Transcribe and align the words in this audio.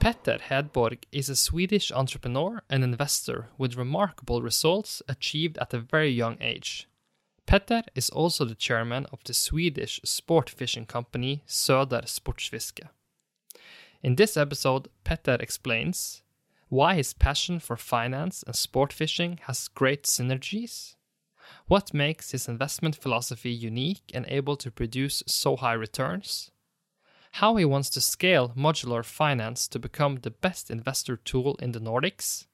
Petter 0.00 0.38
Hedborg 0.38 1.02
is 1.12 1.28
a 1.28 1.36
Swedish 1.36 1.92
entrepreneur 1.92 2.62
and 2.70 2.82
investor 2.82 3.50
with 3.58 3.76
remarkable 3.76 4.40
results 4.40 5.02
achieved 5.06 5.58
at 5.58 5.74
a 5.74 5.78
very 5.78 6.08
young 6.08 6.38
age. 6.40 6.88
Petter 7.44 7.82
is 7.94 8.08
also 8.08 8.46
the 8.46 8.54
chairman 8.54 9.04
of 9.12 9.22
the 9.24 9.34
Swedish 9.34 10.00
sport 10.02 10.48
fishing 10.48 10.86
company 10.86 11.42
Söder 11.46 12.06
Sportfiske. 12.06 12.88
In 14.02 14.16
this 14.16 14.38
episode, 14.38 14.88
Petter 15.04 15.36
explains 15.38 16.22
why 16.70 16.94
his 16.94 17.12
passion 17.12 17.60
for 17.60 17.76
finance 17.76 18.42
and 18.46 18.56
sport 18.56 18.94
fishing 18.94 19.38
has 19.42 19.68
great 19.68 20.04
synergies, 20.04 20.94
what 21.66 21.92
makes 21.92 22.30
his 22.30 22.48
investment 22.48 22.96
philosophy 22.96 23.50
unique 23.50 24.10
and 24.14 24.24
able 24.28 24.56
to 24.56 24.70
produce 24.70 25.22
so 25.26 25.56
high 25.56 25.74
returns, 25.74 26.50
how 27.32 27.56
he 27.56 27.64
wants 27.64 27.90
to 27.90 28.00
scale 28.00 28.52
modular 28.56 29.04
finance 29.04 29.68
to 29.68 29.78
become 29.78 30.16
the 30.16 30.30
best 30.30 30.70
investor 30.70 31.16
tool 31.16 31.56
in 31.56 31.72
the 31.72 31.80
Nordics, 31.80 32.46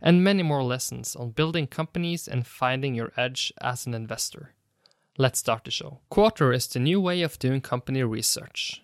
and 0.00 0.24
many 0.24 0.42
more 0.42 0.62
lessons 0.62 1.14
on 1.16 1.30
building 1.30 1.66
companies 1.66 2.26
and 2.28 2.46
finding 2.46 2.94
your 2.94 3.12
edge 3.16 3.52
as 3.60 3.86
an 3.86 3.94
investor. 3.94 4.54
Let's 5.16 5.38
start 5.38 5.64
the 5.64 5.70
show. 5.70 6.00
Quartr 6.10 6.54
is 6.54 6.66
the 6.66 6.80
new 6.80 7.00
way 7.00 7.22
of 7.22 7.38
doing 7.38 7.60
company 7.60 8.02
research. 8.02 8.82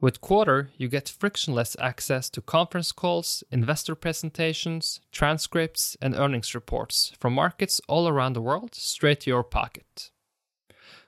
With 0.00 0.20
Quartr, 0.20 0.68
you 0.76 0.88
get 0.88 1.08
frictionless 1.08 1.76
access 1.80 2.28
to 2.30 2.42
conference 2.42 2.92
calls, 2.92 3.42
investor 3.50 3.94
presentations, 3.94 5.00
transcripts, 5.10 5.96
and 6.02 6.14
earnings 6.14 6.54
reports 6.54 7.12
from 7.18 7.32
markets 7.32 7.80
all 7.88 8.06
around 8.06 8.34
the 8.34 8.42
world 8.42 8.74
straight 8.74 9.20
to 9.20 9.30
your 9.30 9.42
pocket. 9.42 10.10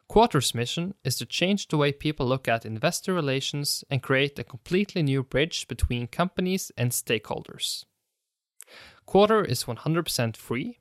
Quartr's 0.09 0.55
mission 0.55 0.95
is 1.05 1.17
to 1.17 1.27
change 1.27 1.67
the 1.67 1.77
way 1.77 1.93
people 1.93 2.27
look 2.27 2.47
at 2.47 2.65
investor 2.65 3.13
relations 3.13 3.85
and 3.91 4.03
create 4.03 4.39
a 4.39 4.45
completely 4.45 5.03
new 5.03 5.23
bridge 5.23 5.67
between 5.67 6.07
companies 6.07 6.71
and 6.77 6.93
stakeholders. 6.93 7.85
Quartr 9.07 9.47
is 9.47 9.65
100% 9.65 10.37
free. 10.37 10.79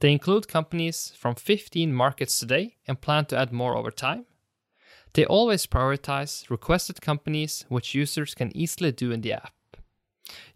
They 0.00 0.12
include 0.12 0.48
companies 0.48 1.12
from 1.16 1.34
15 1.34 1.92
markets 1.92 2.38
today 2.38 2.76
and 2.88 3.00
plan 3.00 3.26
to 3.26 3.38
add 3.38 3.52
more 3.52 3.76
over 3.76 3.90
time. 3.90 4.24
They 5.12 5.26
always 5.26 5.66
prioritize 5.66 6.48
requested 6.48 7.02
companies, 7.02 7.66
which 7.68 7.94
users 7.94 8.34
can 8.34 8.54
easily 8.56 8.92
do 8.92 9.12
in 9.12 9.20
the 9.20 9.34
app. 9.34 9.52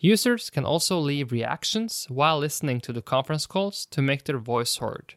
Users 0.00 0.48
can 0.48 0.64
also 0.64 0.98
leave 0.98 1.30
reactions 1.30 2.06
while 2.08 2.38
listening 2.38 2.80
to 2.80 2.92
the 2.92 3.02
conference 3.02 3.46
calls 3.46 3.84
to 3.86 4.00
make 4.00 4.24
their 4.24 4.38
voice 4.38 4.76
heard. 4.76 5.14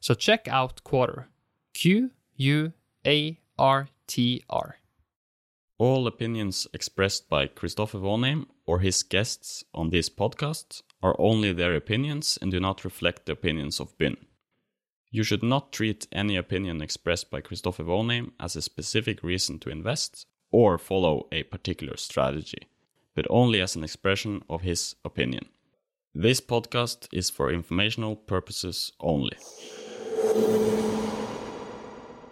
So 0.00 0.12
check 0.12 0.46
out 0.48 0.84
Quartr 0.84 1.26
Q 1.74 2.12
U 2.36 2.72
A 3.04 3.38
R 3.58 3.88
T 4.06 4.44
R. 4.48 4.76
All 5.76 6.06
opinions 6.06 6.68
expressed 6.72 7.28
by 7.28 7.48
Christopher 7.48 7.98
Vonheim 7.98 8.46
or 8.64 8.78
his 8.78 9.02
guests 9.02 9.64
on 9.74 9.90
this 9.90 10.08
podcast 10.08 10.82
are 11.02 11.16
only 11.18 11.52
their 11.52 11.74
opinions 11.74 12.38
and 12.40 12.52
do 12.52 12.60
not 12.60 12.84
reflect 12.84 13.26
the 13.26 13.32
opinions 13.32 13.80
of 13.80 13.98
BIN. 13.98 14.16
You 15.10 15.24
should 15.24 15.42
not 15.42 15.72
treat 15.72 16.06
any 16.12 16.36
opinion 16.36 16.80
expressed 16.80 17.28
by 17.28 17.40
Christopher 17.40 17.82
Vonheim 17.82 18.30
as 18.38 18.54
a 18.54 18.62
specific 18.62 19.24
reason 19.24 19.58
to 19.58 19.70
invest 19.70 20.26
or 20.52 20.78
follow 20.78 21.26
a 21.32 21.42
particular 21.42 21.96
strategy, 21.96 22.68
but 23.16 23.26
only 23.28 23.60
as 23.60 23.74
an 23.74 23.82
expression 23.82 24.42
of 24.48 24.62
his 24.62 24.94
opinion. 25.04 25.46
This 26.14 26.40
podcast 26.40 27.08
is 27.12 27.30
for 27.30 27.52
informational 27.52 28.14
purposes 28.14 28.92
only. 29.00 29.36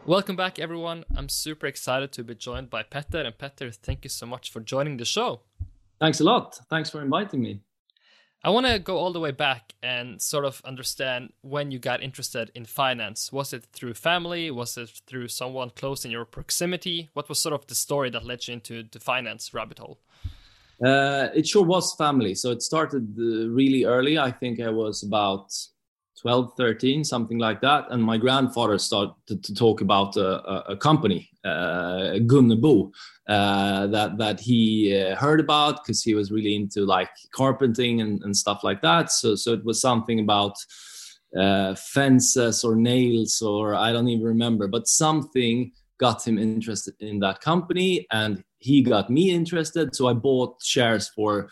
Welcome 0.05 0.35
back, 0.35 0.59
everyone. 0.59 1.05
I'm 1.17 1.29
super 1.29 1.69
excited 1.69 2.11
to 2.13 2.25
be 2.25 2.35
joined 2.35 2.71
by 2.71 2.83
Petter. 2.83 3.21
And 3.21 3.39
Petter, 3.39 3.71
thank 3.71 4.03
you 4.03 4.11
so 4.11 4.27
much 4.27 4.51
for 4.51 4.59
joining 4.59 4.97
the 4.97 5.05
show. 5.05 5.43
Thanks 6.01 6.19
a 6.19 6.25
lot. 6.25 6.59
Thanks 6.69 6.91
for 6.91 7.01
inviting 7.01 7.41
me. 7.41 7.61
I 8.43 8.51
want 8.51 8.67
to 8.67 8.81
go 8.81 8.97
all 8.97 9.13
the 9.13 9.21
way 9.21 9.31
back 9.31 9.75
and 9.81 10.21
sort 10.21 10.45
of 10.45 10.61
understand 10.65 11.33
when 11.43 11.71
you 11.71 11.79
got 11.79 12.03
interested 12.03 12.51
in 12.53 12.65
finance. 12.65 13.33
Was 13.33 13.53
it 13.53 13.67
through 13.73 13.95
family? 13.95 14.51
Was 14.51 14.77
it 14.77 14.91
through 15.07 15.29
someone 15.29 15.71
close 15.71 16.05
in 16.05 16.11
your 16.11 16.25
proximity? 16.25 17.11
What 17.13 17.29
was 17.29 17.39
sort 17.39 17.53
of 17.53 17.69
the 17.69 17.77
story 17.77 18.11
that 18.11 18.25
led 18.25 18.49
you 18.49 18.55
into 18.55 18.83
the 18.83 18.99
finance 18.99 19.55
rabbit 19.55 19.79
hole? 19.79 20.01
Uh, 20.85 21.29
it 21.33 21.47
sure 21.47 21.65
was 21.65 21.95
family. 21.95 22.35
So 22.35 22.51
it 22.51 22.63
started 22.63 23.15
uh, 23.17 23.49
really 23.51 23.85
early. 23.85 24.19
I 24.19 24.33
think 24.33 24.59
I 24.59 24.71
was 24.71 25.05
about 25.05 25.53
12, 26.23 26.55
13, 26.57 27.05
something 27.05 27.39
like 27.39 27.61
that. 27.61 27.87
And 27.91 28.03
my 28.03 28.17
grandfather 28.17 28.79
started 28.79 29.15
to 29.27 29.55
talk 29.55 29.81
about 29.81 30.17
a, 30.17 30.71
a 30.71 30.77
company, 30.77 31.29
uh, 31.45 32.19
Gunnebo, 32.31 32.93
uh, 33.29 33.89
that 33.89 34.19
that 34.19 34.41
he 34.41 34.97
uh, 34.97 35.17
heard 35.17 35.41
about 35.41 35.83
because 35.83 36.03
he 36.03 36.15
was 36.15 36.31
really 36.31 36.55
into 36.55 36.85
like 36.85 37.11
carpenting 37.35 38.01
and, 38.01 38.23
and 38.23 38.37
stuff 38.37 38.63
like 38.63 38.81
that. 38.83 39.11
So 39.11 39.35
so 39.35 39.53
it 39.53 39.65
was 39.65 39.81
something 39.81 40.21
about 40.21 40.55
uh, 41.37 41.75
fences 41.75 42.63
or 42.63 42.77
nails 42.77 43.43
or 43.43 43.75
I 43.75 43.93
don't 43.93 44.09
even 44.09 44.25
remember, 44.25 44.69
but 44.69 44.87
something 44.87 45.73
got 45.99 46.27
him 46.27 46.39
interested 46.39 46.95
in 47.01 47.21
that 47.21 47.41
company, 47.41 48.07
and 48.13 48.43
he 48.59 48.83
got 48.83 49.11
me 49.11 49.31
interested. 49.31 49.95
So 49.95 50.09
I 50.09 50.15
bought 50.15 50.57
shares 50.63 51.09
for 51.09 51.49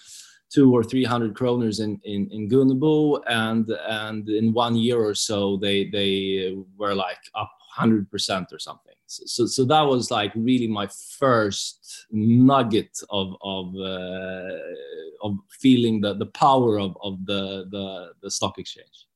two 0.50 0.74
or 0.74 0.82
three 0.82 1.04
hundred 1.04 1.34
kroners 1.34 1.80
in 1.80 2.00
in, 2.04 2.28
in 2.30 2.48
Gunnebo, 2.48 3.22
and 3.26 3.70
and 3.88 4.28
in 4.28 4.52
one 4.52 4.76
year 4.76 5.00
or 5.00 5.14
so 5.14 5.56
they 5.56 5.88
they 5.90 6.56
were 6.76 6.94
like 6.94 7.22
up 7.34 7.52
hundred 7.70 8.10
percent 8.10 8.52
or 8.52 8.58
something. 8.58 8.94
So, 9.06 9.22
so, 9.26 9.46
so 9.46 9.64
that 9.64 9.82
was 9.82 10.10
like 10.10 10.32
really 10.34 10.68
my 10.68 10.88
first 11.18 12.06
nugget 12.10 13.00
of 13.10 13.34
of 13.42 13.74
uh, 13.76 14.58
of 15.22 15.36
feeling 15.48 16.00
the 16.00 16.14
the 16.14 16.26
power 16.26 16.78
of 16.78 16.96
of 17.02 17.24
the 17.26 17.66
the 17.70 18.12
the 18.22 18.30
stock 18.30 18.58
exchange. 18.58 19.06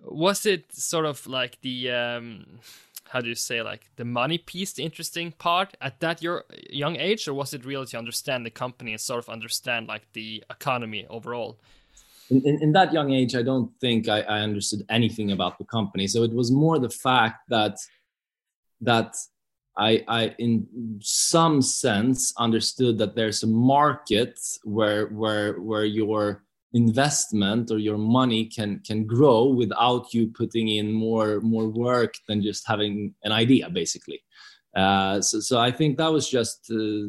Was 0.00 0.46
it 0.46 0.72
sort 0.72 1.06
of 1.06 1.26
like 1.26 1.60
the 1.62 1.90
um 1.90 2.60
how 3.10 3.20
do 3.20 3.28
you 3.28 3.34
say 3.34 3.62
like 3.62 3.90
the 3.96 4.04
money 4.04 4.38
piece 4.38 4.72
the 4.72 4.82
interesting 4.82 5.32
part 5.32 5.76
at 5.80 6.00
that 6.00 6.22
your 6.22 6.44
young 6.70 6.96
age 6.96 7.28
or 7.28 7.34
was 7.34 7.54
it 7.54 7.64
really 7.64 7.86
to 7.86 7.98
understand 7.98 8.44
the 8.44 8.50
company 8.50 8.92
and 8.92 9.00
sort 9.00 9.18
of 9.18 9.28
understand 9.28 9.88
like 9.88 10.02
the 10.12 10.42
economy 10.50 11.06
overall? 11.08 11.58
In, 12.30 12.42
in, 12.44 12.62
in 12.62 12.72
that 12.72 12.92
young 12.92 13.12
age 13.12 13.36
i 13.36 13.42
don't 13.42 13.70
think 13.80 14.08
I, 14.08 14.22
I 14.22 14.40
understood 14.40 14.82
anything 14.88 15.30
about 15.30 15.58
the 15.58 15.64
company. 15.64 16.06
So 16.08 16.24
it 16.24 16.32
was 16.32 16.50
more 16.50 16.78
the 16.78 16.90
fact 16.90 17.48
that 17.48 17.78
that 18.80 19.14
I, 19.78 20.04
I 20.08 20.34
in 20.38 20.66
some 21.00 21.60
sense 21.60 22.32
understood 22.38 22.98
that 22.98 23.14
there's 23.14 23.42
a 23.42 23.46
market 23.46 24.38
where 24.64 25.06
where 25.08 25.60
where 25.60 25.84
your 25.84 26.44
investment 26.72 27.70
or 27.70 27.78
your 27.78 27.98
money 27.98 28.44
can 28.46 28.80
can 28.80 29.06
grow 29.06 29.44
without 29.44 30.12
you 30.12 30.28
putting 30.28 30.68
in 30.68 30.92
more 30.92 31.40
more 31.40 31.68
work 31.68 32.14
than 32.28 32.42
just 32.42 32.66
having 32.66 33.14
an 33.24 33.32
idea 33.32 33.70
basically. 33.70 34.22
Uh, 34.76 35.22
so, 35.22 35.40
so 35.40 35.58
i 35.58 35.70
think 35.70 35.96
that 35.96 36.12
was 36.12 36.28
just 36.28 36.70
uh, 36.70 37.06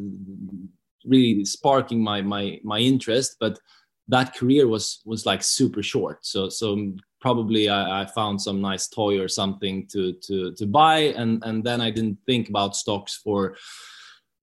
really 1.03 1.44
sparking 1.44 2.01
my 2.01 2.22
my 2.22 2.57
my 2.63 2.79
interest 2.79 3.35
but 3.41 3.59
that 4.07 4.35
career 4.35 4.67
was 4.67 5.01
was 5.06 5.25
like 5.25 5.44
super 5.44 5.84
short. 5.84 6.25
So 6.25 6.50
so 6.50 6.94
probably 7.19 7.69
I, 7.69 8.01
I, 8.01 8.06
found 8.06 8.41
some 8.41 8.62
nice 8.62 8.88
toy 8.88 9.19
or 9.19 9.28
something 9.28 9.88
to 9.88 10.13
to 10.23 10.53
to 10.53 10.66
buy 10.66 11.13
and 11.17 11.44
and 11.44 11.63
then 11.63 11.81
i 11.81 11.90
didn't 11.90 12.19
think 12.28 12.47
about 12.47 12.75
stocks 12.75 13.16
for 13.16 13.57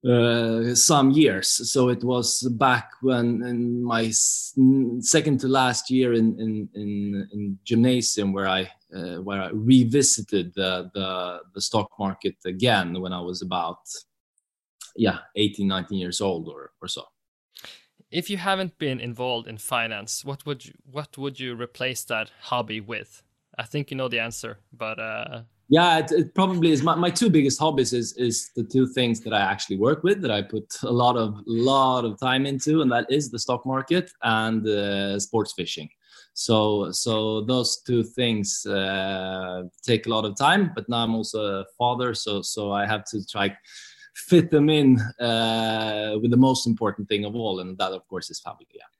uh, 0.05 0.75
some 0.75 1.11
years. 1.11 1.71
So 1.71 1.89
it 1.89 2.03
was 2.03 2.41
back 2.59 2.91
when 3.01 3.41
in 3.43 3.83
my 3.83 4.11
second 4.11 5.39
to 5.39 5.47
last 5.47 5.89
year 5.89 6.13
in 6.13 6.39
in 6.39 6.69
in, 6.75 7.27
in 7.33 7.59
gymnasium 7.63 8.31
where 8.31 8.47
I 8.47 8.71
uh, 8.95 9.17
where 9.23 9.41
I 9.41 9.49
revisited 9.51 10.53
the, 10.53 10.91
the 10.93 11.39
the 11.53 11.61
stock 11.61 11.89
market 11.97 12.35
again 12.45 13.01
when 13.01 13.13
I 13.13 13.21
was 13.21 13.41
about 13.41 13.79
yeah 14.95 15.19
18 15.35 15.67
19 15.67 15.97
years 15.97 16.21
old 16.21 16.47
or 16.47 16.71
or 16.81 16.87
so. 16.87 17.03
If 18.11 18.29
you 18.29 18.37
haven't 18.37 18.77
been 18.77 18.99
involved 18.99 19.47
in 19.47 19.57
finance, 19.57 20.23
what 20.23 20.45
would 20.45 20.65
you 20.65 20.73
what 20.91 21.17
would 21.17 21.39
you 21.39 21.55
replace 21.55 22.03
that 22.05 22.31
hobby 22.41 22.79
with? 22.79 23.23
I 23.57 23.63
think 23.63 23.89
you 23.89 23.97
know 23.97 24.09
the 24.09 24.19
answer, 24.19 24.59
but 24.71 24.99
uh, 24.99 25.41
yeah 25.69 25.97
it, 25.97 26.11
it, 26.11 26.35
probably 26.35 26.71
is. 26.71 26.83
My, 26.83 26.95
my 26.95 27.09
two 27.09 27.29
biggest 27.29 27.59
hobbies 27.59 27.93
is 27.93 28.13
is 28.17 28.51
the 28.55 28.63
two 28.63 28.87
things 28.87 29.21
that 29.21 29.33
i 29.33 29.39
actually 29.39 29.77
work 29.77 30.03
with 30.03 30.21
that 30.21 30.31
i 30.31 30.41
put 30.41 30.75
a 30.83 30.91
lot 30.91 31.17
of 31.17 31.41
lot 31.45 32.05
of 32.05 32.19
time 32.19 32.45
into 32.45 32.81
and 32.81 32.91
that 32.91 33.05
is 33.09 33.29
the 33.29 33.39
stock 33.39 33.65
market 33.65 34.11
and 34.23 34.67
uh, 34.67 35.19
sports 35.19 35.53
fishing. 35.53 35.89
So 36.33 36.91
so 36.91 37.41
those 37.41 37.81
two 37.81 38.03
things 38.03 38.65
uh, 38.65 39.63
take 39.83 40.05
a 40.05 40.09
lot 40.09 40.25
of 40.25 40.35
time 40.35 40.71
but 40.75 40.87
now 40.89 40.97
i'm 40.97 41.15
also 41.15 41.61
a 41.61 41.65
father 41.77 42.13
so 42.13 42.41
so 42.41 42.71
i 42.71 42.85
have 42.85 43.05
to 43.05 43.25
try 43.25 43.55
fit 44.15 44.49
them 44.49 44.69
in 44.69 44.99
uh, 45.19 46.17
with 46.21 46.31
the 46.31 46.37
most 46.37 46.67
important 46.67 47.07
thing 47.07 47.25
of 47.25 47.35
all 47.35 47.59
and 47.59 47.77
that 47.77 47.91
of 47.91 48.05
course 48.07 48.29
is 48.29 48.39
family 48.39 48.67
yeah 48.73 48.94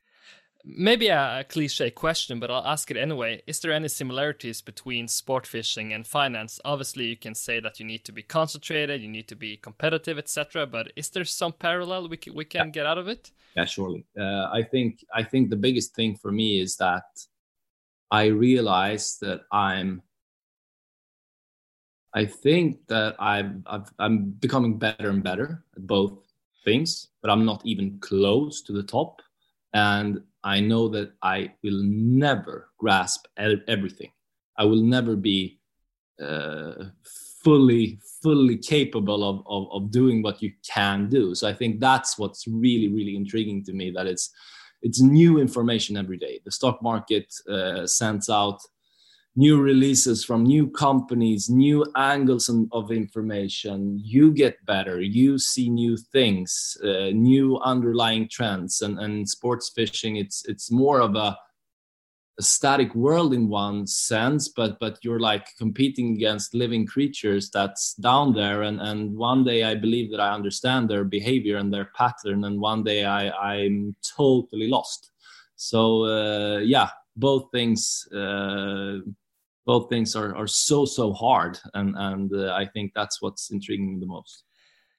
Maybe 0.67 1.09
a, 1.09 1.41
a, 1.41 1.44
cliche 1.44 1.91
question, 1.91 2.39
but 2.39 2.50
I'll 2.50 2.65
ask 2.65 2.89
it 2.89 2.97
anyway. 2.97 3.44
Is 3.45 3.59
there 3.59 3.71
any 3.71 3.88
similarities 3.88 4.62
between 4.62 5.07
sport 5.07 5.45
fishing 5.45 5.94
and 5.94 6.07
finance? 6.07 6.59
Obviously, 6.65 7.06
you 7.06 7.17
can 7.17 7.35
say 7.35 7.59
that 7.59 7.79
you 7.79 7.85
need 7.85 8.03
to 8.06 8.12
be 8.12 8.23
concentrated, 8.23 9.00
you 9.00 9.07
need 9.07 9.27
to 9.27 9.35
be 9.35 9.57
competitive, 9.57 10.17
etc. 10.17 10.65
But 10.65 10.91
is 10.95 11.09
there 11.12 11.23
some 11.23 11.53
parallel 11.53 12.09
we 12.09 12.17
can, 12.17 12.33
we 12.33 12.45
can 12.45 12.67
yeah. 12.67 12.71
get 12.71 12.85
out 12.88 12.97
of 12.97 13.07
it? 13.07 13.31
Yeah, 13.56 13.65
surely. 13.65 14.06
Uh, 14.19 14.50
I 14.51 14.63
think 14.63 15.06
I 15.13 15.23
think 15.23 15.51
the 15.51 15.56
biggest 15.56 15.94
thing 15.94 16.15
for 16.15 16.31
me 16.31 16.59
is 16.59 16.77
that 16.77 17.06
I 18.09 18.25
realize 18.25 19.17
that 19.21 19.41
I'm. 19.51 20.01
I 22.12 22.25
think 22.25 22.88
that 22.88 23.15
I'm 23.19 23.63
I've, 23.67 23.91
I'm 24.00 24.31
becoming 24.31 24.79
better 24.79 25.09
and 25.09 25.21
better 25.21 25.63
at 25.75 25.85
both 25.85 26.17
things, 26.63 27.09
but 27.21 27.29
I'm 27.29 27.45
not 27.45 27.62
even 27.65 28.00
close 28.00 28.63
to 28.63 28.73
the 28.73 28.83
top. 28.83 29.21
And 29.73 30.21
I 30.45 30.59
know 30.59 30.88
that 30.89 31.13
I 31.24 31.51
will 31.63 31.81
never 31.83 32.69
grasp 32.77 33.25
everything. 33.38 34.12
I 34.57 34.63
will 34.63 34.83
never 34.83 35.15
be 35.15 35.59
uh, 36.21 36.86
fully 37.44 38.00
fully 38.24 38.57
capable 38.57 39.24
of, 39.24 39.44
of, 39.47 39.68
of 39.71 39.92
doing 39.92 40.21
what 40.21 40.42
you 40.42 40.51
can 40.74 41.09
do. 41.09 41.36
So 41.36 41.50
I 41.50 41.53
think 41.53 41.80
that's 41.80 42.18
what's 42.18 42.47
really 42.47 42.88
really 42.88 43.15
intriguing 43.15 43.63
to 43.65 43.74
me. 43.74 43.92
That 43.92 44.06
it's 44.06 44.31
it's 44.83 45.01
new 45.01 45.39
information 45.39 45.97
every 45.97 46.18
day. 46.18 46.42
The 46.45 46.51
stock 46.51 46.81
market 46.81 47.25
uh, 47.50 47.88
sends 47.88 48.30
out 48.30 48.59
new 49.36 49.62
releases 49.62 50.24
from 50.24 50.44
new 50.44 50.70
companies, 50.70 51.50
new 51.50 51.86
angles 51.96 52.50
of 52.72 52.92
information. 52.92 54.00
You 54.02 54.32
get 54.32 54.66
better. 54.66 55.02
You 55.02 55.38
see 55.38 55.70
new 55.70 55.98
things, 55.98 56.78
uh, 56.84 57.10
new 57.12 57.60
underlying 57.60 58.30
trends. 58.30 58.82
And, 58.82 58.98
and 59.00 59.28
sports 59.28 59.72
fishing, 59.76 60.16
it's 60.16 60.46
it's 60.46 60.72
more 60.72 61.02
of 61.02 61.16
a, 61.16 61.38
a, 62.40 62.44
static 62.44 62.96
world 62.96 63.34
in 63.34 63.50
one 63.50 63.86
sense, 63.88 64.48
but 64.48 64.80
but 64.80 65.00
you're 65.04 65.20
like 65.20 65.48
competing 65.58 66.14
against 66.14 66.56
living 66.56 66.86
creatures 66.86 67.50
that's 67.50 67.94
down 67.96 68.34
there. 68.34 68.62
And 68.62 68.80
and 68.80 69.16
one 69.18 69.44
day 69.44 69.66
I 69.66 69.76
believe 69.76 70.12
that 70.12 70.22
I 70.22 70.34
understand 70.34 70.90
their 70.90 71.04
behavior 71.04 71.58
and 71.58 71.74
their 71.74 71.92
pattern, 71.94 72.46
and 72.46 72.62
one 72.62 72.84
day 72.84 73.04
I 73.04 73.30
I'm 73.32 73.96
totally 74.16 74.70
lost. 74.70 75.12
So 75.58 76.06
uh, 76.06 76.60
yeah, 76.60 76.90
both 77.18 77.52
things. 77.52 78.08
Uh, 78.14 79.00
both 79.65 79.89
things 79.89 80.15
are, 80.15 80.35
are 80.35 80.47
so 80.47 80.85
so 80.85 81.13
hard 81.13 81.59
and 81.73 81.95
and 81.97 82.33
uh, 82.33 82.53
i 82.53 82.65
think 82.65 82.91
that's 82.95 83.21
what's 83.21 83.51
intriguing 83.51 84.00
the 84.00 84.06
most 84.06 84.44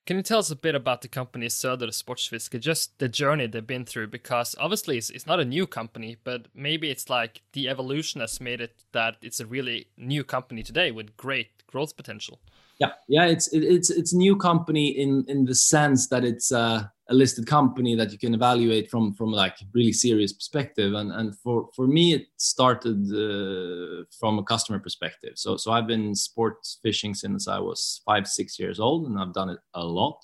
can 0.06 0.16
you 0.16 0.22
tell 0.22 0.38
us 0.38 0.52
a 0.52 0.56
bit 0.56 0.76
about 0.76 1.02
the 1.02 1.08
company 1.08 1.46
Söder 1.48 1.88
Sportfiske, 1.88 2.60
just 2.60 2.96
the 3.00 3.08
journey 3.08 3.48
they've 3.48 3.66
been 3.66 3.84
through? 3.84 4.06
Because 4.06 4.54
obviously 4.56 4.98
it's, 4.98 5.10
it's 5.10 5.26
not 5.26 5.40
a 5.40 5.44
new 5.44 5.66
company, 5.66 6.16
but 6.22 6.46
maybe 6.54 6.90
it's 6.90 7.10
like 7.10 7.42
the 7.54 7.68
evolution 7.68 8.20
has 8.20 8.40
made 8.40 8.60
it 8.60 8.84
that 8.92 9.16
it's 9.20 9.40
a 9.40 9.46
really 9.46 9.88
new 9.96 10.22
company 10.22 10.62
today 10.62 10.92
with 10.92 11.16
great 11.16 11.66
growth 11.66 11.96
potential. 11.96 12.38
Yeah, 12.78 12.92
yeah, 13.08 13.26
it's 13.26 13.48
it, 13.52 13.64
it's 13.64 13.90
it's 13.90 14.14
new 14.14 14.36
company 14.36 14.88
in 14.90 15.24
in 15.26 15.44
the 15.44 15.56
sense 15.56 16.06
that 16.08 16.24
it's 16.24 16.52
uh, 16.52 16.84
a 17.08 17.14
listed 17.14 17.46
company 17.46 17.94
that 17.94 18.10
you 18.10 18.18
can 18.18 18.34
evaluate 18.34 18.90
from 18.90 19.12
from 19.14 19.30
like 19.30 19.56
really 19.72 19.92
serious 19.92 20.32
perspective. 20.32 20.94
And 20.94 21.12
and 21.12 21.36
for 21.38 21.68
for 21.74 21.86
me 21.86 22.14
it 22.14 22.26
started 22.36 23.00
uh, 23.12 24.04
from 24.18 24.38
a 24.38 24.42
customer 24.42 24.78
perspective. 24.78 25.32
So 25.36 25.56
so 25.56 25.72
i've 25.72 25.86
been 25.86 26.14
sports 26.14 26.78
fishing 26.82 27.14
since 27.14 27.48
i 27.48 27.58
was 27.58 28.02
five 28.04 28.26
six 28.26 28.58
years 28.58 28.80
old 28.80 29.06
and 29.06 29.18
i've 29.18 29.34
done 29.34 29.50
it 29.50 29.60
a 29.74 29.84
lot. 29.84 30.20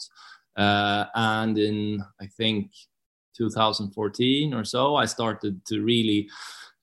Uh, 0.56 1.06
and 1.14 1.56
in 1.56 2.04
i 2.20 2.26
think 2.26 2.70
2014 3.34 4.52
or 4.52 4.64
so 4.64 4.96
i 4.96 5.06
started 5.06 5.64
to 5.64 5.80
really 5.80 6.28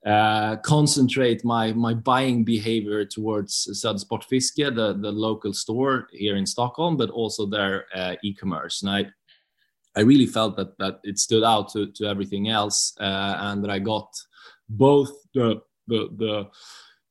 uh, 0.06 0.56
concentrate 0.58 1.44
my 1.44 1.74
my 1.74 1.94
buying 1.94 2.44
behavior 2.44 3.04
towards 3.04 3.68
Söder 3.74 4.00
Sportfiske, 4.00 4.74
the 4.74 4.94
the 4.94 5.12
local 5.12 5.54
store 5.54 6.08
here 6.14 6.38
in 6.38 6.46
Stockholm, 6.46 6.96
but 6.96 7.10
also 7.10 7.46
their 7.46 7.86
uh, 7.94 8.16
e-commerce. 8.24 8.82
And 8.82 8.90
I 8.90 9.12
I 9.96 10.02
really 10.02 10.28
felt 10.28 10.56
that 10.58 10.78
that 10.78 11.00
it 11.04 11.20
stood 11.20 11.44
out 11.44 11.70
to, 11.74 11.92
to 11.94 12.06
everything 12.06 12.50
else, 12.50 12.96
uh, 13.00 13.36
and 13.40 13.64
that 13.64 13.72
I 13.72 13.80
got 13.80 14.10
both 14.70 15.12
the 15.34 15.62
the 15.88 16.10
the 16.18 16.50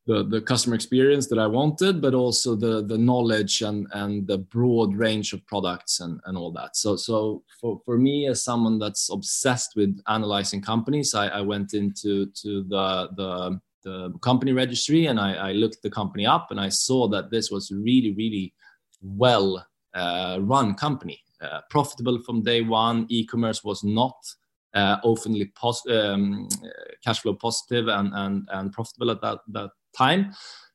the, 0.07 0.25
the 0.25 0.41
customer 0.41 0.75
experience 0.75 1.27
that 1.27 1.39
I 1.39 1.47
wanted, 1.47 2.01
but 2.01 2.15
also 2.15 2.55
the 2.55 2.83
the 2.83 2.97
knowledge 2.97 3.61
and 3.63 3.87
and 3.93 4.27
the 4.27 4.39
broad 4.39 4.97
range 4.97 5.35
of 5.35 5.47
products 5.47 6.01
and 6.01 6.19
and 6.25 6.37
all 6.39 6.51
that. 6.53 6.77
So 6.77 6.97
so 6.97 7.43
for 7.61 7.81
for 7.85 7.99
me 7.99 8.27
as 8.27 8.43
someone 8.43 8.79
that's 8.79 9.11
obsessed 9.13 9.73
with 9.77 10.01
analyzing 10.09 10.63
companies, 10.63 11.15
I, 11.15 11.29
I 11.29 11.41
went 11.43 11.75
into 11.75 12.27
to 12.27 12.63
the 12.65 13.11
the 13.17 13.61
the 13.85 14.19
company 14.21 14.53
registry 14.53 15.07
and 15.07 15.21
I, 15.21 15.51
I 15.51 15.53
looked 15.53 15.83
the 15.83 15.91
company 15.91 16.27
up 16.27 16.51
and 16.51 16.59
I 16.59 16.69
saw 16.69 17.07
that 17.09 17.31
this 17.31 17.51
was 17.51 17.71
really 17.71 18.13
really 18.15 18.55
well 19.03 19.65
uh, 19.95 20.39
run 20.41 20.75
company 20.75 21.21
uh, 21.41 21.61
profitable 21.71 22.21
from 22.23 22.43
day 22.43 22.63
one. 22.63 23.07
E-commerce 23.09 23.65
was 23.65 23.85
not 23.85 24.17
uh, 24.75 24.97
openly 25.03 25.53
pos- 25.55 25.89
um, 25.89 26.49
cash 27.05 27.21
flow 27.21 27.35
positive 27.35 27.89
and, 27.89 28.13
and, 28.15 28.49
and 28.53 28.73
profitable 28.73 29.11
at 29.11 29.21
that, 29.21 29.39
that 29.49 29.71
time. 29.97 30.33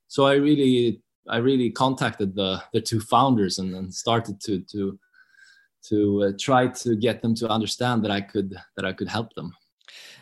So 0.07 0.25
I 0.25 0.33
really 0.35 1.01
I 1.29 1.37
really 1.37 1.69
contacted 1.71 2.35
the 2.35 2.61
the 2.73 2.81
two 2.81 2.99
founders 2.99 3.59
and, 3.59 3.73
and 3.75 3.93
started 3.93 4.39
to 4.41 4.59
to 4.71 4.99
to 5.89 6.23
uh, 6.23 6.31
try 6.39 6.67
to 6.67 6.95
get 6.95 7.21
them 7.21 7.35
to 7.35 7.49
understand 7.49 8.03
that 8.03 8.11
I 8.11 8.21
could 8.21 8.55
that 8.75 8.85
I 8.85 8.93
could 8.93 9.07
help 9.07 9.33
them. 9.33 9.53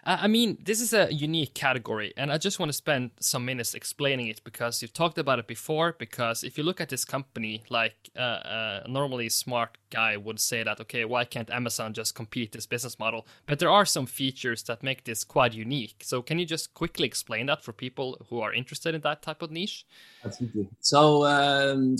I 0.03 0.27
mean, 0.27 0.57
this 0.63 0.81
is 0.81 0.93
a 0.93 1.13
unique 1.13 1.53
category, 1.53 2.11
and 2.17 2.31
I 2.31 2.39
just 2.39 2.57
want 2.57 2.69
to 2.69 2.73
spend 2.73 3.11
some 3.19 3.45
minutes 3.45 3.75
explaining 3.75 4.27
it 4.27 4.43
because 4.43 4.81
you've 4.81 4.93
talked 4.93 5.19
about 5.19 5.37
it 5.37 5.45
before. 5.45 5.95
Because 5.97 6.43
if 6.43 6.57
you 6.57 6.63
look 6.63 6.81
at 6.81 6.89
this 6.89 7.05
company, 7.05 7.63
like 7.69 8.09
uh, 8.15 8.19
uh, 8.19 8.83
normally 8.87 9.29
smart 9.29 9.77
guy 9.91 10.17
would 10.17 10.39
say 10.39 10.63
that, 10.63 10.81
okay, 10.81 11.05
why 11.05 11.23
can't 11.23 11.51
Amazon 11.51 11.93
just 11.93 12.15
compete 12.15 12.51
this 12.51 12.65
business 12.65 12.97
model? 12.97 13.27
But 13.45 13.59
there 13.59 13.69
are 13.69 13.85
some 13.85 14.07
features 14.07 14.63
that 14.63 14.81
make 14.81 15.03
this 15.03 15.23
quite 15.23 15.53
unique. 15.53 16.01
So 16.03 16.23
can 16.23 16.39
you 16.39 16.45
just 16.45 16.73
quickly 16.73 17.05
explain 17.05 17.45
that 17.45 17.63
for 17.63 17.71
people 17.71 18.25
who 18.29 18.41
are 18.41 18.53
interested 18.53 18.95
in 18.95 19.01
that 19.01 19.21
type 19.21 19.43
of 19.43 19.51
niche? 19.51 19.85
Absolutely. 20.25 20.67
So. 20.79 21.25
Um, 21.25 21.95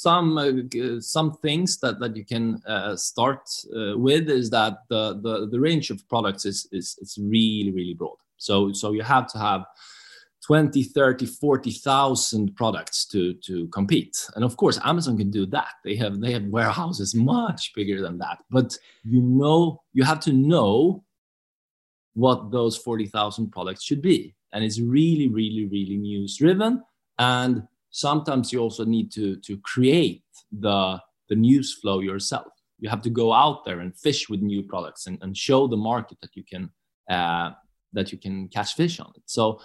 some 0.00 0.38
uh, 0.38 1.00
some 1.00 1.32
things 1.32 1.78
that 1.78 1.98
that 1.98 2.16
you 2.16 2.24
can 2.24 2.62
uh, 2.66 2.94
start 2.96 3.42
uh, 3.76 3.98
with 3.98 4.28
is 4.30 4.48
that 4.50 4.78
the, 4.88 5.18
the 5.22 5.48
the 5.50 5.60
range 5.60 5.90
of 5.90 6.08
products 6.08 6.44
is 6.44 6.68
is 6.72 6.96
is 7.00 7.18
really 7.20 7.72
really 7.72 7.94
broad. 7.94 8.18
So 8.36 8.72
so 8.72 8.92
you 8.92 9.02
have 9.02 9.26
to 9.32 9.38
have 9.38 9.64
20 10.46 10.82
30 10.84 11.26
40,000 11.26 12.54
products 12.54 13.06
to 13.06 13.34
to 13.34 13.66
compete. 13.68 14.16
And 14.36 14.44
of 14.44 14.56
course 14.56 14.78
Amazon 14.84 15.18
can 15.18 15.30
do 15.30 15.46
that. 15.46 15.72
They 15.84 15.96
have 15.96 16.20
they 16.20 16.32
have 16.32 16.44
warehouses 16.44 17.14
much 17.14 17.72
bigger 17.74 18.00
than 18.00 18.18
that. 18.18 18.38
But 18.50 18.78
you 19.04 19.20
know 19.20 19.82
you 19.92 20.04
have 20.04 20.20
to 20.20 20.32
know 20.32 21.04
what 22.14 22.50
those 22.50 22.76
40,000 22.76 23.50
products 23.50 23.82
should 23.84 24.02
be. 24.02 24.34
And 24.52 24.64
it's 24.64 24.80
really 24.80 25.28
really 25.28 25.66
really 25.66 25.96
news 25.96 26.36
driven 26.36 26.82
and 27.18 27.66
sometimes 27.98 28.52
you 28.52 28.60
also 28.60 28.84
need 28.84 29.10
to 29.12 29.36
to 29.36 29.58
create 29.58 30.22
the 30.52 31.00
the 31.28 31.36
news 31.36 31.74
flow 31.80 32.00
yourself. 32.00 32.52
You 32.78 32.88
have 32.88 33.02
to 33.02 33.10
go 33.10 33.32
out 33.32 33.64
there 33.64 33.80
and 33.80 33.94
fish 33.96 34.28
with 34.30 34.40
new 34.40 34.62
products 34.62 35.06
and, 35.06 35.18
and 35.22 35.36
show 35.36 35.66
the 35.66 35.76
market 35.76 36.18
that 36.22 36.36
you 36.36 36.44
can 36.44 36.70
uh, 37.10 37.50
that 37.92 38.12
you 38.12 38.18
can 38.18 38.48
catch 38.48 38.74
fish 38.74 39.00
on 39.00 39.12
it. 39.16 39.22
So 39.26 39.60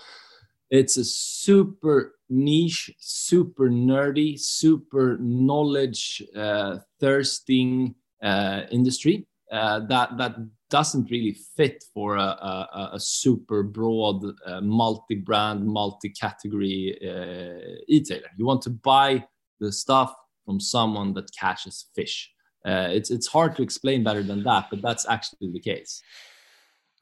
it's 0.69 0.97
a 0.97 1.05
super 1.05 2.15
niche 2.29 2.89
super 2.99 3.69
nerdy 3.69 4.39
super 4.39 5.17
knowledge 5.19 6.23
uh, 6.35 6.79
thirsting 6.99 7.93
uh, 8.23 8.61
industry 8.71 9.27
uh, 9.53 9.79
that 9.87 10.17
that 10.17 10.35
doesn't 10.69 11.11
really 11.11 11.37
fit 11.55 11.83
for 11.93 12.15
a, 12.15 12.19
a, 12.21 12.89
a 12.93 12.99
super 12.99 13.61
broad 13.61 14.23
uh, 14.47 14.59
multi-brand 14.61 15.63
multi-category 15.63 16.97
uh, 17.03 17.83
e-tailer. 17.87 18.31
You 18.37 18.45
want 18.45 18.63
to 18.63 18.71
buy 18.71 19.23
the 19.59 19.71
stuff 19.71 20.15
from 20.43 20.59
someone 20.59 21.13
that 21.13 21.29
catches 21.39 21.85
fish. 21.95 22.31
Uh, 22.65 22.87
it's 22.91 23.11
it's 23.11 23.27
hard 23.27 23.55
to 23.55 23.61
explain 23.61 24.03
better 24.03 24.23
than 24.23 24.41
that 24.41 24.67
but 24.69 24.81
that's 24.81 25.05
actually 25.09 25.51
the 25.51 25.59
case 25.59 26.01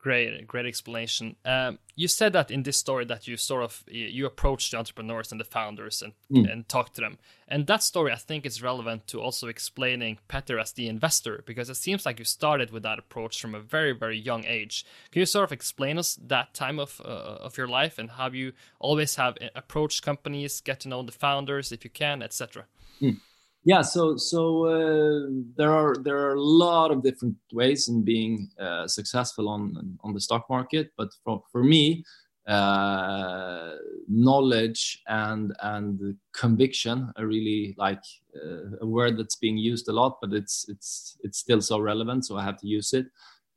Great, 0.01 0.48
great 0.48 0.65
explanation. 0.65 1.36
Um, 1.46 1.77
you 1.96 2.08
said 2.08 2.34
that 2.34 2.50
in 2.50 2.63
this 2.63 2.77
story 2.77 3.05
that 3.05 3.27
you 3.27 3.38
sort 3.38 3.63
of 3.63 3.84
you 3.88 4.25
approached 4.25 4.72
the 4.72 4.77
entrepreneurs 4.77 5.31
and 5.31 5.39
the 5.39 5.46
founders 5.46 6.01
and 6.01 6.13
mm. 6.31 6.51
and 6.51 6.67
talked 6.67 6.96
to 6.96 7.01
them, 7.01 7.20
and 7.48 7.67
that 7.67 7.84
story 7.84 8.12
I 8.12 8.15
think 8.15 8.43
is 8.43 8.63
relevant 8.63 9.05
to 9.08 9.22
also 9.22 9.48
explaining 9.48 10.17
Petter 10.27 10.58
as 10.58 10.72
the 10.72 10.88
investor 10.88 11.43
because 11.46 11.70
it 11.70 11.75
seems 11.75 12.03
like 12.03 12.17
you 12.17 12.25
started 12.25 12.72
with 12.72 12.81
that 12.81 12.98
approach 12.98 13.39
from 13.39 13.53
a 13.53 13.60
very 13.60 13.91
very 13.91 14.17
young 14.17 14.43
age. 14.46 14.88
Can 15.12 15.20
you 15.20 15.27
sort 15.27 15.43
of 15.43 15.51
explain 15.51 16.00
us 16.00 16.17
that 16.27 16.55
time 16.55 16.79
of 16.79 17.00
uh, 17.05 17.46
of 17.46 17.55
your 17.55 17.67
life 17.67 18.00
and 18.00 18.10
how 18.10 18.31
you 18.31 18.53
always 18.79 19.17
have 19.17 19.38
uh, 19.39 19.50
approached 19.55 20.01
companies, 20.01 20.62
get 20.62 20.79
to 20.79 20.89
know 20.89 21.03
the 21.03 21.12
founders 21.12 21.72
if 21.72 21.84
you 21.84 21.91
can, 21.91 22.24
etc. 22.24 22.65
Mm. 23.00 23.20
Yeah 23.63 23.81
so 23.81 24.17
so 24.17 24.65
uh, 24.65 25.27
there 25.55 25.71
are 25.71 25.95
there 26.03 26.17
are 26.17 26.35
a 26.35 26.41
lot 26.41 26.91
of 26.91 27.03
different 27.03 27.35
ways 27.53 27.87
in 27.87 28.03
being 28.03 28.49
uh, 28.59 28.87
successful 28.87 29.47
on 29.49 29.97
on 30.03 30.13
the 30.13 30.21
stock 30.21 30.45
market 30.49 30.91
but 30.97 31.09
for, 31.23 31.43
for 31.51 31.63
me 31.63 32.03
uh, 32.47 33.75
knowledge 34.07 35.01
and 35.07 35.53
and 35.61 36.15
conviction 36.33 37.11
are 37.17 37.27
really 37.27 37.75
like 37.77 38.03
uh, 38.35 38.77
a 38.81 38.85
word 38.85 39.17
that's 39.17 39.35
being 39.35 39.57
used 39.57 39.87
a 39.87 39.93
lot 39.93 40.17
but 40.21 40.33
it's 40.33 40.65
it's 40.67 41.17
it's 41.23 41.37
still 41.37 41.61
so 41.61 41.79
relevant 41.79 42.25
so 42.25 42.37
i 42.37 42.43
have 42.43 42.57
to 42.57 42.67
use 42.67 42.93
it 42.93 43.05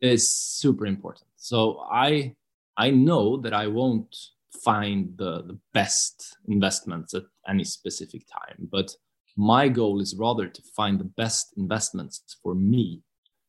is 0.00 0.30
super 0.30 0.86
important. 0.86 1.26
So 1.36 1.80
i 1.90 2.34
i 2.76 2.90
know 2.90 3.38
that 3.38 3.54
i 3.54 3.66
won't 3.66 4.14
find 4.62 5.16
the 5.16 5.42
the 5.42 5.58
best 5.72 6.36
investments 6.48 7.14
at 7.14 7.24
any 7.48 7.64
specific 7.64 8.22
time 8.26 8.68
but 8.70 8.94
my 9.36 9.68
goal 9.68 10.00
is 10.00 10.14
rather 10.16 10.48
to 10.48 10.62
find 10.76 10.98
the 10.98 11.10
best 11.16 11.54
investments 11.56 12.22
for 12.42 12.54
me. 12.54 13.02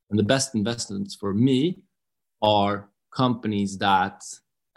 And 0.10 0.20
the 0.20 0.24
best 0.24 0.56
investments 0.56 1.16
for 1.16 1.34
me 1.34 1.80
are 2.42 2.90
companies 3.16 3.78
that 3.78 4.24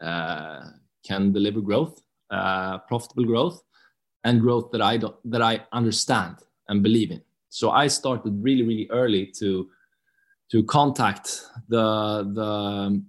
uh, 0.02 0.62
can 1.06 1.32
deliver 1.32 1.60
growth, 1.60 2.00
uh, 2.30 2.78
profitable 2.78 3.24
growth, 3.24 3.60
and 4.24 4.40
growth 4.40 4.70
that 4.72 4.82
I 4.82 4.96
don't, 4.96 5.16
that 5.30 5.42
I 5.42 5.64
understand 5.72 6.36
and 6.68 6.82
believe 6.82 7.10
in. 7.10 7.22
So 7.48 7.70
I 7.70 7.86
started 7.88 8.42
really, 8.42 8.62
really 8.62 8.88
early 8.90 9.32
to 9.38 9.68
to 10.50 10.62
contact 10.64 11.42
the 11.68 12.30
the 12.34 13.02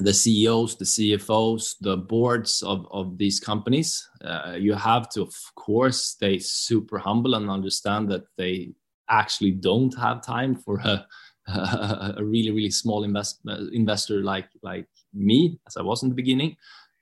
the 0.00 0.12
CEOs, 0.12 0.76
the 0.76 0.84
CFOs, 0.84 1.76
the 1.80 1.96
boards 1.96 2.62
of, 2.62 2.86
of 2.90 3.18
these 3.18 3.40
companies. 3.40 4.08
Uh, 4.24 4.56
you 4.58 4.74
have 4.74 5.08
to, 5.10 5.22
of 5.22 5.34
course, 5.54 6.02
stay 6.02 6.38
super 6.38 6.98
humble 6.98 7.34
and 7.34 7.50
understand 7.50 8.08
that 8.10 8.24
they 8.36 8.72
actually 9.10 9.52
don't 9.52 9.96
have 9.98 10.22
time 10.22 10.54
for 10.54 10.78
a, 10.78 11.06
a 11.48 12.22
really, 12.22 12.50
really 12.50 12.70
small 12.70 13.04
invest, 13.04 13.40
investor 13.72 14.22
like, 14.22 14.48
like 14.62 14.86
me, 15.12 15.58
as 15.66 15.76
I 15.76 15.82
was 15.82 16.02
in 16.02 16.08
the 16.08 16.14
beginning. 16.14 16.56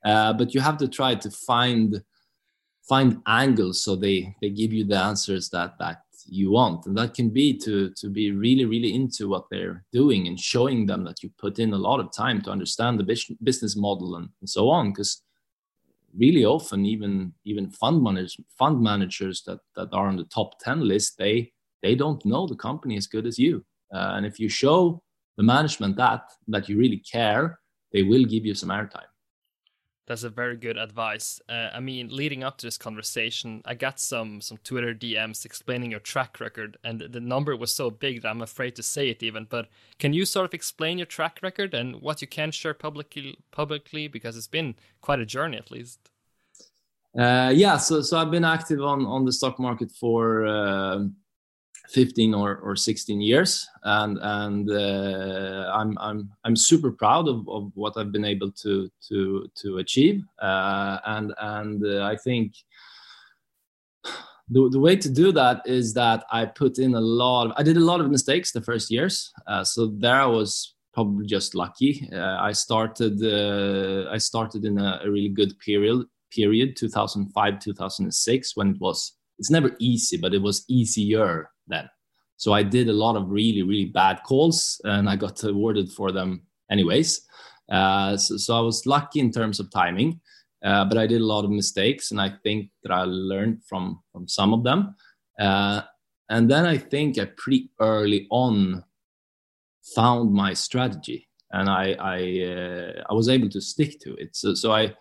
Uh, 0.05 0.33
but 0.33 0.55
you 0.55 0.61
have 0.61 0.77
to 0.79 0.89
try 0.89 1.15
to 1.15 1.31
find 1.31 2.03
find 2.89 3.21
angles 3.27 3.83
so 3.83 3.97
they 3.97 4.33
they 4.41 4.49
give 4.49 4.73
you 4.73 4.85
the 4.85 4.97
answers 4.97 5.49
that 5.49 5.75
that 5.81 6.03
you 6.29 6.51
want. 6.51 6.87
And 6.87 6.97
that 6.97 7.15
can 7.15 7.31
be 7.31 7.57
to 7.59 7.91
to 7.91 8.09
be 8.09 8.31
really 8.31 8.65
really 8.65 8.95
into 8.95 9.29
what 9.29 9.47
they're 9.51 9.85
doing 9.93 10.29
and 10.29 10.39
showing 10.39 10.87
them 10.87 11.05
that 11.05 11.23
you 11.23 11.31
put 11.39 11.59
in 11.59 11.73
a 11.73 11.79
lot 11.79 12.01
of 12.01 12.13
time 12.13 12.41
to 12.43 12.51
understand 12.51 12.99
the 12.99 13.37
business 13.43 13.77
model 13.77 14.17
and, 14.17 14.29
and 14.41 14.49
so 14.49 14.69
on. 14.69 14.93
Because 14.93 15.23
really 16.17 16.45
often 16.45 16.87
even 16.87 17.33
even 17.45 17.71
fund 17.71 18.03
managers 18.03 18.37
fund 18.59 18.81
managers 18.81 19.43
that 19.43 19.61
that 19.75 19.89
are 19.93 20.09
on 20.09 20.17
the 20.17 20.25
top 20.25 20.59
10 20.61 20.81
list 20.81 21.19
they 21.19 21.53
they 21.83 21.95
don't 21.95 22.25
know 22.25 22.47
the 22.47 22.57
company 22.57 22.97
as 22.97 23.07
good 23.07 23.27
as 23.27 23.39
you. 23.39 23.65
Uh, 23.95 24.13
and 24.17 24.27
if 24.27 24.41
you 24.41 24.49
show 24.49 25.03
the 25.37 25.43
management 25.43 25.97
that 25.97 26.23
that 26.49 26.69
you 26.69 26.79
really 26.79 26.99
care 26.99 27.59
they 27.93 28.03
will 28.03 28.25
give 28.25 28.45
you 28.45 28.55
some 28.55 28.71
airtime 28.71 29.11
that's 30.07 30.23
a 30.23 30.31
very 30.31 30.57
good 30.57 30.77
advice. 30.79 31.41
Uh, 31.49 31.71
I 31.75 31.81
mean, 31.81 32.09
leading 32.11 32.45
up 32.45 32.59
to 32.59 32.67
this 32.67 32.79
conversation, 32.79 33.63
I 33.65 33.75
got 33.75 33.99
some 33.99 34.41
some 34.41 34.59
Twitter 34.59 34.95
DMs 34.95 35.45
explaining 35.45 35.91
your 35.91 36.01
track 36.01 36.39
record, 36.41 36.77
and 36.85 37.01
the 37.01 37.21
number 37.21 37.57
was 37.57 37.73
so 37.73 37.91
big 37.91 38.23
that 38.23 38.29
I'm 38.29 38.43
afraid 38.43 38.77
to 38.77 38.83
say 38.83 39.09
it 39.09 39.23
even. 39.23 39.47
But 39.49 39.69
can 39.99 40.13
you 40.13 40.25
sort 40.25 40.47
of 40.47 40.55
explain 40.55 40.99
your 40.99 41.07
track 41.07 41.41
record 41.43 41.75
and 41.75 42.01
what 42.01 42.21
you 42.23 42.29
can 42.29 42.53
share 42.53 42.75
publicly 42.75 43.39
publicly 43.51 44.09
because 44.09 44.37
it's 44.37 44.47
been 44.47 44.77
quite 45.01 45.21
a 45.21 45.27
journey 45.27 45.57
at 45.57 45.71
least. 45.71 45.99
Uh, 47.19 47.53
yeah, 47.55 47.77
so 47.77 48.03
so 48.03 48.19
I've 48.19 48.31
been 48.31 48.45
active 48.45 48.81
on 48.83 49.05
on 49.07 49.25
the 49.25 49.33
stock 49.33 49.59
market 49.59 49.91
for. 49.91 50.47
Uh 50.47 51.07
15 51.91 52.35
or, 52.35 52.57
or 52.57 52.77
16 52.77 53.21
years. 53.21 53.69
And 53.85 54.19
and 54.21 54.71
uh, 54.71 55.71
I'm, 55.75 55.97
I'm 55.99 56.31
I'm 56.45 56.57
super 56.57 56.91
proud 56.91 57.29
of, 57.29 57.49
of 57.49 57.71
what 57.75 57.97
I've 57.97 58.13
been 58.13 58.25
able 58.25 58.51
to 58.53 58.91
to 59.09 59.51
to 59.63 59.79
achieve. 59.79 60.25
Uh, 60.41 60.99
and 61.07 61.33
and 61.39 61.85
uh, 61.85 62.05
I 62.05 62.17
think 62.17 62.55
the, 64.49 64.69
the 64.71 64.81
way 64.81 64.97
to 64.97 65.09
do 65.09 65.33
that 65.33 65.63
is 65.67 65.95
that 65.95 66.25
I 66.31 66.45
put 66.45 66.79
in 66.79 66.95
a 66.95 67.01
lot 67.01 67.47
of, 67.47 67.53
I 67.57 67.63
did 67.63 67.77
a 67.77 67.81
lot 67.81 68.01
of 68.01 68.11
mistakes 68.11 68.53
the 68.53 68.61
first 68.61 68.91
years. 68.91 69.33
Uh, 69.47 69.65
so 69.65 69.87
there 69.87 70.21
I 70.21 70.27
was 70.27 70.75
probably 70.95 71.27
just 71.27 71.55
lucky. 71.55 72.09
Uh, 72.13 72.39
I 72.41 72.53
started 72.53 73.23
uh, 73.23 74.11
I 74.11 74.19
started 74.19 74.65
in 74.65 74.79
a, 74.79 75.01
a 75.05 75.11
really 75.11 75.29
good 75.29 75.59
period 75.59 76.07
period 76.33 76.77
2005 76.77 77.61
2006 77.61 78.57
when 78.57 78.71
it 78.71 78.81
was 78.81 79.13
it's 79.39 79.51
never 79.51 79.77
easy 79.79 80.17
but 80.17 80.35
it 80.35 80.43
was 80.43 80.65
easier 80.69 81.49
then. 81.69 81.89
So 82.37 82.53
I 82.53 82.63
did 82.63 82.89
a 82.89 82.93
lot 82.93 83.17
of 83.17 83.31
really, 83.31 83.63
really 83.63 83.87
bad 83.87 84.21
calls 84.25 84.81
and 84.85 85.09
I 85.09 85.17
got 85.17 85.43
awarded 85.43 85.91
for 85.91 86.13
them 86.13 86.43
anyways. 86.71 87.23
Uh, 87.71 88.17
so, 88.17 88.37
so, 88.37 88.57
I 88.57 88.61
was 88.61 88.87
lucky 88.87 89.19
in 89.19 89.33
terms 89.33 89.59
of 89.59 89.73
timing, 89.73 90.21
uh, 90.65 90.85
but 90.85 90.99
I 90.99 91.07
did 91.07 91.21
a 91.21 91.27
lot 91.27 91.45
of 91.45 91.51
mistakes 91.51 92.13
and 92.13 92.21
I 92.21 92.35
think 92.45 92.71
that 92.85 92.93
I 92.93 93.03
learned 93.03 93.65
from, 93.65 94.03
from 94.13 94.29
some 94.29 94.55
of 94.55 94.63
them. 94.63 94.95
Uh, 95.39 95.81
and 96.29 96.49
then 96.49 96.65
I 96.65 96.79
think 96.79 97.19
I 97.19 97.25
pretty 97.37 97.71
early 97.81 98.29
on 98.31 98.85
found 99.97 100.33
my 100.33 100.55
strategy 100.55 101.29
and 101.51 101.69
I, 101.69 101.97
I, 101.99 102.45
uh, 102.45 103.03
I 103.11 103.15
was 103.15 103.29
able 103.29 103.49
to 103.51 103.61
stick 103.61 103.99
to 104.01 104.15
it. 104.15 104.37
So, 104.37 104.55
so 104.55 104.73
I 104.73 104.95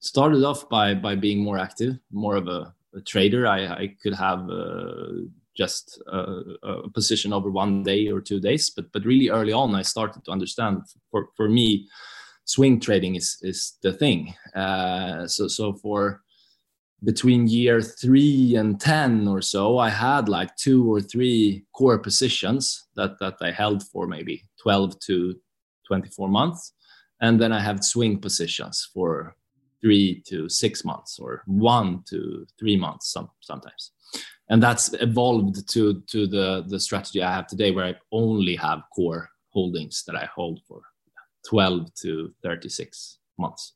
started 0.00 0.44
off 0.44 0.68
by, 0.68 0.94
by 0.94 1.14
being 1.14 1.42
more 1.42 1.58
active, 1.58 1.98
more 2.10 2.36
of 2.36 2.48
a, 2.48 2.74
a 2.94 3.00
trader. 3.00 3.46
I, 3.46 3.66
I 3.66 3.96
could 4.02 4.14
have 4.14 4.50
uh, 4.50 5.24
just 5.60 6.02
a, 6.06 6.20
a, 6.62 6.90
position 6.90 7.32
over 7.32 7.50
one 7.50 7.82
day 7.82 8.08
or 8.08 8.20
two 8.20 8.40
days. 8.40 8.70
But 8.70 8.86
but 8.92 9.04
really 9.04 9.28
early 9.28 9.52
on, 9.52 9.74
I 9.74 9.82
started 9.82 10.24
to 10.24 10.32
understand 10.32 10.76
for 11.10 11.28
for 11.36 11.48
me, 11.48 11.88
swing 12.44 12.80
trading 12.80 13.16
is 13.16 13.38
is 13.42 13.76
the 13.82 13.92
thing. 13.92 14.34
Uh, 14.54 15.26
so 15.26 15.48
so 15.48 15.74
for 15.74 16.22
between 17.02 17.48
year 17.48 17.80
three 17.80 18.56
and 18.56 18.78
10 18.78 19.26
or 19.26 19.40
so 19.40 19.78
i 19.78 19.88
had 19.88 20.28
like 20.28 20.54
two 20.56 20.92
or 20.92 21.00
three 21.00 21.64
core 21.72 21.98
positions 21.98 22.88
that 22.94 23.18
that 23.20 23.36
i 23.40 23.50
held 23.50 23.82
for 23.90 24.06
maybe 24.06 24.44
12 24.62 24.98
to 25.00 25.34
24 25.86 26.28
months 26.28 26.74
and 27.20 27.40
then 27.40 27.52
i 27.52 27.60
have 27.60 27.82
swing 27.82 28.20
positions 28.20 28.90
for 28.92 29.34
three 29.80 30.22
to 30.26 30.48
six 30.48 30.84
months 30.84 31.18
or 31.18 31.42
one 31.46 32.02
to 32.06 32.46
three 32.58 32.76
months 32.76 33.12
some, 33.12 33.30
sometimes 33.40 33.92
and 34.50 34.62
that's 34.62 34.92
evolved 35.00 35.68
to 35.70 36.02
to 36.08 36.26
the 36.26 36.64
the 36.66 36.78
strategy 36.78 37.22
I 37.22 37.32
have 37.32 37.46
today, 37.46 37.70
where 37.70 37.86
I 37.86 37.94
only 38.12 38.56
have 38.56 38.82
core 38.94 39.30
holdings 39.50 40.04
that 40.06 40.16
I 40.16 40.28
hold 40.34 40.60
for 40.66 40.82
12 41.48 41.92
to 42.02 42.32
36 42.42 43.18
months. 43.38 43.72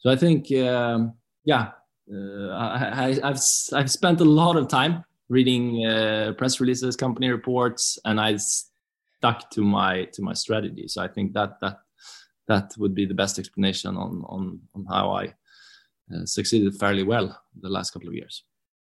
So 0.00 0.10
I 0.10 0.16
think, 0.16 0.52
um, 0.52 1.14
yeah, 1.44 1.70
uh, 2.12 2.50
I, 2.52 3.18
have 3.22 3.40
I've 3.72 3.90
spent 3.90 4.20
a 4.20 4.24
lot 4.24 4.56
of 4.56 4.68
time 4.68 5.04
reading 5.28 5.86
uh, 5.86 6.32
press 6.36 6.60
releases, 6.60 6.96
company 6.96 7.30
reports, 7.30 7.98
and 8.04 8.20
I 8.20 8.36
stuck 8.36 9.50
to 9.50 9.62
my 9.62 10.04
to 10.12 10.22
my 10.22 10.34
strategy. 10.34 10.88
So 10.88 11.02
I 11.02 11.08
think 11.08 11.32
that 11.34 11.60
that 11.60 11.78
that 12.48 12.74
would 12.78 12.94
be 12.94 13.06
the 13.06 13.14
best 13.14 13.38
explanation 13.38 13.96
on 13.96 14.22
on 14.26 14.60
on 14.74 14.86
how 14.86 15.12
I 15.12 15.24
uh, 16.14 16.24
succeeded 16.24 16.74
fairly 16.76 17.02
well 17.02 17.38
the 17.60 17.70
last 17.70 17.92
couple 17.92 18.08
of 18.08 18.14
years. 18.14 18.44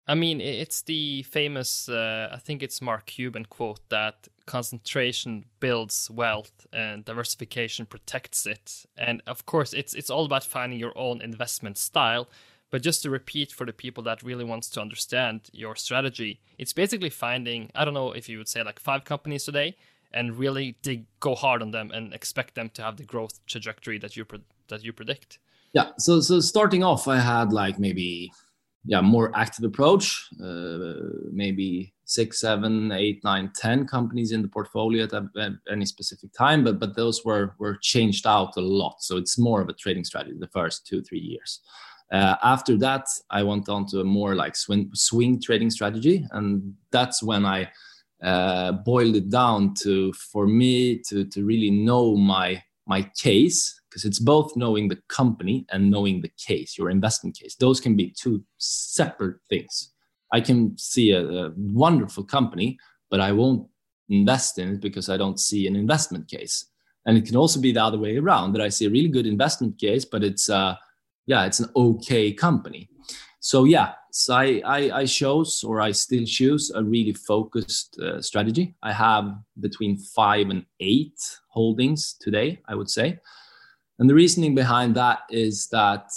I 0.09 0.15
mean, 0.15 0.41
it's 0.41 0.81
the 0.81 1.23
famous, 1.25 1.87
uh, 1.87 2.31
I 2.33 2.39
think 2.39 2.63
it's 2.63 2.81
Mark 2.81 3.05
Cuban 3.05 3.45
quote 3.45 3.87
that 3.91 4.27
concentration 4.47 5.45
builds 5.61 6.11
wealth 6.11 6.67
and 6.73 7.05
diversification 7.05 7.85
protects 7.85 8.47
it. 8.47 8.87
And 8.97 9.23
of 9.27 9.45
course, 9.45 9.75
it's 9.75 9.93
it's 9.93 10.09
all 10.09 10.25
about 10.25 10.45
finding 10.45 10.79
your 10.79 10.97
own 10.97 11.21
investment 11.21 11.77
style. 11.77 12.27
But 12.71 12.83
just 12.83 13.03
to 13.03 13.11
repeat 13.11 13.53
for 13.53 13.67
the 13.67 13.73
people 13.73 14.03
that 14.05 14.23
really 14.23 14.45
wants 14.45 14.71
to 14.71 14.81
understand 14.81 15.51
your 15.53 15.77
strategy, 15.77 16.41
it's 16.59 16.73
basically 16.73 17.11
finding, 17.11 17.71
I 17.75 17.85
don't 17.85 17.95
know 17.95 18.13
if 18.13 18.29
you 18.29 18.39
would 18.39 18.49
say 18.49 18.63
like 18.63 18.79
five 18.79 19.05
companies 19.05 19.45
today 19.45 19.77
and 20.13 20.39
really 20.39 20.77
dig, 20.83 21.05
go 21.21 21.35
hard 21.35 21.63
on 21.63 21.71
them 21.71 21.91
and 21.91 22.15
expect 22.15 22.55
them 22.55 22.71
to 22.71 22.83
have 22.83 22.97
the 22.97 23.05
growth 23.05 23.41
trajectory 23.47 23.99
that 23.99 24.17
you 24.17 24.25
that 24.69 24.83
you 24.85 24.95
predict. 24.95 25.39
Yeah. 25.75 25.91
So 25.99 26.21
so 26.21 26.41
starting 26.41 26.83
off, 26.83 27.07
I 27.09 27.19
had 27.19 27.53
like 27.53 27.79
maybe 27.79 28.33
yeah 28.89 29.03
more 29.03 29.31
active 29.37 29.65
approach. 29.65 30.29
Uh, 30.43 30.95
maybe 31.31 31.93
six 32.05 32.41
seven 32.41 32.91
eight 32.91 33.23
nine 33.23 33.53
ten 33.55 33.87
companies 33.87 34.33
in 34.33 34.41
the 34.41 34.49
portfolio 34.49 35.05
at 35.05 35.53
any 35.71 35.85
specific 35.85 36.33
time 36.33 36.65
but 36.65 36.81
but 36.81 36.97
those 36.97 37.25
were 37.25 37.55
were 37.59 37.77
changed 37.83 38.27
out 38.27 38.57
a 38.57 38.61
lot. 38.61 38.97
So 39.01 39.19
it's 39.19 39.39
more 39.39 39.61
of 39.61 39.69
a 39.69 39.75
trading 39.75 40.05
strategy 40.05 40.37
the 40.39 40.49
first 40.49 40.87
two 40.87 41.03
three 41.03 41.21
years. 41.21 41.61
Uh, 42.11 42.37
after 42.43 42.75
that 42.79 43.07
i 43.29 43.43
went 43.43 43.69
on 43.69 43.85
to 43.85 44.01
a 44.01 44.05
more 44.05 44.35
like 44.35 44.57
swing 44.57 44.91
swing 44.95 45.39
trading 45.39 45.69
strategy 45.69 46.27
and 46.33 46.75
that's 46.91 47.23
when 47.23 47.45
i 47.45 47.71
uh, 48.23 48.73
boiled 48.73 49.15
it 49.15 49.29
down 49.29 49.75
to 49.75 50.11
for 50.15 50.47
me 50.47 50.99
to 50.99 51.27
to 51.27 51.45
really 51.45 51.71
know 51.71 52.17
my 52.17 52.63
my 52.87 53.03
case 53.23 53.78
because 53.89 54.05
it's 54.05 54.19
both 54.19 54.57
knowing 54.57 54.89
the 54.89 55.01
company 55.09 55.67
and 55.71 55.91
knowing 55.91 56.21
the 56.21 56.33
case, 56.39 56.77
your 56.77 56.91
investment 56.91 57.39
case. 57.39 57.55
Those 57.55 57.81
can 57.81 57.97
be 57.97 58.11
two 58.11 58.45
separate 58.59 59.39
things. 59.49 59.93
I 60.33 60.41
can 60.41 60.77
see 60.77 61.13
a, 61.13 61.27
a 61.27 61.53
wonderful 61.57 62.25
company, 62.25 62.79
but 63.11 63.21
I 63.21 63.33
won't 63.33 63.67
invest 64.09 64.59
in 64.59 64.75
it 64.75 64.81
because 64.81 65.09
I 65.09 65.17
don't 65.17 65.41
see 65.41 65.67
an 65.67 65.77
investment 65.77 66.29
case. 66.29 66.67
And 67.07 67.17
it 67.17 67.25
can 67.25 67.37
also 67.37 67.61
be 67.61 67.73
the 67.73 67.83
other 67.83 67.99
way 67.99 68.19
around 68.19 68.53
that 68.53 68.63
I 68.63 68.69
see 68.69 68.87
a 68.87 68.91
really 68.91 69.09
good 69.09 69.27
investment 69.27 69.79
case, 69.79 70.05
but 70.05 70.23
it's 70.23 70.51
uh, 70.51 70.77
yeah, 71.27 71.47
it's 71.47 71.61
an 71.61 71.71
okay 71.75 72.33
company. 72.33 72.89
So 73.41 73.65
yeah, 73.65 73.93
so 74.11 74.35
I, 74.35 74.61
I, 74.65 74.91
I 75.01 75.07
chose 75.07 75.63
or 75.63 75.81
I 75.81 75.93
still 75.93 76.25
choose 76.27 76.73
a 76.75 76.83
really 76.83 77.13
focused 77.13 77.99
uh, 78.01 78.21
strategy. 78.21 78.75
I 78.83 78.93
have 78.93 79.33
between 79.61 79.97
five 79.97 80.51
and 80.51 80.67
eight 80.81 81.19
holdings 81.49 82.15
today, 82.21 82.61
I 82.67 82.75
would 82.75 82.91
say. 82.91 83.21
And 83.99 84.09
the 84.09 84.15
reasoning 84.15 84.55
behind 84.55 84.95
that 84.97 85.21
is 85.31 85.67
that 85.69 86.11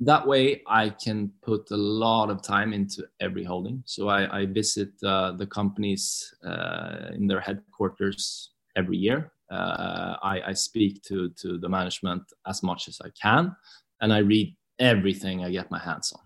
that 0.00 0.26
way 0.26 0.62
I 0.66 0.90
can 0.90 1.32
put 1.42 1.70
a 1.70 1.76
lot 1.76 2.30
of 2.30 2.40
time 2.40 2.72
into 2.72 3.04
every 3.20 3.44
holding. 3.44 3.82
So 3.84 4.08
I, 4.08 4.40
I 4.40 4.46
visit 4.46 4.90
uh, 5.02 5.32
the 5.32 5.46
companies 5.46 6.34
uh, 6.44 7.10
in 7.12 7.26
their 7.26 7.40
headquarters 7.40 8.50
every 8.76 8.96
year. 8.96 9.32
Uh, 9.50 10.16
I, 10.22 10.40
I, 10.48 10.52
speak 10.52 11.02
to, 11.04 11.30
to 11.30 11.56
the 11.56 11.68
management 11.68 12.22
as 12.46 12.62
much 12.62 12.86
as 12.86 13.00
I 13.02 13.08
can, 13.20 13.56
and 14.02 14.12
I 14.12 14.18
read 14.18 14.54
everything 14.78 15.42
I 15.42 15.50
get 15.50 15.70
my 15.70 15.78
hands 15.78 16.12
on. 16.12 16.20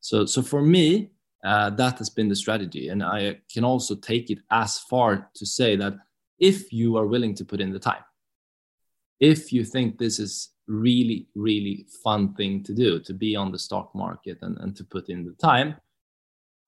So, 0.00 0.26
so 0.26 0.42
for 0.42 0.60
me, 0.60 1.10
uh, 1.44 1.70
that 1.70 1.98
has 1.98 2.10
been 2.10 2.28
the 2.28 2.34
strategy. 2.34 2.88
And 2.88 3.04
I 3.04 3.38
can 3.52 3.64
also 3.64 3.94
take 3.94 4.30
it 4.30 4.38
as 4.50 4.78
far 4.78 5.30
to 5.32 5.46
say 5.46 5.76
that 5.76 5.94
if 6.40 6.72
you 6.72 6.96
are 6.96 7.06
willing 7.06 7.34
to 7.36 7.44
put 7.44 7.60
in 7.60 7.72
the 7.72 7.78
time, 7.78 8.02
if 9.20 9.52
you 9.52 9.64
think 9.64 9.98
this 9.98 10.18
is 10.18 10.50
really, 10.68 11.26
really 11.34 11.86
fun 12.02 12.34
thing 12.34 12.62
to 12.64 12.74
do, 12.74 13.00
to 13.00 13.14
be 13.14 13.36
on 13.36 13.52
the 13.52 13.58
stock 13.58 13.94
market 13.94 14.38
and, 14.42 14.58
and 14.58 14.76
to 14.76 14.84
put 14.84 15.08
in 15.08 15.24
the 15.24 15.32
time, 15.32 15.76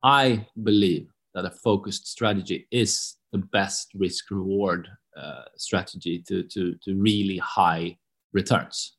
I 0.03 0.47
believe 0.63 1.09
that 1.35 1.45
a 1.45 1.51
focused 1.51 2.07
strategy 2.07 2.67
is 2.71 3.17
the 3.33 3.39
best 3.39 3.91
risk 3.95 4.31
reward 4.31 4.89
uh, 5.17 5.43
strategy 5.57 6.23
to, 6.29 6.43
to, 6.45 6.75
to 6.85 6.95
really 6.95 7.39
high 7.39 7.99
returns. 8.33 8.97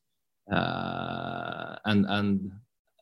Uh, 0.52 1.76
and, 1.86 2.06
and 2.10 2.52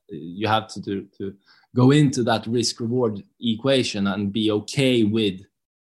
you 0.09 0.47
have 0.47 0.67
to, 0.67 0.81
to, 0.81 1.07
to 1.17 1.33
go 1.75 1.91
into 1.91 2.23
that 2.23 2.45
risk 2.47 2.79
reward 2.79 3.21
equation 3.39 4.07
and 4.07 4.31
be 4.31 4.51
okay 4.51 5.03
with 5.03 5.41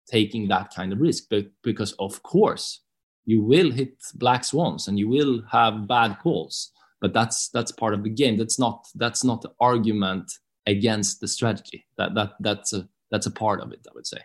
taking 0.08 0.48
that 0.48 0.74
kind 0.74 0.94
of 0.94 1.02
risk. 1.02 1.26
But 1.30 1.48
because, 1.64 1.94
of 1.94 2.22
course, 2.24 2.82
you 3.26 3.42
will 3.42 3.72
hit 3.72 3.96
black 4.16 4.44
swans 4.44 4.88
and 4.88 5.00
you 5.00 5.08
will 5.08 5.42
have 5.52 5.88
bad 5.88 6.18
calls 6.22 6.72
but 7.00 7.14
that's 7.14 7.50
that's 7.50 7.72
part 7.72 7.94
of 7.94 8.04
the 8.04 8.10
game 8.10 8.38
that's 8.38 8.60
not 8.60 8.88
that's 8.96 9.24
not 9.24 9.42
the 9.42 9.52
argument 9.60 10.32
against 10.68 11.20
the 11.20 11.28
strategy 11.28 11.86
that 11.98 12.14
that 12.16 12.32
that's 12.40 12.74
a 12.74 12.88
that's 13.12 13.26
a 13.26 13.32
part 13.32 13.60
of 13.62 13.72
it 13.72 13.86
i 13.90 13.92
would 13.94 14.08
say 14.08 14.20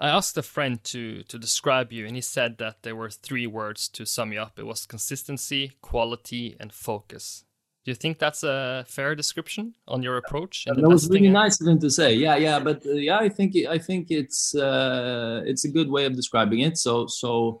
i 0.00 0.08
asked 0.08 0.36
a 0.38 0.42
friend 0.42 0.82
to 0.84 1.22
to 1.24 1.38
describe 1.38 1.92
you 1.92 2.06
and 2.06 2.14
he 2.14 2.22
said 2.22 2.58
that 2.58 2.82
there 2.82 2.96
were 2.96 3.10
three 3.10 3.46
words 3.46 3.88
to 3.88 4.04
sum 4.04 4.32
you 4.32 4.40
up 4.40 4.58
it 4.58 4.66
was 4.66 4.86
consistency 4.86 5.72
quality 5.82 6.56
and 6.60 6.72
focus 6.72 7.44
do 7.84 7.90
you 7.90 7.94
think 7.94 8.18
that's 8.18 8.42
a 8.42 8.84
fair 8.88 9.14
description 9.14 9.74
on 9.86 10.02
your 10.02 10.16
approach? 10.16 10.64
And 10.66 10.82
that 10.82 10.88
was 10.88 11.06
really 11.10 11.28
nice 11.28 11.60
of 11.60 11.66
him 11.66 11.78
to 11.80 11.90
say. 11.90 12.14
Yeah, 12.14 12.36
yeah, 12.36 12.58
but 12.58 12.84
uh, 12.86 12.92
yeah, 12.92 13.18
I 13.18 13.28
think 13.28 13.54
I 13.68 13.76
think 13.76 14.10
it's 14.10 14.54
uh, 14.54 15.42
it's 15.44 15.66
a 15.66 15.68
good 15.68 15.90
way 15.90 16.06
of 16.06 16.16
describing 16.16 16.60
it. 16.60 16.78
So 16.78 17.06
so 17.06 17.60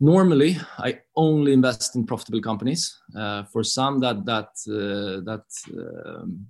normally 0.00 0.58
i 0.78 0.98
only 1.16 1.52
invest 1.52 1.96
in 1.96 2.04
profitable 2.04 2.40
companies. 2.40 2.98
Uh, 3.16 3.44
for 3.44 3.62
some 3.64 4.00
that 4.00 4.24
that 4.26 4.50
uh, 4.68 5.20
that 5.24 5.44
um, 5.78 6.46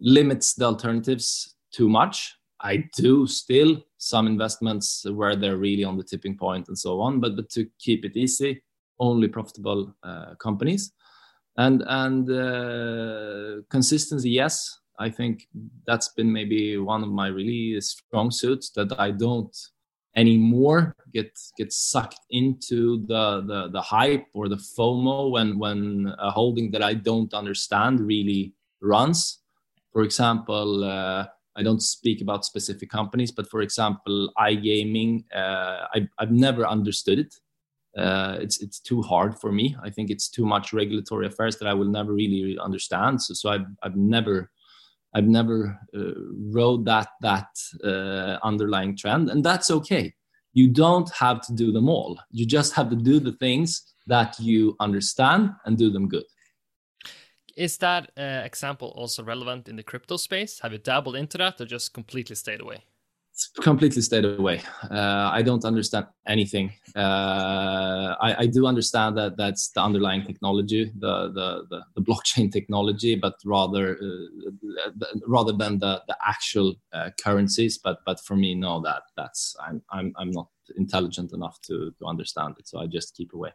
limits 0.00 0.54
the 0.54 0.64
alternatives 0.64 1.56
too 1.72 1.88
much. 1.88 2.36
I 2.60 2.84
do 2.96 3.26
still 3.26 3.82
some 3.98 4.26
investments 4.26 5.04
where 5.10 5.36
they're 5.36 5.58
really 5.58 5.84
on 5.84 5.96
the 5.96 6.04
tipping 6.04 6.36
point 6.36 6.68
and 6.68 6.78
so 6.78 7.00
on 7.00 7.20
but 7.20 7.36
but 7.36 7.50
to 7.50 7.66
keep 7.78 8.04
it 8.04 8.16
easy 8.16 8.62
only 8.98 9.28
profitable 9.28 9.94
uh, 10.02 10.34
companies. 10.36 10.92
And 11.58 11.82
and 11.86 12.30
uh, 12.30 13.62
consistency 13.70 14.30
yes 14.30 14.80
i 14.98 15.10
think 15.10 15.46
that's 15.86 16.08
been 16.08 16.32
maybe 16.32 16.78
one 16.78 17.02
of 17.02 17.10
my 17.10 17.28
really 17.28 17.80
strong 17.80 18.30
suits 18.30 18.70
that 18.70 18.98
i 18.98 19.10
don't 19.10 19.54
anymore 20.16 20.96
get 21.12 21.38
get 21.56 21.72
sucked 21.72 22.20
into 22.30 23.06
the, 23.06 23.42
the 23.46 23.68
the 23.76 23.80
hype 23.80 24.26
or 24.34 24.48
the 24.48 24.62
FOMO 24.76 25.30
when 25.30 25.58
when 25.58 26.12
a 26.18 26.30
holding 26.30 26.70
that 26.72 26.82
I 26.82 26.94
don't 26.94 27.32
understand 27.34 28.00
really 28.00 28.54
runs. 28.80 29.40
For 29.92 30.02
example, 30.02 30.84
uh, 30.84 31.26
I 31.58 31.62
don't 31.62 31.82
speak 31.82 32.20
about 32.20 32.44
specific 32.44 32.90
companies, 32.90 33.32
but 33.32 33.48
for 33.48 33.62
example, 33.62 34.30
iGaming, 34.38 35.24
uh, 35.34 35.86
I, 35.94 36.06
I've 36.18 36.32
never 36.46 36.66
understood 36.66 37.18
it. 37.18 37.32
Uh, 37.96 38.36
it's 38.44 38.60
it's 38.64 38.78
too 38.78 39.00
hard 39.00 39.38
for 39.40 39.50
me. 39.50 39.74
I 39.82 39.88
think 39.88 40.10
it's 40.10 40.28
too 40.28 40.44
much 40.44 40.74
regulatory 40.74 41.26
affairs 41.26 41.56
that 41.58 41.68
I 41.68 41.72
will 41.72 41.90
never 41.98 42.12
really 42.12 42.58
understand. 42.68 43.22
So 43.22 43.32
so 43.34 43.48
I've 43.48 43.66
I've 43.82 43.96
never 43.96 44.50
I've 45.16 45.26
never 45.26 45.80
uh, 45.96 46.12
rode 46.58 46.84
that 46.84 47.08
that 47.22 47.48
uh, 47.82 48.36
underlying 48.42 48.94
trend, 48.98 49.30
and 49.30 49.42
that's 49.42 49.70
okay. 49.70 50.12
You 50.52 50.68
don't 50.68 51.10
have 51.14 51.40
to 51.46 51.54
do 51.54 51.72
them 51.72 51.88
all. 51.88 52.18
You 52.30 52.44
just 52.44 52.74
have 52.74 52.90
to 52.90 52.96
do 52.96 53.18
the 53.18 53.32
things 53.32 53.94
that 54.06 54.38
you 54.38 54.76
understand 54.78 55.52
and 55.64 55.78
do 55.78 55.90
them 55.90 56.06
good. 56.06 56.24
Is 57.56 57.78
that 57.78 58.10
uh, 58.18 58.42
example 58.44 58.88
also 58.88 59.24
relevant 59.24 59.68
in 59.68 59.76
the 59.76 59.82
crypto 59.82 60.18
space? 60.18 60.60
Have 60.60 60.72
you 60.72 60.78
dabbled 60.78 61.16
into 61.16 61.38
that, 61.38 61.60
or 61.60 61.64
just 61.64 61.94
completely 61.94 62.36
stayed 62.36 62.60
away? 62.60 62.84
Completely 63.60 64.02
stayed 64.02 64.24
away. 64.24 64.62
Uh, 64.90 65.30
I 65.32 65.42
don't 65.42 65.64
understand 65.64 66.06
anything. 66.26 66.72
Uh, 66.94 68.14
I, 68.20 68.42
I, 68.42 68.46
do 68.46 68.66
understand 68.66 69.18
that 69.18 69.36
that's 69.36 69.68
the 69.70 69.82
underlying 69.82 70.24
technology, 70.24 70.92
the 70.98 71.28
the, 71.28 71.66
the, 71.70 71.80
the 71.96 72.02
blockchain 72.02 72.50
technology, 72.50 73.14
but 73.14 73.34
rather 73.44 73.98
uh, 74.02 74.90
rather 75.26 75.52
than 75.52 75.78
the, 75.78 76.02
the 76.08 76.16
actual 76.26 76.74
uh, 76.92 77.10
currencies. 77.22 77.78
But 77.78 77.98
but 78.06 78.20
for 78.20 78.36
me, 78.36 78.54
no, 78.54 78.80
that 78.82 79.02
that's 79.16 79.54
I'm 79.60 79.82
I'm 79.90 80.14
I'm 80.16 80.30
not 80.30 80.48
intelligent 80.76 81.32
enough 81.32 81.60
to 81.62 81.92
to 81.98 82.06
understand 82.06 82.54
it. 82.58 82.68
So 82.68 82.78
I 82.78 82.86
just 82.86 83.14
keep 83.14 83.34
away. 83.34 83.52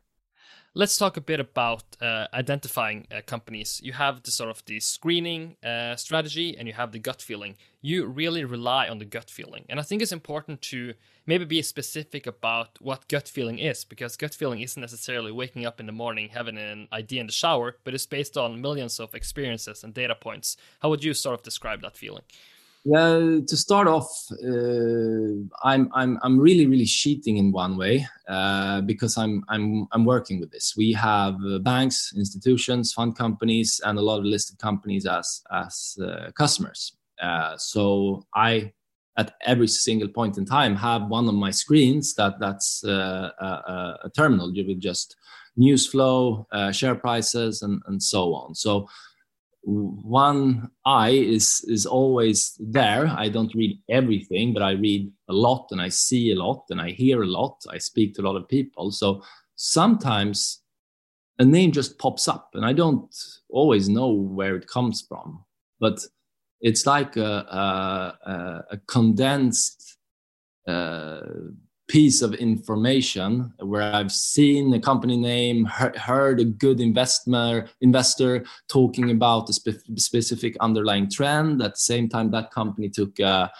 Let's 0.73 0.97
talk 0.97 1.17
a 1.17 1.21
bit 1.21 1.41
about 1.41 1.83
uh, 1.99 2.27
identifying 2.33 3.05
uh, 3.11 3.19
companies. 3.25 3.81
You 3.83 3.91
have 3.91 4.23
the 4.23 4.31
sort 4.31 4.49
of 4.49 4.63
the 4.63 4.79
screening 4.79 5.57
uh, 5.61 5.97
strategy 5.97 6.55
and 6.57 6.65
you 6.65 6.73
have 6.73 6.93
the 6.93 6.99
gut 6.99 7.21
feeling. 7.21 7.57
You 7.81 8.05
really 8.05 8.45
rely 8.45 8.87
on 8.87 8.97
the 8.97 9.03
gut 9.03 9.29
feeling. 9.29 9.65
And 9.67 9.81
I 9.81 9.83
think 9.83 10.01
it's 10.01 10.13
important 10.13 10.61
to 10.61 10.93
maybe 11.25 11.43
be 11.43 11.61
specific 11.61 12.25
about 12.25 12.79
what 12.79 13.09
gut 13.09 13.27
feeling 13.27 13.59
is, 13.59 13.83
because 13.83 14.15
gut 14.15 14.33
feeling 14.33 14.61
isn't 14.61 14.79
necessarily 14.79 15.33
waking 15.33 15.65
up 15.65 15.81
in 15.81 15.87
the 15.87 15.91
morning, 15.91 16.29
having 16.29 16.57
an 16.57 16.87
idea 16.93 17.19
in 17.19 17.27
the 17.27 17.33
shower, 17.33 17.75
but 17.83 17.93
it's 17.93 18.05
based 18.05 18.37
on 18.37 18.61
millions 18.61 18.97
of 18.97 19.13
experiences 19.13 19.83
and 19.83 19.93
data 19.93 20.15
points. 20.15 20.55
How 20.79 20.87
would 20.87 21.03
you 21.03 21.13
sort 21.13 21.37
of 21.37 21.43
describe 21.43 21.81
that 21.81 21.97
feeling? 21.97 22.23
Yeah, 22.83 23.41
to 23.47 23.57
start 23.57 23.87
off, 23.87 24.09
uh, 24.43 25.45
I'm 25.63 25.87
I'm 25.93 26.17
I'm 26.23 26.39
really 26.39 26.65
really 26.65 26.85
cheating 26.85 27.37
in 27.37 27.51
one 27.51 27.77
way 27.77 28.07
uh, 28.27 28.81
because 28.81 29.19
I'm 29.19 29.43
I'm 29.49 29.87
I'm 29.91 30.03
working 30.03 30.39
with 30.39 30.51
this. 30.51 30.73
We 30.75 30.91
have 30.93 31.35
uh, 31.45 31.59
banks, 31.59 32.11
institutions, 32.17 32.91
fund 32.91 33.15
companies, 33.15 33.81
and 33.85 33.99
a 33.99 34.01
lot 34.01 34.17
of 34.17 34.25
listed 34.25 34.57
companies 34.57 35.05
as 35.05 35.43
as 35.51 35.95
uh, 36.03 36.31
customers. 36.31 36.93
Uh, 37.21 37.55
so 37.55 38.25
I, 38.33 38.73
at 39.15 39.35
every 39.45 39.67
single 39.67 40.07
point 40.07 40.39
in 40.39 40.45
time, 40.45 40.75
have 40.75 41.05
one 41.07 41.27
of 41.27 41.35
my 41.35 41.51
screens 41.51 42.15
that 42.15 42.39
that's 42.39 42.83
uh, 42.83 43.29
a, 43.39 43.99
a, 44.05 44.09
terminal. 44.15 44.51
Would 44.51 44.79
just 44.79 45.17
news 45.55 45.85
flow, 45.85 46.47
share 46.71 46.95
prices, 46.95 47.61
and 47.61 47.79
and 47.85 48.01
so 48.01 48.33
on. 48.33 48.55
So 48.55 48.87
one 49.63 50.71
eye 50.85 51.11
is 51.11 51.63
is 51.67 51.85
always 51.85 52.55
there. 52.59 53.07
I 53.07 53.29
don't 53.29 53.53
read 53.53 53.79
everything 53.89 54.53
but 54.53 54.63
i 54.63 54.71
read 54.71 55.11
a 55.29 55.33
lot 55.33 55.67
and 55.71 55.79
i 55.79 55.89
see 55.89 56.31
a 56.31 56.35
lot 56.35 56.65
and 56.69 56.81
i 56.81 56.89
hear 56.89 57.21
a 57.21 57.27
lot. 57.27 57.63
I 57.69 57.77
speak 57.77 58.15
to 58.15 58.21
a 58.21 58.27
lot 58.27 58.37
of 58.37 58.47
people. 58.47 58.91
So 58.91 59.21
sometimes 59.55 60.61
a 61.37 61.45
name 61.45 61.71
just 61.71 61.97
pops 61.97 62.27
up 62.27 62.49
and 62.53 62.65
i 62.65 62.73
don't 62.73 63.13
always 63.49 63.89
know 63.89 64.09
where 64.09 64.55
it 64.55 64.67
comes 64.67 65.01
from 65.07 65.43
but 65.79 65.99
it's 66.61 66.85
like 66.85 67.17
a, 67.17 67.21
a, 67.21 68.65
a 68.71 68.77
condensed 68.87 69.97
uh, 70.67 71.21
piece 71.91 72.21
of 72.21 72.33
information 72.35 73.53
where 73.59 73.81
I've 73.81 74.13
seen 74.13 74.73
a 74.73 74.79
company 74.79 75.17
name, 75.17 75.65
heard 75.65 76.39
a 76.39 76.45
good 76.45 76.79
investor 76.79 77.67
investor 77.81 78.45
talking 78.69 79.11
about 79.11 79.49
a 79.49 79.53
spe- 79.53 79.97
specific 79.97 80.55
underlying 80.61 81.09
trend. 81.11 81.61
At 81.61 81.73
the 81.73 81.81
same 81.81 82.07
time, 82.07 82.31
that 82.31 82.49
company 82.51 82.87
took 82.87 83.19
a 83.19 83.51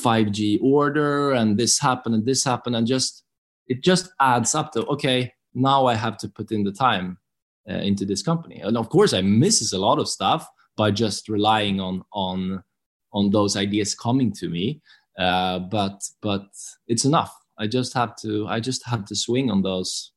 5G 0.00 0.60
order, 0.62 1.32
and 1.32 1.58
this 1.58 1.80
happened, 1.80 2.14
and 2.14 2.24
this 2.24 2.44
happened, 2.44 2.76
and 2.76 2.86
just 2.86 3.24
it 3.66 3.82
just 3.82 4.12
adds 4.20 4.54
up 4.54 4.70
to 4.72 4.86
okay. 4.86 5.32
Now 5.52 5.86
I 5.86 5.96
have 5.96 6.16
to 6.18 6.28
put 6.28 6.52
in 6.52 6.62
the 6.62 6.70
time 6.70 7.18
uh, 7.68 7.74
into 7.74 8.04
this 8.04 8.22
company, 8.22 8.60
and 8.60 8.76
of 8.76 8.88
course, 8.88 9.12
I 9.12 9.20
misses 9.20 9.72
a 9.72 9.78
lot 9.78 9.98
of 9.98 10.08
stuff 10.08 10.48
by 10.76 10.92
just 10.92 11.28
relying 11.28 11.80
on 11.80 12.04
on 12.12 12.62
on 13.12 13.30
those 13.30 13.56
ideas 13.56 13.96
coming 13.96 14.32
to 14.34 14.48
me. 14.48 14.80
Uh, 15.18 15.58
but 15.58 16.08
but 16.22 16.46
it's 16.86 17.04
enough. 17.04 17.39
I 17.60 17.66
just 17.66 17.92
have 17.94 18.16
to 18.22 18.48
I 18.48 18.58
just 18.58 18.84
have 18.86 19.04
to 19.06 19.14
swing 19.14 19.50
on 19.50 19.62
those 19.62 20.12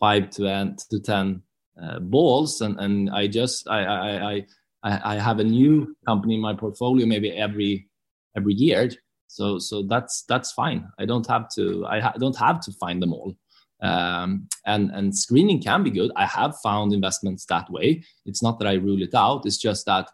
five 0.00 0.30
to 0.30 0.42
ten 0.44 0.76
to 0.90 1.00
ten 1.00 1.42
uh, 1.80 2.00
balls, 2.00 2.60
and 2.60 2.78
and 2.80 3.10
I 3.10 3.28
just 3.28 3.68
I 3.68 3.84
I 3.84 4.46
I 4.82 5.14
I 5.14 5.18
have 5.18 5.38
a 5.38 5.44
new 5.44 5.96
company 6.06 6.34
in 6.34 6.40
my 6.40 6.54
portfolio 6.54 7.06
maybe 7.06 7.30
every 7.30 7.88
every 8.36 8.54
year. 8.54 8.90
So 9.28 9.58
so 9.58 9.82
that's 9.82 10.24
that's 10.28 10.52
fine. 10.52 10.88
I 10.98 11.06
don't 11.06 11.26
have 11.28 11.48
to 11.54 11.86
I 11.86 12.00
ha- 12.00 12.18
don't 12.18 12.36
have 12.38 12.60
to 12.62 12.72
find 12.72 13.00
them 13.00 13.12
all. 13.12 13.34
Um, 13.80 14.48
and 14.66 14.90
and 14.90 15.16
screening 15.16 15.62
can 15.62 15.84
be 15.84 15.90
good. 15.90 16.10
I 16.16 16.26
have 16.26 16.56
found 16.62 16.92
investments 16.92 17.46
that 17.46 17.70
way. 17.70 18.02
It's 18.26 18.42
not 18.42 18.58
that 18.58 18.66
I 18.66 18.74
rule 18.74 19.02
it 19.02 19.14
out. 19.14 19.46
It's 19.46 19.58
just 19.58 19.86
that 19.86 20.10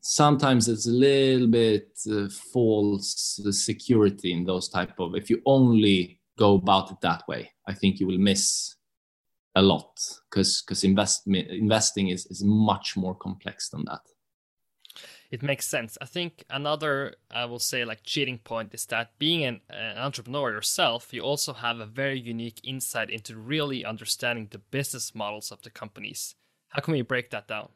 sometimes 0.00 0.68
it's 0.68 0.86
a 0.86 0.90
little 0.90 1.46
bit 1.46 1.98
uh, 2.10 2.28
false 2.52 3.40
security 3.50 4.32
in 4.32 4.44
those 4.44 4.68
type 4.68 4.98
of 4.98 5.14
if 5.14 5.30
you 5.30 5.40
only 5.46 6.20
go 6.38 6.54
about 6.54 6.90
it 6.90 7.00
that 7.00 7.22
way 7.28 7.50
i 7.66 7.72
think 7.74 7.98
you 7.98 8.06
will 8.06 8.18
miss 8.18 8.76
a 9.56 9.62
lot 9.62 9.98
because 10.30 10.62
because 10.62 10.84
investment 10.84 11.48
investing 11.48 12.08
is, 12.08 12.26
is 12.26 12.44
much 12.44 12.96
more 12.96 13.14
complex 13.14 13.70
than 13.70 13.84
that. 13.86 14.02
It 15.30 15.42
makes 15.42 15.66
sense. 15.66 15.98
I 16.00 16.04
think 16.04 16.44
another 16.50 17.14
i 17.30 17.46
will 17.46 17.58
say 17.58 17.84
like 17.84 18.04
cheating 18.04 18.38
point 18.38 18.74
is 18.74 18.86
that 18.86 19.18
being 19.18 19.44
an, 19.44 19.60
an 19.70 19.98
entrepreneur 19.98 20.52
yourself 20.52 21.12
you 21.12 21.22
also 21.22 21.52
have 21.54 21.80
a 21.80 21.86
very 21.86 22.20
unique 22.20 22.60
insight 22.62 23.10
into 23.10 23.36
really 23.36 23.84
understanding 23.84 24.48
the 24.50 24.58
business 24.58 25.14
models 25.14 25.50
of 25.50 25.62
the 25.62 25.70
companies. 25.70 26.34
How 26.68 26.82
can 26.82 26.92
we 26.92 27.02
break 27.02 27.30
that 27.30 27.48
down 27.48 27.70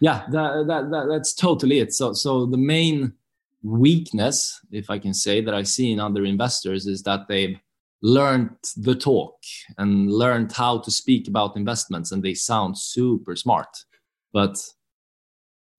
yeah 0.00 0.24
that, 0.30 0.66
that, 0.66 0.90
that, 0.90 1.06
that's 1.08 1.34
totally 1.34 1.78
it. 1.78 1.92
So 1.92 2.12
so 2.12 2.46
the 2.46 2.56
main 2.56 3.12
weakness 3.64 4.60
if 4.70 4.88
i 4.88 4.96
can 4.96 5.12
say 5.12 5.40
that 5.40 5.52
i 5.52 5.64
see 5.64 5.90
in 5.90 5.98
other 5.98 6.24
investors 6.24 6.86
is 6.86 7.02
that 7.02 7.26
they've 7.28 7.58
learned 8.02 8.50
the 8.76 8.94
talk 8.94 9.34
and 9.76 10.10
learned 10.12 10.52
how 10.52 10.78
to 10.78 10.90
speak 10.90 11.28
about 11.28 11.56
investments 11.56 12.12
and 12.12 12.22
they 12.22 12.34
sound 12.34 12.78
super 12.78 13.34
smart. 13.34 13.68
But 14.32 14.56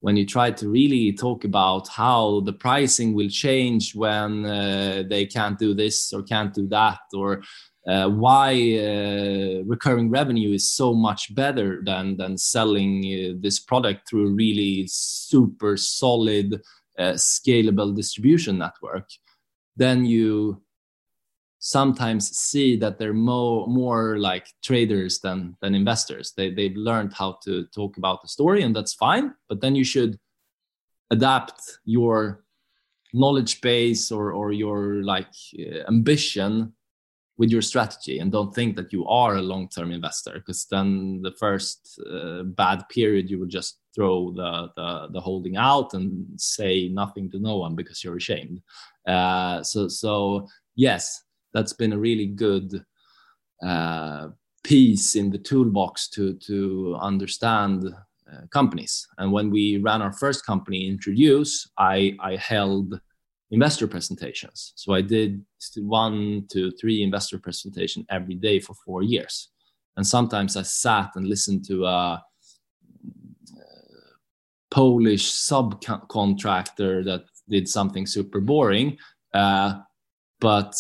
when 0.02 0.18
you 0.18 0.26
try 0.26 0.52
to 0.52 0.70
really 0.70 1.14
talk 1.14 1.44
about 1.44 1.88
how 1.88 2.42
the 2.42 2.54
pricing 2.54 3.14
will 3.14 3.30
change 3.30 3.96
when 3.96 4.46
uh, 4.46 5.04
they 5.10 5.26
can't 5.26 5.60
do 5.60 5.74
this 5.74 6.14
or 6.14 6.24
can't 6.24 6.54
do 6.54 6.68
that 6.68 7.00
or 7.14 7.42
uh, 7.88 8.10
why 8.10 8.52
uh, 8.78 9.64
recurring 9.66 10.10
revenue 10.10 10.54
is 10.54 10.74
so 10.74 10.94
much 10.94 11.34
better 11.34 11.82
than 11.86 12.18
than 12.18 12.38
selling 12.38 13.04
uh, 13.06 13.38
this 13.42 13.60
product 13.60 14.08
through 14.08 14.28
a 14.28 14.32
really 14.32 14.86
super 14.88 15.78
solid 15.78 16.62
uh, 16.98 17.14
scalable 17.14 17.96
distribution 17.96 18.58
network 18.58 19.08
then 19.78 20.06
you 20.06 20.62
sometimes 21.60 22.30
see 22.38 22.78
that 22.78 22.98
they're 22.98 23.14
more 23.14 23.68
more 23.68 24.18
like 24.18 24.48
traders 24.64 25.20
than 25.20 25.56
than 25.62 25.76
investors. 25.76 26.34
They 26.36 26.52
they've 26.52 26.76
learned 26.76 27.14
how 27.14 27.38
to 27.44 27.66
talk 27.76 27.98
about 27.98 28.22
the 28.22 28.28
story 28.28 28.64
and 28.64 28.76
that's 28.76 28.94
fine 28.94 29.34
but 29.48 29.62
then 29.62 29.76
you 29.76 29.84
should 29.84 30.18
adapt 31.12 31.62
your 31.86 32.44
knowledge 33.14 33.62
base 33.62 34.12
or 34.12 34.32
or 34.32 34.52
your 34.52 35.04
like 35.04 35.34
uh, 35.60 35.88
ambition 35.88 36.74
with 37.40 37.50
your 37.50 37.62
strategy 37.62 38.20
and 38.20 38.32
don't 38.32 38.54
think 38.54 38.76
that 38.76 38.92
you 38.92 39.08
are 39.08 39.38
a 39.38 39.42
long-term 39.42 39.92
investor 39.92 40.34
because 40.34 40.68
then 40.70 41.22
the 41.24 41.32
first 41.40 42.00
uh, 42.12 42.44
bad 42.44 42.84
period 42.90 43.30
you 43.30 43.40
will 43.40 43.48
just 43.48 43.80
throw 43.96 44.32
the, 44.34 44.70
the, 44.76 45.08
the 45.14 45.22
holding 45.22 45.56
out 45.56 45.94
and 45.94 46.28
say 46.36 46.90
nothing 46.90 47.32
to 47.32 47.40
no 47.40 47.58
one 47.58 47.76
because 47.76 48.04
you're 48.04 48.18
ashamed 48.18 48.62
uh, 49.08 49.64
so 49.64 49.88
so 49.88 50.46
yes 50.76 51.24
that's 51.54 51.74
been 51.74 51.94
a 51.94 51.98
really 51.98 52.28
good 52.28 52.86
uh, 53.66 54.28
piece 54.64 55.16
in 55.16 55.30
the 55.32 55.38
toolbox 55.38 56.10
to 56.10 56.34
to 56.36 56.98
understand 57.02 57.86
uh, 58.32 58.42
companies. 58.52 59.08
And 59.18 59.32
when 59.32 59.50
we 59.50 59.78
ran 59.78 60.02
our 60.02 60.14
first 60.14 60.46
company, 60.46 60.88
Introduce, 60.88 61.70
I 61.78 62.16
I 62.20 62.36
held 62.36 63.00
investor 63.52 63.88
presentations. 63.88 64.74
So 64.76 64.94
I 64.94 65.02
did 65.02 65.44
one 65.78 66.46
to 66.52 66.72
three 66.72 67.04
investor 67.04 67.40
presentation 67.40 68.06
every 68.10 68.36
day 68.36 68.60
for 68.60 68.76
four 68.86 69.04
years. 69.04 69.50
And 69.98 70.06
sometimes 70.06 70.56
I 70.56 70.62
sat 70.62 71.12
and 71.16 71.28
listened 71.28 71.66
to 71.66 71.86
a 71.86 72.24
Polish 74.72 75.32
subcontractor 75.32 77.04
that 77.06 77.24
did 77.50 77.68
something 77.68 78.06
super 78.06 78.40
boring. 78.40 78.98
Uh, 79.34 79.80
but 80.40 80.76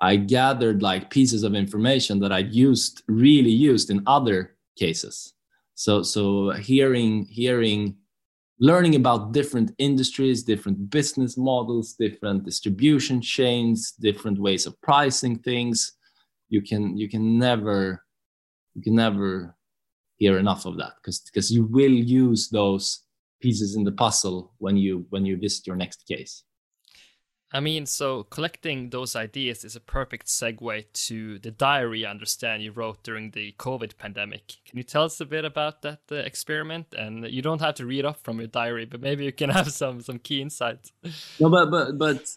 I 0.00 0.16
gathered 0.16 0.82
like 0.82 1.10
pieces 1.10 1.42
of 1.42 1.54
information 1.54 2.20
that 2.20 2.32
I 2.32 2.38
used 2.38 3.02
really 3.08 3.50
used 3.50 3.90
in 3.90 4.02
other 4.06 4.56
cases. 4.78 5.34
So 5.74 6.02
so 6.02 6.50
hearing 6.50 7.26
hearing 7.26 7.96
learning 8.64 8.94
about 8.94 9.32
different 9.32 9.72
industries, 9.76 10.42
different 10.42 10.88
business 10.88 11.36
models, 11.36 11.92
different 11.98 12.44
distribution 12.44 13.20
chains, 13.20 13.92
different 14.00 14.38
ways 14.38 14.64
of 14.64 14.80
pricing 14.80 15.36
things, 15.38 15.92
you 16.48 16.62
can 16.62 16.96
you 16.96 17.08
can 17.08 17.38
never 17.38 18.02
you 18.74 18.82
can 18.82 18.94
never 18.94 19.54
hear 20.16 20.38
enough 20.38 20.64
of 20.64 20.78
that 20.78 20.92
because 20.96 21.20
because 21.20 21.50
you 21.50 21.64
will 21.64 21.96
use 22.22 22.48
those 22.48 23.02
pieces 23.42 23.76
in 23.76 23.84
the 23.84 23.92
puzzle 23.92 24.54
when 24.58 24.76
you 24.78 25.04
when 25.10 25.26
you 25.26 25.36
visit 25.36 25.66
your 25.66 25.76
next 25.76 26.06
case. 26.08 26.44
I 27.54 27.60
mean, 27.60 27.86
so 27.86 28.24
collecting 28.24 28.90
those 28.90 29.14
ideas 29.14 29.64
is 29.64 29.76
a 29.76 29.80
perfect 29.80 30.26
segue 30.26 30.84
to 31.06 31.38
the 31.38 31.52
diary 31.52 32.04
I 32.04 32.10
understand 32.10 32.64
you 32.64 32.72
wrote 32.72 33.04
during 33.04 33.30
the 33.30 33.54
COVID 33.60 33.96
pandemic. 33.96 34.56
Can 34.68 34.76
you 34.76 34.82
tell 34.82 35.04
us 35.04 35.20
a 35.20 35.24
bit 35.24 35.44
about 35.44 35.82
that 35.82 36.00
uh, 36.10 36.16
experiment? 36.16 36.94
And 36.98 37.24
you 37.30 37.42
don't 37.42 37.60
have 37.60 37.76
to 37.76 37.86
read 37.86 38.04
off 38.04 38.20
from 38.24 38.38
your 38.38 38.48
diary, 38.48 38.86
but 38.86 39.00
maybe 39.00 39.24
you 39.24 39.30
can 39.30 39.50
have 39.58 39.70
some 39.70 40.00
some 40.00 40.18
key 40.18 40.42
insights. 40.42 40.90
No, 41.38 41.48
but 41.48 41.70
but 41.70 41.96
but 41.96 42.28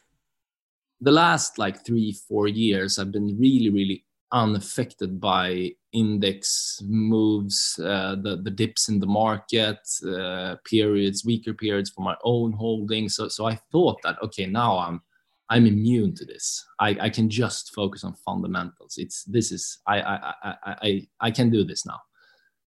the 1.01 1.11
last 1.11 1.57
like 1.57 1.83
three 1.83 2.15
four 2.27 2.47
years, 2.47 2.99
I've 2.99 3.11
been 3.11 3.35
really 3.39 3.71
really 3.71 4.05
unaffected 4.31 5.19
by 5.19 5.71
index 5.93 6.79
moves, 6.85 7.79
uh, 7.83 8.17
the 8.21 8.39
the 8.43 8.51
dips 8.51 8.87
in 8.87 8.99
the 8.99 9.07
market, 9.07 9.79
uh, 10.07 10.57
periods, 10.63 11.25
weaker 11.25 11.55
periods 11.55 11.89
for 11.89 12.03
my 12.03 12.15
own 12.23 12.53
holdings. 12.53 13.15
So 13.15 13.29
so 13.29 13.47
I 13.47 13.55
thought 13.71 13.97
that 14.03 14.21
okay, 14.21 14.45
now 14.45 14.77
I'm 14.77 15.01
I'm 15.49 15.65
immune 15.65 16.13
to 16.15 16.25
this. 16.25 16.65
I, 16.79 16.97
I 17.01 17.09
can 17.09 17.29
just 17.29 17.73
focus 17.73 18.03
on 18.03 18.13
fundamentals. 18.25 18.95
It's 18.97 19.23
this 19.23 19.51
is 19.51 19.79
I 19.87 20.01
I 20.01 20.33
I 20.43 20.55
I, 20.63 21.07
I 21.21 21.31
can 21.31 21.49
do 21.49 21.63
this 21.63 21.85
now. 21.85 21.99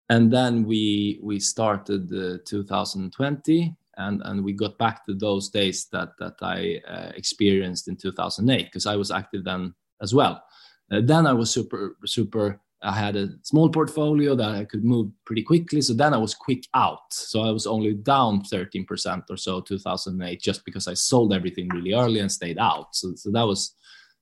And 0.09 0.31
then 0.31 0.65
we 0.65 1.19
we 1.21 1.39
started 1.39 2.11
uh, 2.13 2.37
2020 2.45 3.75
and 3.97 4.21
and 4.25 4.43
we 4.43 4.53
got 4.53 4.77
back 4.77 5.05
to 5.05 5.13
those 5.13 5.49
days 5.49 5.87
that 5.91 6.09
that 6.19 6.35
I 6.41 6.81
uh, 6.87 7.11
experienced 7.15 7.87
in 7.87 7.95
2008 7.95 8.65
because 8.65 8.85
I 8.85 8.95
was 8.95 9.11
active 9.11 9.43
then 9.43 9.73
as 10.01 10.13
well. 10.13 10.43
Uh, 10.91 11.01
then 11.03 11.25
I 11.25 11.33
was 11.33 11.51
super 11.51 11.97
super 12.05 12.61
I 12.83 12.91
had 12.91 13.15
a 13.15 13.29
small 13.41 13.69
portfolio 13.69 14.35
that 14.35 14.51
I 14.51 14.63
could 14.63 14.83
move 14.83 15.11
pretty 15.25 15.41
quickly. 15.41 15.81
So 15.81 15.93
then 15.93 16.13
I 16.13 16.17
was 16.17 16.35
quick 16.35 16.63
out. 16.75 17.11
So 17.11 17.41
I 17.41 17.49
was 17.49 17.65
only 17.65 17.93
down 17.93 18.43
13% 18.43 19.23
or 19.29 19.37
so 19.37 19.61
2008 19.61 20.39
just 20.39 20.63
because 20.63 20.87
I 20.87 20.93
sold 20.93 21.33
everything 21.33 21.69
really 21.69 21.93
early 21.93 22.19
and 22.19 22.31
stayed 22.31 22.59
out. 22.59 22.95
So, 22.95 23.13
so 23.15 23.31
that 23.31 23.47
was 23.47 23.75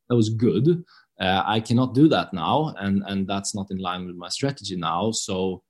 that 0.10 0.16
was 0.16 0.30
good. 0.30 0.84
Uh, 1.20 1.44
I 1.46 1.60
cannot 1.60 1.96
do 1.96 2.08
that 2.10 2.34
now, 2.34 2.74
and 2.78 3.04
and 3.08 3.28
that's 3.28 3.56
not 3.56 3.72
in 3.72 3.78
line 3.78 4.06
with 4.06 4.16
my 4.16 4.30
strategy 4.30 4.76
now. 4.76 5.12
So 5.12 5.64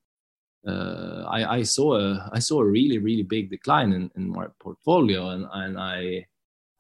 uh, 0.68 1.24
I, 1.28 1.58
I 1.58 1.64
saw 1.64 2.00
a 2.00 2.30
I 2.34 2.40
saw 2.40 2.62
a 2.62 2.66
really 2.66 2.98
really 2.98 3.24
big 3.24 3.50
decline 3.50 3.94
in, 3.94 4.10
in 4.16 4.30
my 4.30 4.48
portfolio, 4.60 5.30
and 5.30 5.46
and 5.54 5.80
I 5.80 6.26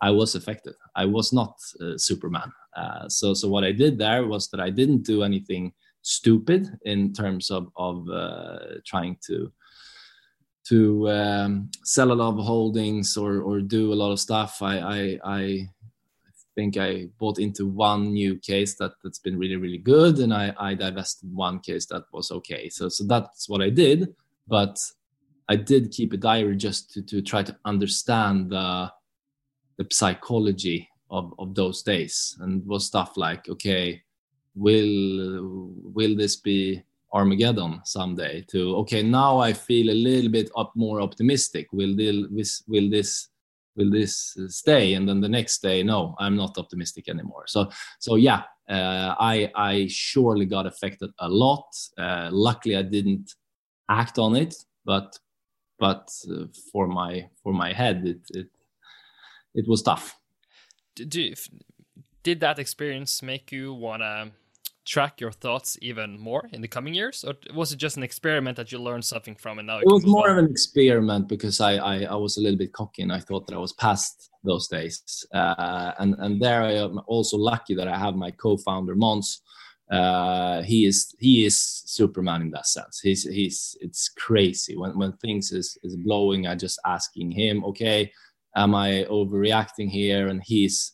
I 0.01 0.11
was 0.11 0.35
affected. 0.35 0.73
I 0.95 1.05
was 1.05 1.31
not 1.31 1.55
uh, 1.79 1.97
Superman. 1.97 2.51
Uh, 2.75 3.07
so 3.07 3.33
so 3.33 3.47
what 3.47 3.63
I 3.63 3.71
did 3.71 3.97
there 3.97 4.25
was 4.25 4.49
that 4.49 4.59
I 4.59 4.71
didn't 4.71 5.03
do 5.03 5.23
anything 5.23 5.71
stupid 6.05 6.69
in 6.83 7.11
terms 7.13 7.49
of 7.49 7.71
of 7.75 8.07
uh, 8.09 8.59
trying 8.85 9.17
to 9.25 9.51
to 10.67 11.09
um, 11.09 11.69
sell 11.83 12.11
a 12.11 12.13
lot 12.13 12.37
of 12.37 12.45
holdings 12.45 13.17
or 13.17 13.41
or 13.41 13.59
do 13.59 13.91
a 13.91 13.99
lot 14.01 14.11
of 14.11 14.19
stuff. 14.19 14.61
I 14.61 14.77
I, 14.79 15.19
I 15.25 15.69
think 16.55 16.77
I 16.77 17.09
bought 17.19 17.39
into 17.39 17.67
one 17.67 18.13
new 18.13 18.37
case 18.37 18.75
that 18.75 18.93
that's 19.03 19.19
been 19.19 19.37
really 19.37 19.55
really 19.55 19.79
good, 19.79 20.19
and 20.19 20.31
I 20.31 20.53
I 20.59 20.75
divested 20.75 21.33
one 21.33 21.59
case 21.59 21.87
that 21.87 22.03
was 22.13 22.31
okay. 22.31 22.69
So 22.69 22.87
so 22.87 23.03
that's 23.03 23.49
what 23.49 23.61
I 23.61 23.69
did, 23.69 24.13
but 24.47 24.77
I 25.49 25.55
did 25.55 25.91
keep 25.91 26.13
a 26.13 26.17
diary 26.17 26.55
just 26.55 26.93
to 26.93 27.01
to 27.01 27.21
try 27.21 27.41
to 27.41 27.57
understand 27.65 28.51
the 28.51 28.91
the 29.77 29.87
psychology 29.91 30.87
of 31.09 31.33
of 31.39 31.55
those 31.55 31.81
days 31.81 32.37
and 32.41 32.65
was 32.67 32.85
stuff 32.85 33.17
like 33.17 33.49
okay 33.49 34.04
will 34.55 35.71
will 35.83 36.15
this 36.15 36.37
be 36.37 36.81
Armageddon 37.13 37.81
someday 37.83 38.43
to 38.47 38.75
okay 38.77 39.03
now 39.03 39.37
I 39.37 39.53
feel 39.53 39.89
a 39.89 40.01
little 40.07 40.31
bit 40.31 40.49
up 40.57 40.71
more 40.75 41.01
optimistic. 41.01 41.67
Will 41.71 41.95
this 41.95 42.63
will 42.67 42.89
this 42.89 43.29
will 43.75 43.91
this 43.91 44.37
stay? 44.47 44.93
And 44.93 45.07
then 45.07 45.21
the 45.21 45.29
next 45.29 45.61
day 45.61 45.83
no 45.83 46.15
I'm 46.19 46.35
not 46.35 46.57
optimistic 46.57 47.09
anymore. 47.09 47.45
So 47.47 47.69
so 47.99 48.15
yeah 48.15 48.43
uh, 48.69 49.15
I 49.19 49.51
I 49.55 49.87
surely 49.89 50.45
got 50.45 50.65
affected 50.65 51.11
a 51.19 51.29
lot. 51.29 51.67
Uh, 51.97 52.29
luckily 52.31 52.75
I 52.75 52.81
didn't 52.81 53.33
act 53.89 54.17
on 54.17 54.35
it 54.35 54.55
but 54.85 55.17
but 55.79 56.09
uh, 56.31 56.45
for 56.71 56.87
my 56.87 57.29
for 57.43 57.53
my 57.53 57.73
head 57.73 58.05
it 58.05 58.21
it 58.31 58.47
it 59.53 59.67
was 59.67 59.81
tough. 59.81 60.17
Did, 60.95 61.39
did 62.23 62.39
that 62.41 62.59
experience 62.59 63.21
make 63.21 63.51
you 63.51 63.73
want 63.73 64.01
to 64.01 64.31
track 64.85 65.19
your 65.19 65.31
thoughts 65.31 65.77
even 65.81 66.19
more 66.19 66.47
in 66.53 66.61
the 66.61 66.67
coming 66.67 66.93
years? 66.93 67.25
Or 67.25 67.33
was 67.53 67.71
it 67.71 67.77
just 67.77 67.97
an 67.97 68.03
experiment 68.03 68.55
that 68.57 68.71
you 68.71 68.79
learned 68.79 69.03
something 69.03 69.35
from 69.35 69.59
and 69.59 69.67
now 69.67 69.79
it 69.79 69.85
was 69.87 70.05
more 70.05 70.29
on? 70.29 70.37
of 70.37 70.45
an 70.45 70.51
experiment 70.51 71.27
because 71.27 71.59
I, 71.59 71.73
I, 71.77 72.03
I 72.03 72.15
was 72.15 72.37
a 72.37 72.41
little 72.41 72.57
bit 72.57 72.73
cocky 72.73 73.01
and 73.01 73.11
i 73.11 73.19
thought 73.19 73.47
that 73.47 73.55
i 73.55 73.59
was 73.59 73.73
past 73.73 74.29
those 74.43 74.67
days. 74.67 75.25
Uh, 75.33 75.91
and 75.99 76.15
and 76.19 76.41
there 76.41 76.61
i 76.61 76.73
am 76.73 77.01
also 77.07 77.37
lucky 77.37 77.73
that 77.75 77.87
i 77.87 77.97
have 77.97 78.15
my 78.15 78.31
co-founder 78.31 78.95
Måns 78.95 79.39
uh, 79.91 80.63
he 80.63 80.85
is 80.85 81.15
he 81.19 81.45
is 81.45 81.59
superman 81.85 82.41
in 82.41 82.49
that 82.51 82.65
sense. 82.65 82.99
He's 82.99 83.23
he's 83.23 83.77
it's 83.81 84.09
crazy. 84.09 84.75
When 84.75 84.97
when 84.97 85.13
things 85.13 85.51
is 85.51 85.77
is 85.83 85.95
blowing 85.95 86.47
i 86.47 86.55
just 86.55 86.79
asking 86.85 87.31
him 87.31 87.63
okay 87.65 88.11
am 88.55 88.73
i 88.73 89.05
overreacting 89.09 89.89
here? 89.89 90.27
And 90.27 90.41
he's 90.43 90.93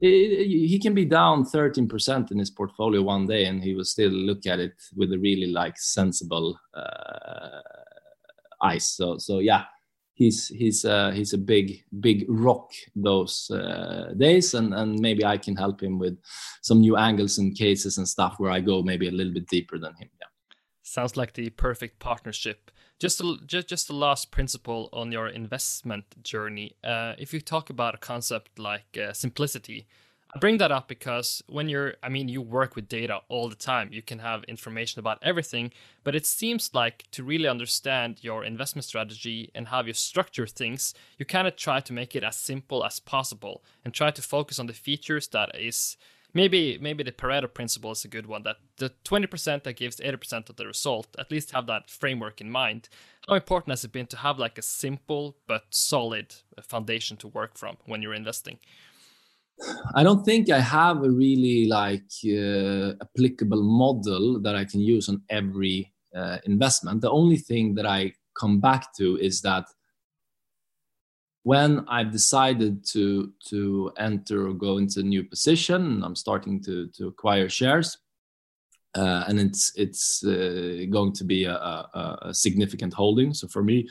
he 0.00 0.78
can 0.82 0.94
be 0.94 1.04
down 1.04 1.44
13% 1.44 2.30
in 2.30 2.38
his 2.38 2.50
portfolio 2.50 3.02
one 3.02 3.26
day 3.26 3.44
and 3.44 3.62
he 3.62 3.74
will 3.74 3.84
still 3.84 4.10
look 4.10 4.46
at 4.46 4.58
it 4.58 4.72
with 4.96 5.12
a 5.12 5.18
really 5.18 5.48
like 5.48 5.76
sensible 5.78 6.58
uh, 6.74 7.60
eyes. 8.62 8.86
So 8.86 9.18
so 9.18 9.40
yeah 9.40 9.64
he's 10.20 10.48
he's 10.48 10.84
uh, 10.84 11.10
he's 11.12 11.32
a 11.32 11.38
big 11.38 11.82
big 12.00 12.26
rock 12.28 12.70
those 12.94 13.50
uh, 13.50 14.12
days 14.16 14.54
and 14.54 14.74
and 14.74 15.00
maybe 15.00 15.24
i 15.24 15.36
can 15.38 15.56
help 15.56 15.82
him 15.82 15.98
with 15.98 16.16
some 16.62 16.80
new 16.80 16.96
angles 16.96 17.38
and 17.38 17.56
cases 17.56 17.96
and 17.98 18.06
stuff 18.06 18.34
where 18.38 18.50
i 18.50 18.60
go 18.60 18.82
maybe 18.82 19.08
a 19.08 19.16
little 19.18 19.32
bit 19.32 19.48
deeper 19.48 19.78
than 19.78 19.94
him. 19.94 20.10
Yeah 20.20 20.29
sounds 20.90 21.16
like 21.16 21.34
the 21.34 21.50
perfect 21.50 21.98
partnership 21.98 22.70
just 23.00 23.20
a, 23.20 23.36
just 23.46 23.66
just 23.66 23.86
the 23.88 23.94
last 23.94 24.30
principle 24.30 24.90
on 24.92 25.10
your 25.10 25.26
investment 25.26 26.04
journey. 26.22 26.76
Uh, 26.84 27.14
if 27.18 27.32
you 27.32 27.40
talk 27.40 27.70
about 27.70 27.94
a 27.94 27.98
concept 27.98 28.58
like 28.58 28.98
uh, 29.02 29.12
simplicity, 29.14 29.86
I 30.34 30.38
bring 30.38 30.58
that 30.58 30.70
up 30.70 30.86
because 30.86 31.42
when 31.48 31.68
you're, 31.68 31.94
I 32.02 32.08
mean, 32.08 32.28
you 32.28 32.40
work 32.40 32.76
with 32.76 32.88
data 32.88 33.20
all 33.28 33.48
the 33.48 33.56
time. 33.56 33.88
You 33.90 34.02
can 34.02 34.20
have 34.20 34.44
information 34.44 35.00
about 35.00 35.18
everything, 35.22 35.72
but 36.04 36.14
it 36.14 36.24
seems 36.26 36.70
like 36.72 37.10
to 37.12 37.24
really 37.24 37.48
understand 37.48 38.22
your 38.22 38.44
investment 38.44 38.84
strategy 38.84 39.50
and 39.54 39.68
how 39.68 39.82
you 39.82 39.92
structure 39.92 40.46
things, 40.46 40.94
you 41.18 41.24
kind 41.24 41.48
of 41.48 41.56
try 41.56 41.80
to 41.80 41.92
make 41.92 42.14
it 42.14 42.22
as 42.22 42.36
simple 42.36 42.84
as 42.84 43.00
possible 43.00 43.64
and 43.84 43.92
try 43.92 44.12
to 44.12 44.22
focus 44.22 44.60
on 44.60 44.66
the 44.66 44.72
features 44.72 45.26
that 45.28 45.58
is 45.58 45.96
maybe 46.34 46.78
maybe 46.80 47.02
the 47.02 47.12
Pareto 47.12 47.52
principle 47.52 47.92
is 47.92 48.04
a 48.04 48.08
good 48.08 48.26
one 48.26 48.42
that 48.44 48.56
the 48.76 48.92
20% 49.04 49.64
that 49.64 49.76
gives 49.76 49.96
80% 49.96 50.48
of 50.48 50.56
the 50.56 50.66
result 50.66 51.08
at 51.18 51.30
least 51.30 51.52
have 51.52 51.66
that 51.66 51.90
framework 51.90 52.40
in 52.40 52.50
mind. 52.50 52.88
How 53.28 53.34
important 53.34 53.72
has 53.72 53.84
it 53.84 53.92
been 53.92 54.06
to 54.08 54.16
have 54.16 54.38
like 54.38 54.58
a 54.58 54.62
simple 54.62 55.36
but 55.46 55.64
solid 55.70 56.34
foundation 56.62 57.16
to 57.18 57.28
work 57.28 57.56
from 57.56 57.76
when 57.86 58.02
you're 58.02 58.14
investing? 58.14 58.58
I 59.94 60.02
don't 60.02 60.24
think 60.24 60.50
i 60.50 60.60
have 60.60 61.04
a 61.04 61.10
really 61.10 61.66
like 61.66 62.10
uh, 62.24 62.94
applicable 63.02 63.62
model 63.62 64.40
that 64.40 64.56
i 64.56 64.64
can 64.64 64.80
use 64.80 65.08
on 65.10 65.22
every 65.28 65.92
uh, 66.16 66.38
investment. 66.44 67.02
The 67.02 67.10
only 67.10 67.36
thing 67.36 67.74
that 67.74 67.86
i 67.86 68.12
come 68.34 68.60
back 68.60 68.94
to 68.94 69.18
is 69.18 69.42
that 69.42 69.66
when 71.42 71.84
I've 71.88 72.12
decided 72.12 72.84
to 72.88 73.32
to 73.48 73.92
enter 73.98 74.48
or 74.48 74.52
go 74.52 74.78
into 74.78 75.00
a 75.00 75.04
new 75.04 75.24
position, 75.24 76.02
I'm 76.04 76.16
starting 76.16 76.62
to 76.64 76.88
to 76.88 77.08
acquire 77.08 77.48
shares, 77.48 77.98
uh, 78.94 79.24
and 79.26 79.40
it's 79.40 79.72
it's 79.76 80.24
uh, 80.24 80.84
going 80.90 81.12
to 81.14 81.24
be 81.24 81.44
a, 81.44 81.54
a, 81.54 82.18
a, 82.22 82.34
significant 82.34 82.92
holding. 82.92 83.32
So 83.32 83.48
for 83.48 83.62
me, 83.62 83.88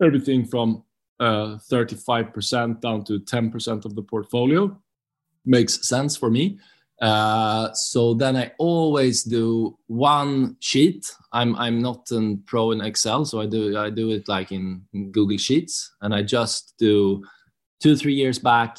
everything 0.00 0.44
from 0.44 0.84
uh, 1.18 1.58
35% 1.70 2.80
down 2.80 3.04
to 3.04 3.20
10% 3.20 3.84
of 3.84 3.94
the 3.94 4.02
portfolio 4.02 4.76
makes 5.44 5.88
sense 5.88 6.16
for 6.16 6.30
me. 6.30 6.58
Uh, 7.02 7.68
so 7.74 8.14
then 8.14 8.36
I 8.36 8.52
always 8.58 9.24
do 9.24 9.76
one 9.88 10.56
sheet. 10.60 11.04
I'm 11.32 11.56
I'm 11.56 11.82
not 11.82 12.08
a 12.12 12.36
pro 12.46 12.70
in 12.70 12.80
Excel, 12.80 13.24
so 13.24 13.40
I 13.40 13.46
do 13.46 13.76
I 13.76 13.90
do 13.90 14.10
it 14.10 14.28
like 14.28 14.52
in, 14.52 14.82
in 14.94 15.10
Google 15.10 15.36
Sheets, 15.36 15.92
and 16.00 16.14
I 16.14 16.22
just 16.22 16.74
do 16.78 17.24
two 17.82 17.96
three 17.96 18.14
years 18.14 18.38
back, 18.38 18.76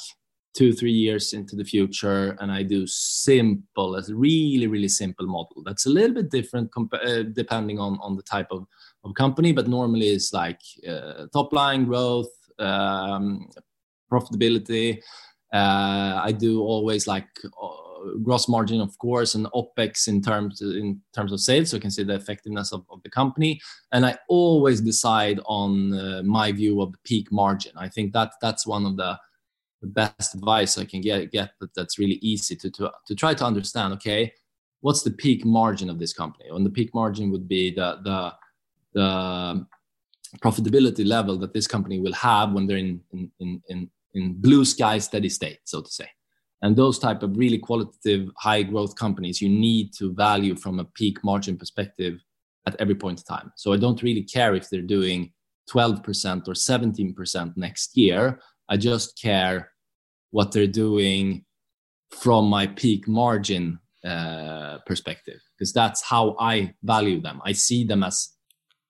two 0.56 0.72
three 0.72 0.94
years 0.94 1.34
into 1.34 1.58
the 1.58 1.66
future, 1.66 2.38
and 2.40 2.50
I 2.50 2.64
do 2.64 2.88
simple, 2.88 3.98
a 3.98 4.04
really 4.08 4.68
really 4.68 4.88
simple 4.88 5.28
model. 5.28 5.62
That's 5.66 5.86
a 5.86 5.90
little 5.90 6.16
bit 6.16 6.32
different 6.32 6.72
comp- 6.72 6.94
uh, 6.94 7.24
depending 7.24 7.78
on 7.78 8.00
on 8.02 8.16
the 8.16 8.24
type 8.24 8.48
of 8.52 8.66
of 9.04 9.16
company, 9.16 9.52
but 9.52 9.68
normally 9.68 10.08
it's 10.08 10.32
like 10.32 10.62
uh, 10.88 11.26
top 11.34 11.52
line 11.52 11.84
growth, 11.84 12.32
um, 12.58 13.50
profitability. 14.10 15.02
Uh, 15.52 16.22
I 16.24 16.32
do 16.32 16.62
always 16.62 17.06
like 17.06 17.28
uh, 17.62 17.83
gross 18.24 18.48
margin, 18.48 18.82
of 18.82 18.98
course, 18.98 19.36
and 19.36 19.48
OpEx 19.48 20.08
in 20.08 20.22
terms 20.22 20.62
in 20.62 21.02
terms 21.16 21.32
of 21.32 21.40
sales, 21.40 21.70
so 21.70 21.78
you 21.78 21.82
can 21.82 21.92
see 21.92 22.04
the 22.04 22.16
effectiveness 22.16 22.72
of, 22.72 22.86
of 22.90 23.02
the 23.04 23.10
company. 23.10 23.60
And 23.92 24.06
I 24.06 24.18
always 24.28 24.82
decide 24.82 25.40
on 25.46 25.94
uh, 25.94 26.22
my 26.24 26.52
view 26.52 26.82
of 26.82 26.92
the 26.92 26.98
peak 27.04 27.32
margin. 27.32 27.74
I 27.78 27.90
think 27.90 28.14
that 28.14 28.34
that's 28.42 28.68
one 28.68 28.86
of 28.86 28.98
the, 28.98 29.18
best 29.86 30.34
advice 30.34 30.78
I 30.78 30.86
can 30.86 31.02
get 31.02 31.30
get 31.30 31.50
that 31.60 31.76
that's 31.76 32.00
really 32.00 32.18
easy 32.22 32.56
to, 32.56 32.72
to 32.72 32.90
to 33.06 33.16
try 33.16 33.34
to 33.34 33.44
understand. 33.44 33.94
Okay, 33.96 34.32
what's 34.80 35.04
the 35.04 35.12
peak 35.12 35.44
margin 35.44 35.90
of 35.90 36.00
this 36.00 36.14
company? 36.14 36.46
And 36.50 36.66
the 36.66 36.70
peak 36.70 36.92
margin 36.94 37.32
would 37.32 37.50
be 37.50 37.76
the 37.76 38.00
the 38.02 38.34
the 38.94 39.68
profitability 40.42 41.06
level 41.06 41.38
that 41.40 41.54
this 41.54 41.68
company 41.68 42.00
will 42.00 42.14
have 42.14 42.54
when 42.54 42.66
they're 42.66 42.78
in 42.78 43.02
in, 43.12 43.62
in, 43.68 43.90
in 44.14 44.34
blue 44.42 44.64
sky 44.64 45.00
steady 45.00 45.28
state, 45.28 45.60
so 45.66 45.82
to 45.82 45.92
say 45.92 46.08
and 46.64 46.78
those 46.78 46.98
type 46.98 47.22
of 47.22 47.38
really 47.38 47.60
qualitative 47.60 48.30
high 48.38 48.64
growth 48.64 48.96
companies 48.96 49.42
you 49.42 49.50
need 49.50 49.94
to 49.94 50.14
value 50.14 50.56
from 50.56 50.80
a 50.80 50.86
peak 50.86 51.24
margin 51.24 51.58
perspective 51.58 52.20
at 52.66 52.76
every 52.80 52.96
point 52.96 53.20
in 53.20 53.26
time. 53.26 53.52
So 53.56 53.74
i 53.74 53.78
don't 53.78 54.02
really 54.02 54.24
care 54.24 54.56
if 54.56 54.70
they're 54.70 54.94
doing 54.98 55.32
12% 55.70 56.48
or 56.48 56.54
17% 56.54 57.58
next 57.58 57.98
year. 57.98 58.40
I 58.70 58.78
just 58.78 59.22
care 59.22 59.72
what 60.32 60.52
they're 60.52 60.68
doing 60.68 61.46
from 62.12 62.46
my 62.46 62.68
peak 62.68 63.08
margin 63.08 63.80
uh, 64.06 64.80
perspective 64.86 65.40
because 65.54 65.72
that's 65.74 66.02
how 66.02 66.36
i 66.40 66.74
value 66.84 67.22
them. 67.22 67.42
I 67.46 67.54
see 67.54 67.84
them 67.84 68.04
as 68.04 68.30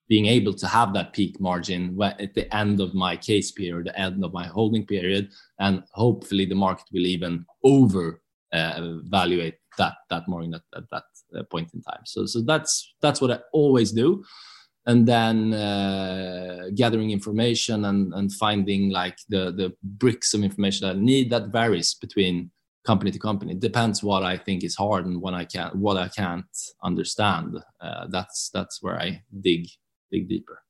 being 0.08 0.26
able 0.26 0.52
to 0.52 0.66
have 0.66 0.92
that 0.92 1.12
peak 1.12 1.40
margin 1.40 1.98
at 2.02 2.34
the 2.34 2.54
end 2.54 2.80
of 2.80 2.94
my 2.94 3.16
case 3.16 3.50
period, 3.50 3.86
the 3.86 3.98
end 3.98 4.24
of 4.24 4.32
my 4.32 4.46
holding 4.46 4.86
period, 4.86 5.30
and 5.58 5.82
hopefully 5.92 6.44
the 6.44 6.54
market 6.54 6.86
will 6.92 7.06
even 7.06 7.44
over 7.62 8.20
uh, 8.52 8.74
evaluate 8.76 9.56
that 9.78 9.94
that 10.10 10.28
margin 10.28 10.54
at, 10.54 10.62
at 10.76 10.84
that 10.90 11.04
uh, 11.36 11.42
point 11.44 11.72
in 11.74 11.82
time. 11.82 12.02
So 12.04 12.26
so 12.26 12.42
that's 12.42 12.94
that's 13.00 13.20
what 13.20 13.30
I 13.30 13.38
always 13.52 13.92
do, 13.92 14.24
and 14.86 15.06
then 15.06 15.54
uh, 15.54 16.68
gathering 16.74 17.10
information 17.10 17.86
and 17.86 18.12
and 18.14 18.32
finding 18.32 18.90
like 18.90 19.18
the 19.28 19.52
the 19.52 19.72
bricks 19.82 20.34
of 20.34 20.44
information 20.44 20.86
that 20.86 20.96
I 20.96 21.00
need 21.00 21.30
that 21.30 21.48
varies 21.48 21.94
between 21.94 22.50
company 22.84 23.10
to 23.10 23.18
company. 23.18 23.52
It 23.52 23.60
depends 23.60 24.02
what 24.02 24.22
I 24.22 24.36
think 24.36 24.62
is 24.62 24.76
hard 24.76 25.06
and 25.06 25.20
what 25.22 25.32
I 25.32 25.46
can 25.46 25.70
what 25.80 25.96
I 25.96 26.08
can't 26.08 26.44
understand. 26.82 27.56
Uh, 27.80 28.06
that's 28.08 28.50
that's 28.50 28.82
where 28.82 29.00
I 29.00 29.22
dig 29.40 29.66
dig 30.14 30.28
deeper. 30.28 30.62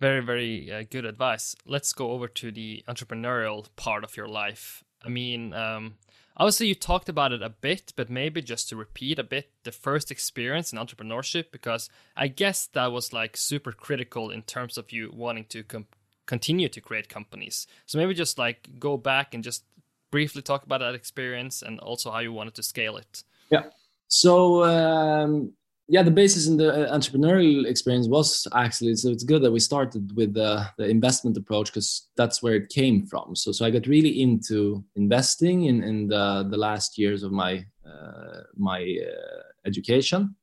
Very, 0.00 0.24
very 0.24 0.72
uh, 0.72 0.84
good 0.90 1.04
advice. 1.04 1.54
Let's 1.66 1.92
go 1.92 2.12
over 2.12 2.26
to 2.26 2.50
the 2.50 2.82
entrepreneurial 2.88 3.66
part 3.76 4.02
of 4.02 4.16
your 4.16 4.28
life. 4.28 4.82
I 5.04 5.10
mean, 5.10 5.52
um, 5.52 5.96
obviously, 6.36 6.68
you 6.68 6.74
talked 6.74 7.10
about 7.10 7.32
it 7.32 7.42
a 7.42 7.50
bit, 7.50 7.92
but 7.96 8.08
maybe 8.08 8.40
just 8.40 8.68
to 8.68 8.76
repeat 8.76 9.18
a 9.18 9.24
bit 9.24 9.50
the 9.64 9.72
first 9.72 10.10
experience 10.10 10.72
in 10.72 10.78
entrepreneurship, 10.78 11.52
because 11.52 11.90
I 12.16 12.28
guess 12.28 12.66
that 12.72 12.92
was 12.92 13.12
like 13.12 13.36
super 13.36 13.72
critical 13.72 14.30
in 14.30 14.42
terms 14.42 14.78
of 14.78 14.90
you 14.90 15.10
wanting 15.12 15.44
to 15.50 15.62
com- 15.64 15.86
continue 16.24 16.68
to 16.70 16.80
create 16.80 17.08
companies. 17.08 17.66
So 17.86 17.98
maybe 17.98 18.14
just 18.14 18.38
like 18.38 18.78
go 18.78 18.96
back 18.96 19.34
and 19.34 19.44
just 19.44 19.64
briefly 20.10 20.42
talk 20.42 20.64
about 20.64 20.80
that 20.80 20.94
experience 20.94 21.62
and 21.66 21.78
also 21.80 22.10
how 22.10 22.20
you 22.20 22.32
wanted 22.32 22.54
to 22.54 22.62
scale 22.62 22.96
it. 22.96 23.22
Yeah. 23.50 23.64
So 24.08 24.64
um, 24.64 25.52
yeah, 25.90 26.04
the 26.04 26.10
basis 26.22 26.46
in 26.46 26.56
the 26.56 26.70
uh, 26.70 26.96
entrepreneurial 26.96 27.66
experience 27.66 28.08
was 28.08 28.46
actually 28.54 28.94
so 28.94 29.10
it's 29.10 29.24
good 29.24 29.42
that 29.42 29.50
we 29.50 29.60
started 29.60 30.16
with 30.16 30.34
the, 30.34 30.64
the 30.78 30.86
investment 30.88 31.36
approach 31.36 31.66
because 31.70 32.08
that's 32.16 32.42
where 32.42 32.54
it 32.54 32.68
came 32.68 33.06
from. 33.06 33.34
So 33.34 33.52
so 33.52 33.66
I 33.66 33.70
got 33.70 33.88
really 33.88 34.22
into 34.22 34.84
investing 34.94 35.64
in 35.64 35.82
in 35.82 36.08
the 36.08 36.46
the 36.48 36.56
last 36.56 36.96
years 36.96 37.22
of 37.24 37.32
my 37.32 37.66
uh, 37.84 38.42
my 38.56 38.80
uh, 39.10 39.42
education, 39.66 40.36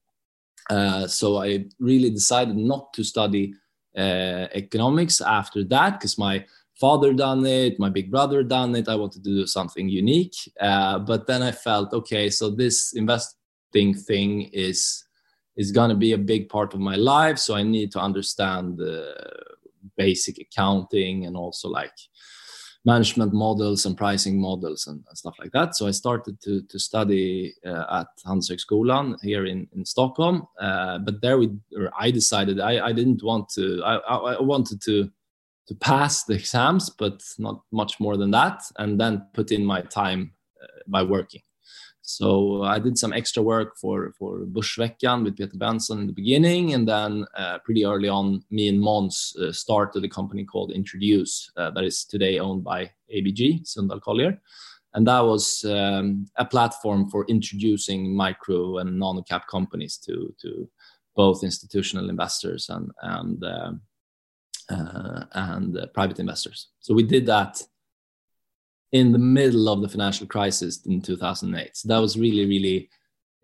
Uh, 0.70 1.08
so 1.08 1.38
I 1.38 1.66
really 1.80 2.10
decided 2.10 2.58
not 2.58 2.94
to 2.94 3.04
study 3.04 3.54
uh, 3.98 4.48
economics 4.54 5.22
after 5.22 5.64
that 5.66 6.00
because 6.00 6.18
my 6.18 6.46
father 6.76 7.14
done 7.14 7.46
it, 7.46 7.80
my 7.80 7.90
big 7.90 8.12
brother 8.12 8.44
done 8.44 8.76
it. 8.76 8.88
I 8.88 8.96
wanted 8.96 9.24
to 9.24 9.30
do 9.30 9.48
something 9.48 9.90
unique. 9.90 10.36
Uh, 10.60 11.00
but 11.00 11.26
then 11.26 11.42
I 11.42 11.52
felt 11.52 11.94
okay, 11.94 12.30
so 12.30 12.50
this 12.50 12.94
investing 12.94 13.94
thing 13.96 14.50
is 14.54 15.07
is 15.58 15.72
going 15.72 15.90
to 15.90 15.96
be 15.96 16.14
a 16.14 16.18
big 16.18 16.48
part 16.48 16.74
of 16.74 16.80
my 16.80 16.96
life. 16.96 17.38
So 17.40 17.56
I 17.56 17.64
need 17.64 17.92
to 17.94 18.00
understand 18.00 18.78
the 18.78 19.16
basic 19.98 20.38
accounting 20.40 21.26
and 21.26 21.36
also 21.36 21.68
like 21.68 21.94
management 22.86 23.34
models 23.34 23.86
and 23.86 23.98
pricing 23.98 24.40
models 24.40 24.88
and, 24.88 25.04
and, 25.10 25.18
stuff 25.18 25.36
like 25.40 25.52
that. 25.52 25.76
So 25.76 25.88
I 25.88 25.92
started 25.92 26.40
to, 26.42 26.62
to 26.62 26.80
study 26.80 27.54
uh, 27.66 27.84
at 28.00 28.08
Handelshögskolan 28.26 29.18
here 29.22 29.46
in, 29.46 29.68
in 29.76 29.84
Stockholm. 29.84 30.48
Uh, 30.60 31.00
but 31.00 31.22
there 31.22 31.38
we, 31.38 31.50
I 32.00 32.12
decided 32.12 32.62
I, 32.62 32.88
I 32.88 32.94
didn't 32.94 33.24
want 33.24 33.50
to, 33.56 33.82
I, 33.84 33.96
I, 33.96 34.42
wanted 34.42 34.82
to, 34.84 35.12
to 35.68 35.76
pass 35.76 36.24
the 36.24 36.36
exams, 36.36 36.90
but 36.90 37.22
not 37.40 37.62
much 37.72 38.00
more 38.00 38.16
than 38.16 38.32
that. 38.32 38.62
And 38.78 38.98
then 39.02 39.28
put 39.34 39.52
in 39.52 39.66
my 39.66 39.82
time 39.82 40.32
uh, 40.64 40.68
by 40.88 41.04
working. 41.04 41.42
So 42.08 42.64
I 42.64 42.80
did 42.80 42.98
some 42.98 43.12
extra 43.12 43.44
work 43.44 43.76
for 43.76 44.14
for 44.18 44.40
Börsveckan 44.46 45.26
with 45.26 45.36
Peter 45.36 45.58
Benson 45.58 46.00
in 46.00 46.08
the 46.08 46.14
beginning, 46.14 46.74
and 46.74 46.88
then 46.88 47.26
uh, 47.36 47.58
pretty 47.66 47.84
early 47.84 48.08
on, 48.08 48.44
me 48.50 48.70
and 48.70 48.80
Måns 48.80 49.36
uh, 49.36 49.52
started 49.52 50.06
a 50.06 50.08
company 50.08 50.46
called 50.46 50.72
Introduce 50.72 51.52
uh, 51.58 51.70
that 51.72 51.84
is 51.84 52.06
today 52.06 52.40
owned 52.40 52.64
by 52.64 52.90
ABG 53.14 53.64
Sundal 53.66 54.00
Collier, 54.00 54.40
and 54.94 55.06
that 55.06 55.20
was 55.20 55.66
um, 55.66 56.26
a 56.38 56.46
platform 56.46 57.10
for 57.10 57.26
introducing 57.28 58.16
micro 58.16 58.78
and 58.78 58.98
nano 58.98 59.22
cap 59.22 59.46
companies 59.48 59.98
to 59.98 60.34
to 60.42 60.70
both 61.14 61.44
institutional 61.44 62.10
investors 62.10 62.70
and 62.70 62.90
and 63.02 63.44
uh, 63.44 63.72
uh, 64.70 65.26
and 65.34 65.78
uh, 65.78 65.88
private 65.88 66.20
investors. 66.20 66.70
So 66.80 66.94
we 66.94 67.04
did 67.04 67.26
that 67.26 67.62
in 68.92 69.12
the 69.12 69.20
middle 69.20 69.70
of 69.70 69.82
the 69.82 69.90
financial 69.90 70.28
crisis 70.28 70.86
in 70.86 71.02
2008. 71.02 71.76
So 71.76 71.88
that 71.90 72.00
was 72.00 72.18
really, 72.18 72.46
really 72.46 72.90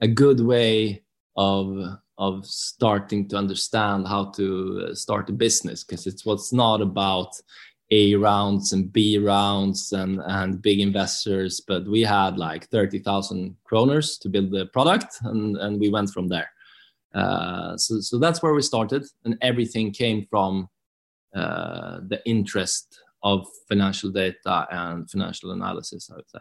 a 0.01 0.07
good 0.07 0.39
way 0.39 1.03
of 1.35 1.97
of 2.19 2.45
starting 2.45 3.27
to 3.27 3.35
understand 3.35 4.07
how 4.07 4.25
to 4.25 4.87
uh, 4.87 4.93
start 4.93 5.29
a 5.29 5.33
business 5.33 5.83
because 5.83 6.05
it 6.05 6.21
was 6.25 6.53
not 6.53 6.79
about 6.79 7.33
A 7.89 8.13
rounds 8.15 8.71
and 8.71 8.93
B 8.93 9.17
rounds 9.17 9.91
and 9.93 10.21
and 10.25 10.61
big 10.61 10.79
investors, 10.79 11.61
but 11.67 11.87
we 11.87 12.01
had 12.01 12.37
like 12.37 12.69
30,000 12.69 13.55
kroners 13.69 14.19
to 14.19 14.29
build 14.29 14.51
the 14.51 14.67
product, 14.67 15.17
and 15.23 15.57
and 15.57 15.79
we 15.79 15.89
went 15.89 16.09
from 16.11 16.27
there. 16.29 16.49
Uh, 17.13 17.77
so 17.77 17.99
so 17.99 18.19
that's 18.19 18.41
where 18.41 18.53
we 18.53 18.61
started, 18.61 19.03
and 19.25 19.37
everything 19.41 19.91
came 19.91 20.25
from 20.29 20.69
uh, 21.35 21.99
the 22.07 22.21
interest 22.25 23.02
of 23.23 23.47
financial 23.67 24.11
data 24.11 24.67
and 24.69 25.09
financial 25.09 25.51
analysis, 25.51 26.09
I 26.11 26.15
would 26.15 26.29
say. 26.29 26.39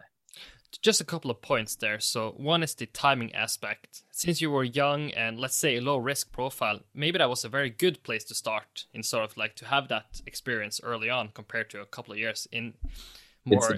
Just 0.81 0.99
a 0.99 1.05
couple 1.05 1.29
of 1.29 1.41
points 1.41 1.75
there. 1.75 1.99
So, 1.99 2.33
one 2.35 2.63
is 2.63 2.73
the 2.73 2.87
timing 2.87 3.33
aspect. 3.35 4.01
Since 4.11 4.41
you 4.41 4.49
were 4.49 4.63
young 4.63 5.11
and 5.11 5.39
let's 5.39 5.55
say 5.55 5.77
a 5.77 5.81
low 5.81 5.97
risk 5.97 6.31
profile, 6.31 6.79
maybe 6.95 7.19
that 7.19 7.29
was 7.29 7.45
a 7.45 7.49
very 7.49 7.69
good 7.69 8.01
place 8.03 8.23
to 8.25 8.35
start 8.35 8.85
in 8.93 9.03
sort 9.03 9.23
of 9.23 9.37
like 9.37 9.55
to 9.57 9.65
have 9.65 9.87
that 9.89 10.21
experience 10.25 10.81
early 10.83 11.09
on 11.11 11.29
compared 11.33 11.69
to 11.69 11.81
a 11.81 11.85
couple 11.85 12.13
of 12.13 12.19
years 12.19 12.47
in 12.51 12.73
more 13.45 13.77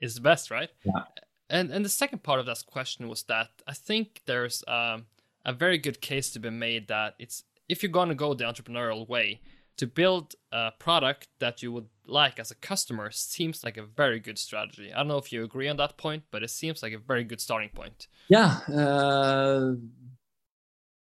is 0.00 0.14
the 0.14 0.20
best, 0.20 0.50
right? 0.50 0.70
Yeah. 0.84 1.04
And 1.48 1.70
and 1.70 1.84
the 1.84 1.90
second 1.90 2.22
part 2.22 2.38
of 2.38 2.46
that 2.46 2.64
question 2.66 3.08
was 3.08 3.22
that 3.24 3.48
I 3.66 3.72
think 3.72 4.22
there's 4.26 4.62
um, 4.68 5.06
a 5.44 5.52
very 5.52 5.78
good 5.78 6.00
case 6.00 6.30
to 6.32 6.38
be 6.38 6.50
made 6.50 6.88
that 6.88 7.14
it's 7.18 7.44
if 7.68 7.82
you're 7.82 7.92
going 7.92 8.08
to 8.08 8.14
go 8.14 8.34
the 8.34 8.44
entrepreneurial 8.44 9.08
way, 9.08 9.40
to 9.76 9.86
build 9.86 10.34
a 10.52 10.72
product 10.78 11.28
that 11.38 11.62
you 11.62 11.72
would 11.72 11.88
like 12.10 12.38
as 12.38 12.50
a 12.50 12.54
customer 12.56 13.10
seems 13.10 13.64
like 13.64 13.76
a 13.76 13.82
very 13.82 14.20
good 14.20 14.38
strategy. 14.38 14.92
I 14.92 14.98
don't 14.98 15.08
know 15.08 15.18
if 15.18 15.32
you 15.32 15.44
agree 15.44 15.68
on 15.68 15.76
that 15.76 15.96
point, 15.96 16.24
but 16.30 16.42
it 16.42 16.50
seems 16.50 16.82
like 16.82 16.92
a 16.92 16.98
very 16.98 17.24
good 17.24 17.40
starting 17.40 17.70
point. 17.70 18.08
Yeah, 18.28 18.58
uh, 18.68 19.72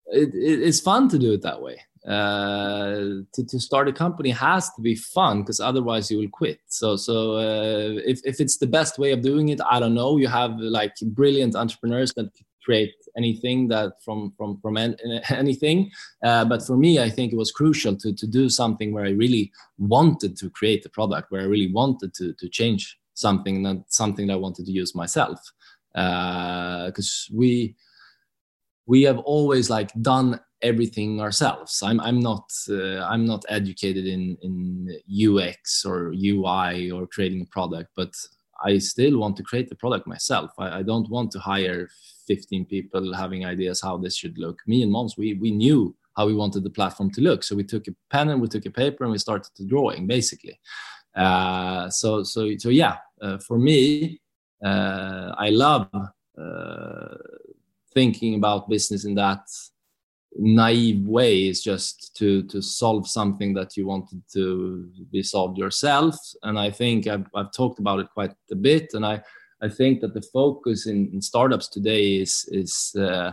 it, 0.07 0.33
it, 0.33 0.61
it's 0.61 0.79
fun 0.79 1.09
to 1.09 1.19
do 1.19 1.33
it 1.33 1.41
that 1.41 1.61
way. 1.61 1.81
Uh, 2.07 3.25
to, 3.33 3.45
to 3.45 3.59
start 3.59 3.89
a 3.89 3.91
company 3.91 4.29
has 4.29 4.69
to 4.73 4.81
be 4.81 4.95
fun 4.95 5.41
because 5.41 5.59
otherwise 5.59 6.09
you 6.09 6.17
will 6.17 6.29
quit. 6.29 6.59
So 6.67 6.95
so 6.95 7.33
uh, 7.33 7.99
if 8.05 8.21
if 8.23 8.39
it's 8.39 8.57
the 8.57 8.67
best 8.67 8.97
way 8.97 9.11
of 9.11 9.21
doing 9.21 9.49
it, 9.49 9.59
I 9.69 9.79
don't 9.79 9.93
know. 9.93 10.17
You 10.17 10.27
have 10.27 10.57
like 10.57 10.93
brilliant 11.01 11.55
entrepreneurs 11.55 12.13
that 12.13 12.29
create 12.63 12.93
anything 13.17 13.67
that 13.69 13.93
from 14.03 14.33
from 14.37 14.59
from 14.61 14.77
anything. 15.29 15.91
Uh, 16.23 16.45
but 16.45 16.65
for 16.65 16.77
me, 16.77 16.99
I 16.99 17.09
think 17.09 17.33
it 17.33 17.37
was 17.37 17.51
crucial 17.51 17.95
to 17.97 18.13
to 18.13 18.27
do 18.27 18.49
something 18.49 18.93
where 18.93 19.05
I 19.05 19.11
really 19.11 19.51
wanted 19.77 20.37
to 20.37 20.49
create 20.49 20.83
the 20.83 20.89
product, 20.89 21.31
where 21.31 21.41
I 21.41 21.45
really 21.45 21.71
wanted 21.71 22.13
to 22.15 22.33
to 22.33 22.49
change 22.49 22.97
something, 23.13 23.83
something 23.87 24.27
that 24.27 24.33
I 24.33 24.37
wanted 24.37 24.65
to 24.67 24.71
use 24.71 24.93
myself. 24.95 25.39
Because 25.93 27.27
uh, 27.29 27.35
we 27.35 27.75
we 28.85 29.03
have 29.03 29.19
always 29.19 29.69
like 29.69 29.91
done 30.01 30.39
everything 30.61 31.21
ourselves. 31.21 31.81
I'm 31.83 31.99
I'm 31.99 32.19
not 32.19 32.51
uh, 32.69 33.01
I'm 33.03 33.25
not 33.25 33.45
educated 33.49 34.05
in 34.05 34.37
in 34.41 34.55
UX 35.09 35.85
or 35.85 36.13
UI 36.13 36.91
or 36.91 37.07
creating 37.07 37.41
a 37.41 37.45
product, 37.45 37.89
but 37.95 38.13
I 38.63 38.79
still 38.79 39.19
want 39.19 39.37
to 39.37 39.43
create 39.43 39.69
the 39.69 39.75
product 39.75 40.07
myself. 40.07 40.51
I, 40.57 40.79
I, 40.79 40.81
don't 40.81 41.09
want 41.09 41.31
to 41.31 41.39
hire 41.39 41.89
15 42.27 42.65
people 42.65 43.13
having 43.13 43.45
ideas 43.45 43.81
how 43.81 43.97
this 43.97 44.15
should 44.15 44.37
look. 44.37 44.59
Me 44.67 44.83
and 44.83 44.93
Måns, 44.93 45.17
we 45.17 45.33
we 45.35 45.51
knew 45.51 45.95
how 46.15 46.25
we 46.25 46.33
wanted 46.33 46.63
the 46.63 46.69
platform 46.69 47.11
to 47.11 47.21
look, 47.21 47.43
so 47.43 47.55
we 47.55 47.63
took 47.63 47.87
a 47.87 47.95
pen 48.09 48.29
and 48.29 48.41
we 48.41 48.47
took 48.47 48.65
a 48.65 48.71
paper 48.71 49.03
and 49.03 49.11
we 49.11 49.19
started 49.19 49.53
to 49.55 49.65
drawing 49.65 50.07
basically. 50.07 50.59
Uh, 51.15 51.89
so 51.89 52.23
so 52.23 52.55
so 52.57 52.69
yeah, 52.69 52.97
uh, 53.21 53.37
for 53.39 53.57
me, 53.57 54.19
uh, 54.63 55.33
I 55.37 55.49
love 55.49 55.89
uh, 56.37 57.15
thinking 57.93 58.35
about 58.35 58.69
business 58.69 59.05
in 59.05 59.15
that 59.15 59.41
naive 60.37 61.07
way 61.07 61.47
is 61.47 61.63
just 61.63 62.15
to 62.15 62.43
to 62.43 62.61
solve 62.61 63.07
something 63.07 63.53
that 63.53 63.75
you 63.75 63.87
wanted 63.87 64.21
to 64.31 64.89
be 65.11 65.23
solved 65.23 65.57
yourself 65.57 66.15
and 66.43 66.59
i 66.59 66.69
think 66.69 67.07
i've, 67.07 67.25
I've 67.33 67.51
talked 67.51 67.79
about 67.79 67.99
it 67.99 68.07
quite 68.13 68.33
a 68.51 68.55
bit 68.55 68.93
and 68.93 69.05
i 69.05 69.21
i 69.61 69.69
think 69.69 70.01
that 70.01 70.13
the 70.13 70.21
focus 70.33 70.87
in, 70.87 71.09
in 71.13 71.21
startups 71.21 71.67
today 71.67 72.15
is 72.15 72.47
is 72.51 72.93
uh, 72.99 73.31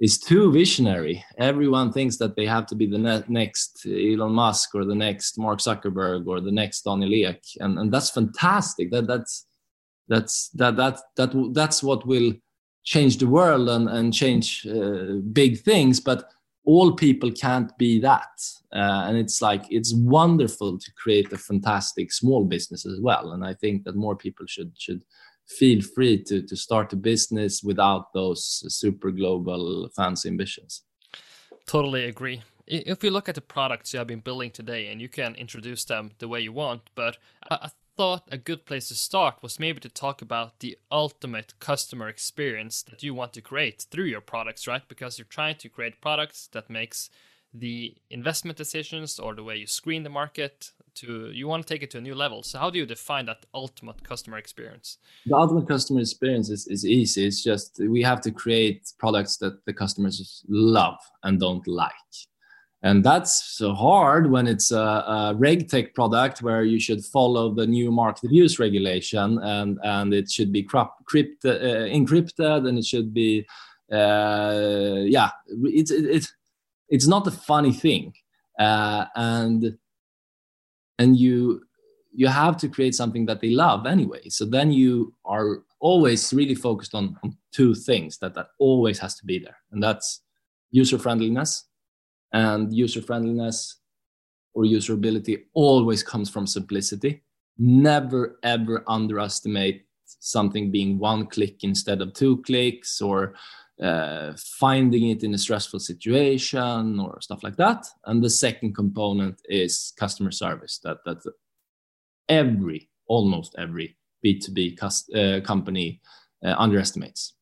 is 0.00 0.18
too 0.18 0.50
visionary. 0.50 1.22
Everyone 1.38 1.92
thinks 1.92 2.16
that 2.16 2.34
they 2.34 2.46
have 2.46 2.66
to 2.66 2.74
be 2.74 2.86
the 2.86 2.98
ne- 2.98 3.24
next 3.28 3.86
elon 3.86 4.32
musk 4.32 4.74
or 4.74 4.84
the 4.84 4.94
next 4.94 5.38
mark 5.38 5.58
zuckerberg 5.58 6.26
or 6.26 6.40
the 6.40 6.50
next 6.50 6.82
daniel 6.82 7.28
ek 7.28 7.42
and 7.60 7.78
and 7.78 7.92
that's 7.92 8.10
fantastic. 8.10 8.90
That 8.90 9.06
that's 9.06 9.46
that's 10.08 10.48
that 10.54 10.76
that 10.76 10.98
that 11.16 11.52
that's 11.52 11.82
what 11.82 12.06
will 12.06 12.32
change 12.82 13.18
the 13.18 13.26
world 13.26 13.68
and, 13.68 13.88
and 13.88 14.14
change 14.14 14.66
uh, 14.66 15.20
big 15.32 15.60
things 15.60 16.00
but 16.00 16.24
all 16.64 16.92
people 16.92 17.30
can't 17.30 17.76
be 17.78 18.00
that. 18.00 18.34
Uh, 18.72 19.04
and 19.06 19.16
it's 19.18 19.42
like 19.42 19.64
it's 19.70 19.92
wonderful 19.94 20.78
to 20.78 20.90
create 20.94 21.32
a 21.32 21.38
fantastic 21.38 22.10
small 22.12 22.44
business 22.44 22.86
as 22.86 23.00
well 23.00 23.32
and 23.32 23.44
i 23.44 23.52
think 23.52 23.84
that 23.84 23.96
more 23.96 24.16
people 24.16 24.46
should 24.46 24.72
should 24.78 25.02
feel 25.58 25.80
free 25.82 26.22
to 26.22 26.42
to 26.42 26.56
start 26.56 26.92
a 26.92 26.96
business 26.96 27.62
without 27.62 28.12
those 28.12 28.64
super 28.68 29.10
global 29.10 29.88
fancy 29.96 30.28
ambitions 30.28 30.82
totally 31.66 32.04
agree 32.04 32.42
if 32.66 33.02
you 33.02 33.10
look 33.10 33.28
at 33.28 33.34
the 33.34 33.40
products 33.40 33.92
you 33.92 33.98
have 33.98 34.06
been 34.06 34.20
building 34.20 34.50
today 34.50 34.86
and 34.86 35.00
you 35.00 35.08
can 35.08 35.34
introduce 35.34 35.84
them 35.84 36.10
the 36.18 36.28
way 36.28 36.40
you 36.40 36.52
want 36.52 36.82
but 36.94 37.18
I, 37.50 37.70
thought 38.00 38.28
a 38.32 38.38
good 38.38 38.64
place 38.64 38.88
to 38.88 38.94
start 38.94 39.42
was 39.42 39.60
maybe 39.60 39.78
to 39.78 39.88
talk 39.90 40.22
about 40.22 40.60
the 40.60 40.78
ultimate 40.90 41.52
customer 41.60 42.08
experience 42.08 42.82
that 42.82 43.02
you 43.02 43.12
want 43.12 43.34
to 43.34 43.42
create 43.42 43.86
through 43.90 44.06
your 44.06 44.22
products, 44.22 44.66
right? 44.66 44.88
Because 44.88 45.18
you're 45.18 45.26
trying 45.26 45.56
to 45.56 45.68
create 45.68 46.00
products 46.00 46.48
that 46.52 46.70
makes 46.70 47.10
the 47.52 47.94
investment 48.08 48.56
decisions 48.56 49.18
or 49.18 49.34
the 49.34 49.44
way 49.44 49.56
you 49.56 49.66
screen 49.66 50.02
the 50.02 50.08
market 50.08 50.72
to 50.96 51.30
you 51.30 51.48
want 51.48 51.66
to 51.66 51.74
take 51.74 51.82
it 51.82 51.90
to 51.92 51.98
a 51.98 52.00
new 52.00 52.14
level. 52.14 52.42
So 52.42 52.58
how 52.58 52.70
do 52.70 52.78
you 52.78 52.86
define 52.86 53.26
that 53.26 53.46
ultimate 53.54 54.02
customer 54.04 54.38
experience? 54.38 54.98
The 55.26 55.36
ultimate 55.36 55.68
customer 55.68 56.00
experience 56.00 56.50
is, 56.50 56.66
is 56.66 56.84
easy. 56.84 57.26
It's 57.26 57.42
just 57.42 57.80
we 57.88 58.02
have 58.02 58.20
to 58.22 58.30
create 58.30 58.92
products 58.98 59.36
that 59.38 59.64
the 59.66 59.72
customers 59.72 60.44
love 60.48 60.98
and 61.22 61.38
don't 61.40 61.66
like 61.66 61.92
and 62.82 63.04
that's 63.04 63.56
so 63.56 63.74
hard 63.74 64.30
when 64.30 64.46
it's 64.46 64.70
a, 64.70 64.78
a 64.78 65.34
regtech 65.36 65.94
product 65.94 66.42
where 66.42 66.64
you 66.64 66.80
should 66.80 67.04
follow 67.04 67.52
the 67.52 67.66
new 67.66 67.90
market 67.90 68.24
abuse 68.24 68.58
regulation 68.58 69.38
and 69.42 69.78
and 69.82 70.14
it 70.14 70.30
should 70.30 70.50
be 70.50 70.62
crypt, 70.62 71.44
uh, 71.44 71.58
encrypted 71.98 72.66
and 72.66 72.78
it 72.78 72.84
should 72.84 73.12
be 73.12 73.46
uh, 73.92 75.02
yeah 75.04 75.30
it's 75.64 75.90
it's 75.90 76.32
it's 76.88 77.06
not 77.06 77.26
a 77.26 77.30
funny 77.30 77.72
thing 77.72 78.12
uh, 78.58 79.04
and 79.14 79.76
and 81.00 81.16
you 81.16 81.62
you 82.12 82.28
have 82.28 82.56
to 82.62 82.68
create 82.68 82.94
something 82.94 83.24
that 83.26 83.40
they 83.40 83.52
love 83.66 83.86
anyway 83.86 84.22
so 84.28 84.44
then 84.56 84.68
you 84.80 85.12
are 85.24 85.50
always 85.80 86.32
really 86.34 86.54
focused 86.54 86.94
on, 86.94 87.16
on 87.22 87.28
two 87.52 87.74
things 87.74 88.18
that 88.18 88.34
that 88.34 88.48
always 88.58 88.98
has 88.98 89.14
to 89.18 89.24
be 89.24 89.38
there 89.38 89.58
and 89.72 89.82
that's 89.82 90.22
user 90.70 90.98
friendliness, 90.98 91.64
and 92.32 92.72
user 92.74 93.02
friendliness 93.02 93.76
or 94.54 94.64
userability 94.64 95.44
always 95.54 96.02
comes 96.02 96.30
from 96.30 96.46
simplicity. 96.46 97.22
Never 97.58 98.38
ever 98.42 98.84
underestimate 98.86 99.86
something 100.06 100.70
being 100.70 100.98
one 100.98 101.26
click 101.26 101.62
instead 101.62 102.00
of 102.00 102.14
two 102.14 102.42
clicks 102.42 103.00
or 103.00 103.34
uh, 103.82 104.34
finding 104.36 105.08
it 105.08 105.22
in 105.22 105.32
a 105.34 105.38
stressful 105.38 105.80
situation 105.80 107.00
or 107.00 107.20
stuff 107.20 107.42
like 107.42 107.56
that. 107.56 107.86
And 108.04 108.22
the 108.22 108.30
second 108.30 108.74
component 108.74 109.40
is 109.48 109.92
customer 109.98 110.30
service. 110.30 110.80
That 110.84 110.98
that 111.04 111.18
every 112.28 112.90
almost 113.06 113.54
every 113.58 113.96
B2B 114.24 114.76
uh, 114.82 115.40
company 115.40 116.00
uh, 116.44 116.54
underestimates. 116.58 117.34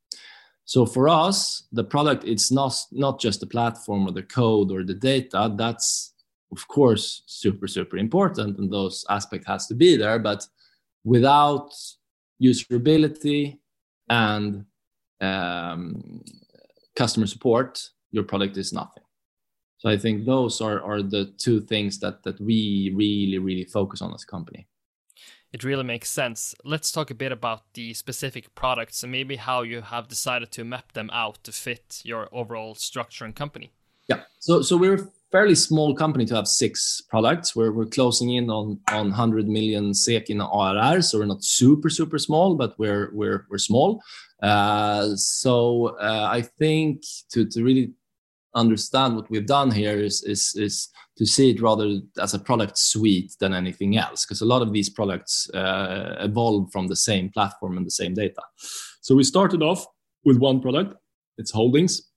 So 0.65 0.85
for 0.87 1.09
us, 1.09 1.67
the 1.73 1.85
product 1.85 2.25
it's 2.25 2.53
not 2.53 2.75
not 2.93 3.21
just 3.21 3.41
the 3.41 3.47
platform 3.47 4.07
or 4.07 4.13
the 4.13 4.23
code 4.23 4.71
or 4.71 4.85
the 4.85 4.95
data. 4.95 5.53
That's 5.57 6.15
of 6.53 6.69
course 6.69 7.23
super 7.27 7.67
super 7.67 7.97
important, 7.97 8.59
and 8.59 8.71
those 8.71 9.05
aspect 9.11 9.47
has 9.47 9.67
to 9.69 9.75
be 9.75 9.97
there. 9.97 10.19
But 10.19 10.47
without 11.05 11.73
usability 12.41 13.59
and 14.09 14.65
um, 15.21 16.23
customer 16.97 17.27
support, 17.27 17.91
your 18.11 18.25
product 18.25 18.57
is 18.57 18.73
nothing. 18.73 19.03
So 19.79 19.89
I 19.89 19.97
think 19.97 20.27
those 20.27 20.61
are, 20.61 20.83
are 20.83 21.03
the 21.03 21.33
two 21.39 21.61
things 21.61 22.01
that 22.01 22.23
that 22.25 22.41
we 22.41 22.93
really 22.95 23.39
really 23.39 23.65
focus 23.65 24.03
on 24.03 24.13
as 24.13 24.25
a 24.25 24.27
company. 24.27 24.67
It 25.53 25.65
really 25.65 25.85
makes 25.85 26.11
sense. 26.11 26.55
Let's 26.63 26.93
talk 26.93 27.11
a 27.11 27.15
bit 27.15 27.33
about 27.33 27.63
the 27.73 27.95
specific 27.95 28.55
products 28.55 29.03
and 29.03 29.11
maybe 29.11 29.37
how 29.37 29.63
you 29.63 29.81
have 29.81 30.09
decided 30.09 30.51
to 30.53 30.65
map 30.65 30.93
them 30.93 31.09
out 31.11 31.43
to 31.45 31.53
fit 31.53 32.03
your 32.05 32.29
overall 32.33 32.75
structure 32.75 33.25
and 33.25 33.35
company. 33.35 33.73
Yeah. 34.09 34.23
So 34.41 34.63
so 34.63 34.77
we're 34.77 34.95
a 34.95 35.09
fairly 35.31 35.55
small 35.55 35.95
company 35.95 36.27
to 36.27 36.35
have 36.35 36.49
six 36.49 37.03
products. 37.09 37.55
We're, 37.55 37.73
we're 37.73 37.87
closing 37.87 38.35
in 38.35 38.51
on, 38.51 38.81
on 38.91 39.09
100 39.09 39.47
million 39.49 39.95
SEK 39.95 40.31
in 40.31 40.41
ARR, 40.41 41.03
so 41.03 41.19
we're 41.19 41.27
not 41.27 41.45
super 41.45 41.91
super 41.91 42.19
small, 42.19 42.57
but 42.57 42.79
we're 42.79 43.11
we're 43.15 43.47
we're 43.49 43.59
small. 43.59 44.03
Uh, 44.43 45.15
so 45.17 45.97
uh, 46.01 46.29
I 46.31 46.43
think 46.43 47.03
to 47.31 47.45
to 47.47 47.65
really 47.65 47.93
understand 48.55 49.15
what 49.15 49.31
we've 49.31 49.47
done 49.47 49.71
here 49.71 49.99
is 49.99 50.23
is 50.23 50.55
is 50.57 50.89
to 51.17 51.27
see 51.27 51.51
it 51.51 51.61
rather 51.61 52.01
as 52.21 52.35
a 52.35 52.39
product 52.39 52.79
suite 52.79 53.35
than 53.41 53.53
anything 53.53 53.97
else, 53.97 54.25
because 54.25 54.41
a 54.41 54.47
lot 54.47 54.63
of 54.63 54.73
these 54.73 54.89
products 54.89 55.51
uh, 55.51 56.17
evolve 56.21 56.71
from 56.73 56.87
the 56.87 56.97
same 56.97 57.29
platform 57.31 57.77
and 57.77 57.87
the 57.87 57.91
same 57.91 58.15
data. 58.15 58.43
So 59.01 59.15
we 59.17 59.25
started 59.25 59.63
off 59.63 59.85
with 60.25 60.39
one 60.39 60.61
product. 60.61 60.95
It's 61.39 61.51
holdings 61.51 62.09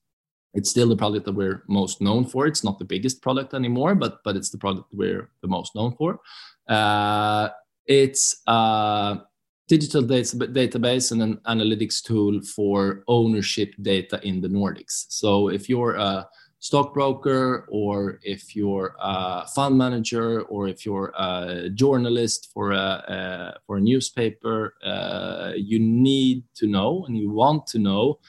it's 0.53 0.69
still 0.69 0.89
the 0.89 0.97
product 0.97 1.26
that 1.26 1.36
we're 1.36 1.63
most 1.67 2.01
known 2.01 2.26
for. 2.26 2.45
It's 2.45 2.63
not 2.63 2.78
the 2.78 2.86
biggest 2.86 3.22
product 3.22 3.53
anymore, 3.53 3.95
but 3.95 4.19
but 4.24 4.36
it's 4.36 4.49
the 4.49 4.57
product 4.57 4.88
we're 4.91 5.30
the 5.41 5.47
most 5.47 5.76
known 5.76 5.95
for. 5.95 6.19
Uh, 6.67 7.49
it's 7.86 8.41
a 8.47 9.22
digital 9.68 10.01
data, 10.01 10.36
database 10.38 11.12
and 11.12 11.22
an 11.22 11.38
analytics 11.47 12.03
tool 12.03 12.41
for 12.41 13.03
ownership 13.07 13.74
data 13.82 14.20
in 14.24 14.41
the 14.41 14.47
Nordics. 14.47 15.05
So 15.09 15.49
if 15.49 15.70
you're 15.70 15.95
a 15.95 16.28
stockbroker 16.59 17.68
or 17.70 18.20
if 18.22 18.55
you're 18.55 18.95
a 18.99 19.47
fund 19.47 19.78
manager 19.78 20.41
or 20.43 20.68
if 20.68 20.86
you're 20.86 21.12
a 21.18 21.70
journalist 21.74 22.49
for 22.53 22.72
a, 22.72 22.76
a 22.78 23.59
for 23.66 23.78
a 23.78 23.82
newspaper, 23.82 24.76
uh, 24.84 25.53
you 25.55 25.80
need 25.80 26.43
to 26.55 26.68
know 26.68 27.05
and 27.07 27.18
you 27.18 27.32
want 27.32 27.66
to 27.68 27.80
know 27.80 28.20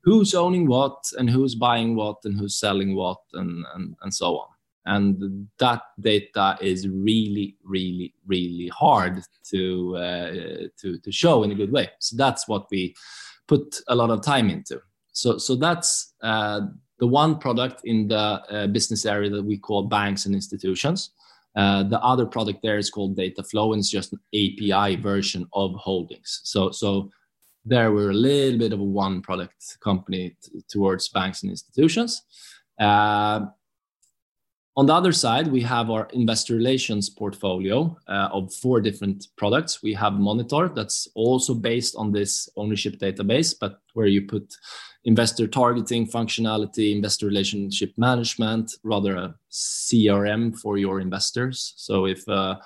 who's 0.00 0.34
owning 0.34 0.66
what 0.66 1.02
and 1.18 1.30
who's 1.30 1.54
buying 1.54 1.96
what 1.96 2.16
and 2.24 2.38
who's 2.38 2.56
selling 2.56 2.94
what 2.94 3.18
and, 3.34 3.64
and, 3.74 3.96
and 4.02 4.14
so 4.14 4.38
on. 4.38 4.48
And 4.88 5.48
that 5.58 5.82
data 6.00 6.56
is 6.60 6.88
really, 6.88 7.56
really, 7.62 8.14
really 8.26 8.68
hard 8.68 9.22
to, 9.50 9.96
uh, 9.96 10.30
to, 10.80 10.98
to 10.98 11.12
show 11.12 11.42
in 11.42 11.52
a 11.52 11.54
good 11.54 11.70
way. 11.70 11.90
So 12.00 12.16
that's 12.16 12.48
what 12.48 12.66
we 12.70 12.94
put 13.46 13.80
a 13.88 13.94
lot 13.94 14.10
of 14.10 14.22
time 14.22 14.48
into. 14.48 14.80
So, 15.12 15.38
so 15.38 15.56
that's 15.56 16.14
uh, 16.22 16.60
the 16.98 17.06
one 17.06 17.38
product 17.38 17.82
in 17.84 18.08
the 18.08 18.16
uh, 18.16 18.66
business 18.68 19.04
area 19.04 19.30
that 19.30 19.44
we 19.44 19.58
call 19.58 19.84
banks 19.84 20.26
and 20.26 20.34
institutions. 20.34 21.10
Uh, 21.54 21.82
the 21.82 22.00
other 22.00 22.24
product 22.24 22.60
there 22.62 22.78
is 22.78 22.90
called 22.90 23.16
Data 23.16 23.42
Flow, 23.42 23.72
and 23.72 23.80
it's 23.80 23.90
just 23.90 24.12
an 24.12 24.20
API 24.34 24.96
version 24.96 25.46
of 25.52 25.74
holdings. 25.74 26.40
So, 26.44 26.70
so 26.70 27.10
there 27.64 27.92
we're 27.92 28.10
a 28.10 28.14
little 28.14 28.58
bit 28.58 28.72
of 28.72 28.80
a 28.80 28.84
one 28.84 29.20
product 29.22 29.78
company 29.80 30.36
t- 30.42 30.62
towards 30.68 31.08
banks 31.08 31.42
and 31.42 31.50
institutions. 31.50 32.22
On 34.78 34.86
the 34.86 34.94
other 34.94 35.10
side, 35.10 35.48
we 35.48 35.60
have 35.62 35.90
our 35.90 36.06
investor 36.12 36.54
relations 36.54 37.10
portfolio 37.10 37.98
uh, 38.06 38.28
of 38.30 38.54
four 38.54 38.80
different 38.80 39.26
products. 39.36 39.82
We 39.82 39.92
have 39.94 40.12
Monitor, 40.12 40.70
that's 40.72 41.08
also 41.16 41.52
based 41.52 41.96
on 41.96 42.12
this 42.12 42.48
ownership 42.56 43.00
database, 43.00 43.52
but 43.60 43.80
where 43.94 44.06
you 44.06 44.22
put 44.22 44.54
investor 45.04 45.48
targeting 45.48 46.06
functionality, 46.06 46.94
investor 46.94 47.26
relationship 47.26 47.92
management, 47.96 48.70
rather 48.84 49.16
a 49.16 49.34
CRM 49.50 50.56
for 50.56 50.78
your 50.78 51.00
investors. 51.00 51.74
So 51.76 52.06
if 52.06 52.28
uh, 52.28 52.58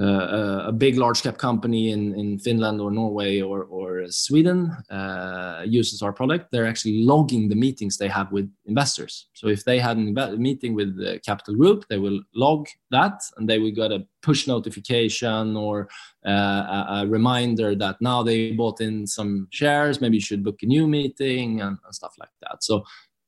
uh, 0.00 0.64
a 0.66 0.72
big 0.72 0.96
large 0.96 1.22
cap 1.22 1.38
company 1.38 1.90
in, 1.90 2.14
in 2.14 2.38
Finland 2.38 2.80
or 2.80 2.90
Norway 2.90 3.40
or, 3.40 3.64
or 3.64 4.04
Sweden 4.10 4.70
uh, 4.90 5.64
uses 5.66 6.02
our 6.02 6.12
product, 6.12 6.52
they're 6.52 6.66
actually 6.66 7.02
logging 7.02 7.48
the 7.48 7.56
meetings 7.56 7.96
they 7.96 8.08
have 8.08 8.30
with 8.30 8.48
investors. 8.66 9.28
So 9.32 9.48
if 9.48 9.64
they 9.64 9.80
had 9.80 9.96
a 9.96 10.36
meeting 10.36 10.74
with 10.74 10.96
the 10.96 11.20
capital 11.26 11.56
group, 11.56 11.84
they 11.88 11.98
will 11.98 12.20
log 12.34 12.68
that 12.92 13.20
and 13.36 13.48
they 13.48 13.58
will 13.58 13.72
get 13.72 13.90
a 13.90 14.06
push 14.22 14.46
notification 14.46 15.56
or 15.56 15.88
uh, 16.26 16.30
a, 16.30 16.86
a, 16.90 17.06
reminder 17.06 17.74
that 17.74 17.96
now 18.00 18.22
they 18.22 18.52
bought 18.52 18.80
in 18.80 19.06
some 19.06 19.48
shares, 19.50 20.00
maybe 20.00 20.16
you 20.16 20.20
should 20.20 20.44
book 20.44 20.58
a 20.62 20.66
new 20.66 20.86
meeting 20.86 21.60
and, 21.60 21.78
and 21.84 21.94
stuff 21.94 22.14
like 22.18 22.30
that. 22.42 22.62
So 22.62 22.84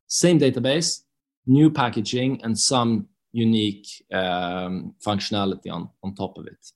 same 0.06 0.38
database, 0.38 1.02
new 1.46 1.70
packaging 1.70 2.40
and 2.44 2.58
some 2.58 3.08
unique 3.32 4.04
um, 4.12 4.94
functionality 5.04 5.70
on 5.70 5.88
on 6.02 6.14
top 6.14 6.38
of 6.38 6.46
it. 6.46 6.72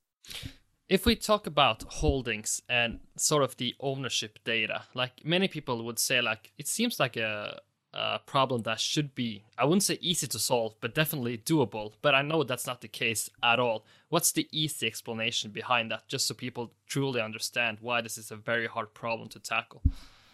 If 0.89 1.07
we 1.07 1.17
talk 1.17 1.47
about 1.47 1.83
holdings 1.89 2.61
and 2.69 3.01
sort 3.17 3.43
of 3.43 3.57
the 3.57 3.75
ownership 3.81 4.39
data, 4.45 4.83
like 4.95 5.25
many 5.25 5.49
people 5.49 5.83
would 5.85 5.99
say, 5.99 6.21
like 6.21 6.53
it 6.59 6.69
seems 6.69 7.01
like 7.01 7.17
a, 7.17 7.61
a 7.95 8.19
problem 8.27 8.63
that 8.63 8.81
should 8.81 9.15
be, 9.15 9.45
I 9.57 9.65
wouldn't 9.65 9.83
say 9.83 9.99
easy 10.03 10.27
to 10.27 10.39
solve, 10.39 10.75
but 10.83 10.95
definitely 10.95 11.39
doable. 11.39 11.93
But 12.03 12.15
I 12.15 12.21
know 12.21 12.45
that's 12.45 12.67
not 12.67 12.83
the 12.83 12.89
case 12.89 13.31
at 13.43 13.59
all. 13.59 13.87
What's 14.11 14.33
the 14.33 14.47
easy 14.53 14.87
explanation 14.87 15.53
behind 15.53 15.91
that, 15.91 16.07
just 16.07 16.27
so 16.27 16.35
people 16.35 16.73
truly 16.87 17.21
understand 17.21 17.79
why 17.81 18.03
this 18.03 18.19
is 18.19 18.31
a 18.31 18.37
very 18.37 18.67
hard 18.67 18.93
problem 18.93 19.31
to 19.31 19.41
tackle? 19.41 19.81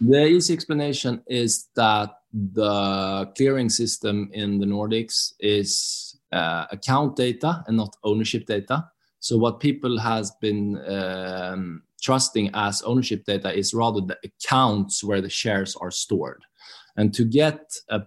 The 0.01 0.25
easy 0.25 0.53
explanation 0.53 1.21
is 1.27 1.69
that 1.75 2.09
the 2.33 3.31
clearing 3.37 3.69
system 3.69 4.31
in 4.33 4.59
the 4.59 4.65
Nordics 4.65 5.33
is 5.39 6.10
uh, 6.31 6.65
account 6.71 7.15
data 7.15 7.63
and 7.67 7.77
not 7.77 7.95
ownership 8.03 8.45
data. 8.45 8.85
So 9.19 9.37
what 9.37 9.59
people 9.59 9.99
has 9.99 10.31
been 10.41 10.77
um, 10.87 11.83
trusting 12.01 12.49
as 12.53 12.81
ownership 12.81 13.23
data 13.25 13.53
is 13.53 13.73
rather 13.73 14.01
the 14.01 14.17
accounts 14.23 15.03
where 15.03 15.21
the 15.21 15.29
shares 15.29 15.75
are 15.75 15.91
stored. 15.91 16.43
And 16.97 17.13
to 17.13 17.23
get 17.25 17.73
a, 17.89 18.01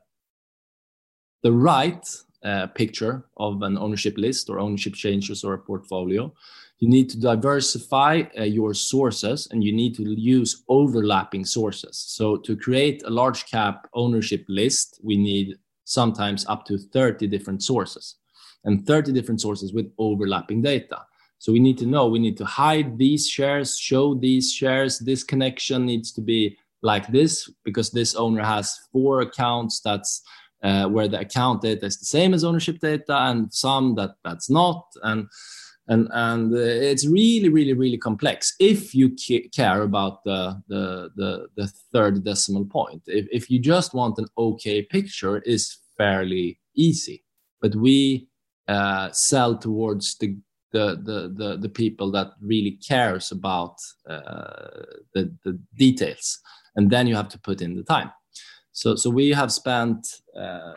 the 1.42 1.52
right 1.52 2.04
uh, 2.44 2.66
picture 2.68 3.24
of 3.36 3.62
an 3.62 3.78
ownership 3.78 4.18
list 4.18 4.50
or 4.50 4.58
ownership 4.58 4.94
changes 4.94 5.44
or 5.44 5.54
a 5.54 5.58
portfolio, 5.58 6.32
you 6.80 6.88
need 6.88 7.08
to 7.10 7.20
diversify 7.20 8.22
uh, 8.38 8.42
your 8.42 8.74
sources 8.74 9.48
and 9.50 9.62
you 9.62 9.72
need 9.72 9.94
to 9.94 10.02
use 10.02 10.64
overlapping 10.68 11.44
sources. 11.44 11.96
So 11.96 12.36
to 12.38 12.56
create 12.56 13.02
a 13.04 13.10
large 13.10 13.46
cap 13.46 13.88
ownership 13.94 14.44
list, 14.48 15.00
we 15.02 15.16
need 15.16 15.56
sometimes 15.84 16.46
up 16.46 16.64
to 16.66 16.78
30 16.78 17.26
different 17.28 17.62
sources 17.62 18.16
and 18.64 18.86
30 18.86 19.12
different 19.12 19.40
sources 19.40 19.72
with 19.72 19.92
overlapping 19.98 20.62
data. 20.62 21.04
So 21.38 21.52
we 21.52 21.60
need 21.60 21.78
to 21.78 21.86
know, 21.86 22.08
we 22.08 22.18
need 22.18 22.38
to 22.38 22.44
hide 22.44 22.96
these 22.96 23.28
shares, 23.28 23.78
show 23.78 24.14
these 24.14 24.52
shares. 24.52 24.98
This 24.98 25.22
connection 25.22 25.84
needs 25.84 26.10
to 26.12 26.22
be 26.22 26.56
like 26.80 27.06
this 27.08 27.50
because 27.64 27.90
this 27.90 28.14
owner 28.14 28.42
has 28.42 28.78
four 28.92 29.20
accounts 29.20 29.80
that's 29.80 30.22
uh, 30.62 30.88
where 30.88 31.08
the 31.08 31.20
account 31.20 31.60
data 31.60 31.84
is 31.84 31.98
the 31.98 32.06
same 32.06 32.32
as 32.32 32.44
ownership 32.44 32.78
data 32.78 33.14
and 33.28 33.52
some 33.52 33.94
that 33.96 34.14
that's 34.24 34.48
not. 34.48 34.86
And 35.02 35.28
and 35.88 36.08
and 36.12 36.54
uh, 36.54 36.58
it's 36.58 37.06
really 37.06 37.48
really 37.48 37.74
really 37.74 37.98
complex 37.98 38.54
if 38.58 38.94
you 38.94 39.14
care 39.54 39.82
about 39.82 40.24
the 40.24 40.60
the 40.68 41.10
the, 41.16 41.46
the 41.56 41.66
third 41.92 42.24
decimal 42.24 42.64
point. 42.64 43.02
If, 43.06 43.26
if 43.30 43.50
you 43.50 43.58
just 43.58 43.94
want 43.94 44.18
an 44.18 44.26
okay 44.36 44.82
picture 44.82 45.38
is 45.38 45.78
fairly 45.96 46.58
easy. 46.74 47.24
But 47.60 47.74
we 47.74 48.28
uh, 48.68 49.10
sell 49.12 49.56
towards 49.56 50.16
the 50.18 50.36
the, 50.72 51.00
the 51.02 51.32
the 51.36 51.56
the 51.58 51.68
people 51.68 52.10
that 52.12 52.32
really 52.40 52.78
cares 52.86 53.30
about 53.30 53.76
uh, 54.08 54.82
the 55.14 55.32
the 55.44 55.58
details. 55.78 56.40
And 56.76 56.90
then 56.90 57.06
you 57.06 57.14
have 57.14 57.28
to 57.28 57.38
put 57.38 57.62
in 57.62 57.76
the 57.76 57.84
time. 57.84 58.10
So 58.72 58.96
so 58.96 59.10
we 59.10 59.30
have 59.30 59.52
spent 59.52 60.06
uh, 60.36 60.72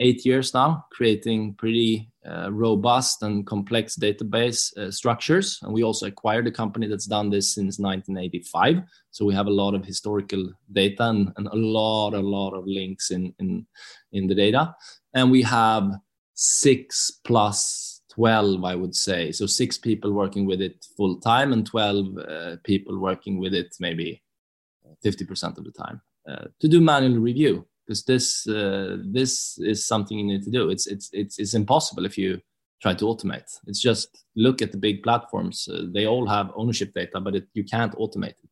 eight 0.00 0.24
years 0.24 0.52
now 0.54 0.84
creating 0.90 1.54
pretty 1.54 2.10
uh, 2.26 2.50
robust 2.50 3.22
and 3.22 3.46
complex 3.46 3.96
database 3.96 4.76
uh, 4.76 4.90
structures. 4.90 5.58
And 5.62 5.72
we 5.72 5.84
also 5.84 6.06
acquired 6.06 6.46
a 6.46 6.50
company 6.50 6.86
that's 6.86 7.06
done 7.06 7.30
this 7.30 7.54
since 7.54 7.78
1985. 7.78 8.82
So 9.10 9.24
we 9.24 9.34
have 9.34 9.46
a 9.46 9.50
lot 9.50 9.74
of 9.74 9.84
historical 9.84 10.50
data 10.72 11.04
and, 11.10 11.32
and 11.36 11.46
a 11.48 11.54
lot, 11.54 12.14
a 12.14 12.20
lot 12.20 12.54
of 12.54 12.66
links 12.66 13.10
in, 13.10 13.34
in, 13.38 13.66
in 14.12 14.26
the 14.26 14.34
data. 14.34 14.74
And 15.14 15.30
we 15.30 15.42
have 15.42 15.90
six 16.34 17.20
plus 17.24 18.02
12, 18.10 18.64
I 18.64 18.74
would 18.74 18.94
say. 18.94 19.32
So 19.32 19.46
six 19.46 19.76
people 19.76 20.12
working 20.12 20.46
with 20.46 20.60
it 20.60 20.84
full 20.96 21.20
time 21.20 21.52
and 21.52 21.66
12 21.66 22.18
uh, 22.18 22.56
people 22.64 22.98
working 22.98 23.38
with 23.38 23.54
it 23.54 23.74
maybe 23.80 24.22
50% 25.04 25.58
of 25.58 25.64
the 25.64 25.72
time 25.72 26.00
uh, 26.28 26.46
to 26.60 26.68
do 26.68 26.80
manual 26.80 27.20
review 27.20 27.66
because 27.86 28.04
this 28.04 28.46
uh, 28.46 28.96
this 29.04 29.58
is 29.58 29.86
something 29.86 30.18
you 30.18 30.26
need 30.26 30.42
to 30.44 30.50
do. 30.50 30.70
It's 30.70 30.86
it's 30.86 31.10
it's 31.12 31.38
it's 31.38 31.54
impossible 31.54 32.04
if 32.04 32.16
you 32.16 32.40
try 32.80 32.94
to 32.94 33.04
automate. 33.04 33.50
It's 33.66 33.80
just 33.80 34.24
look 34.36 34.62
at 34.62 34.72
the 34.72 34.78
big 34.78 35.02
platforms. 35.02 35.68
Uh, 35.68 35.84
they 35.92 36.06
all 36.06 36.26
have 36.28 36.52
ownership 36.54 36.92
data, 36.92 37.20
but 37.20 37.34
it, 37.36 37.48
you 37.54 37.64
can't 37.64 37.94
automate 37.94 38.36
it. 38.42 38.50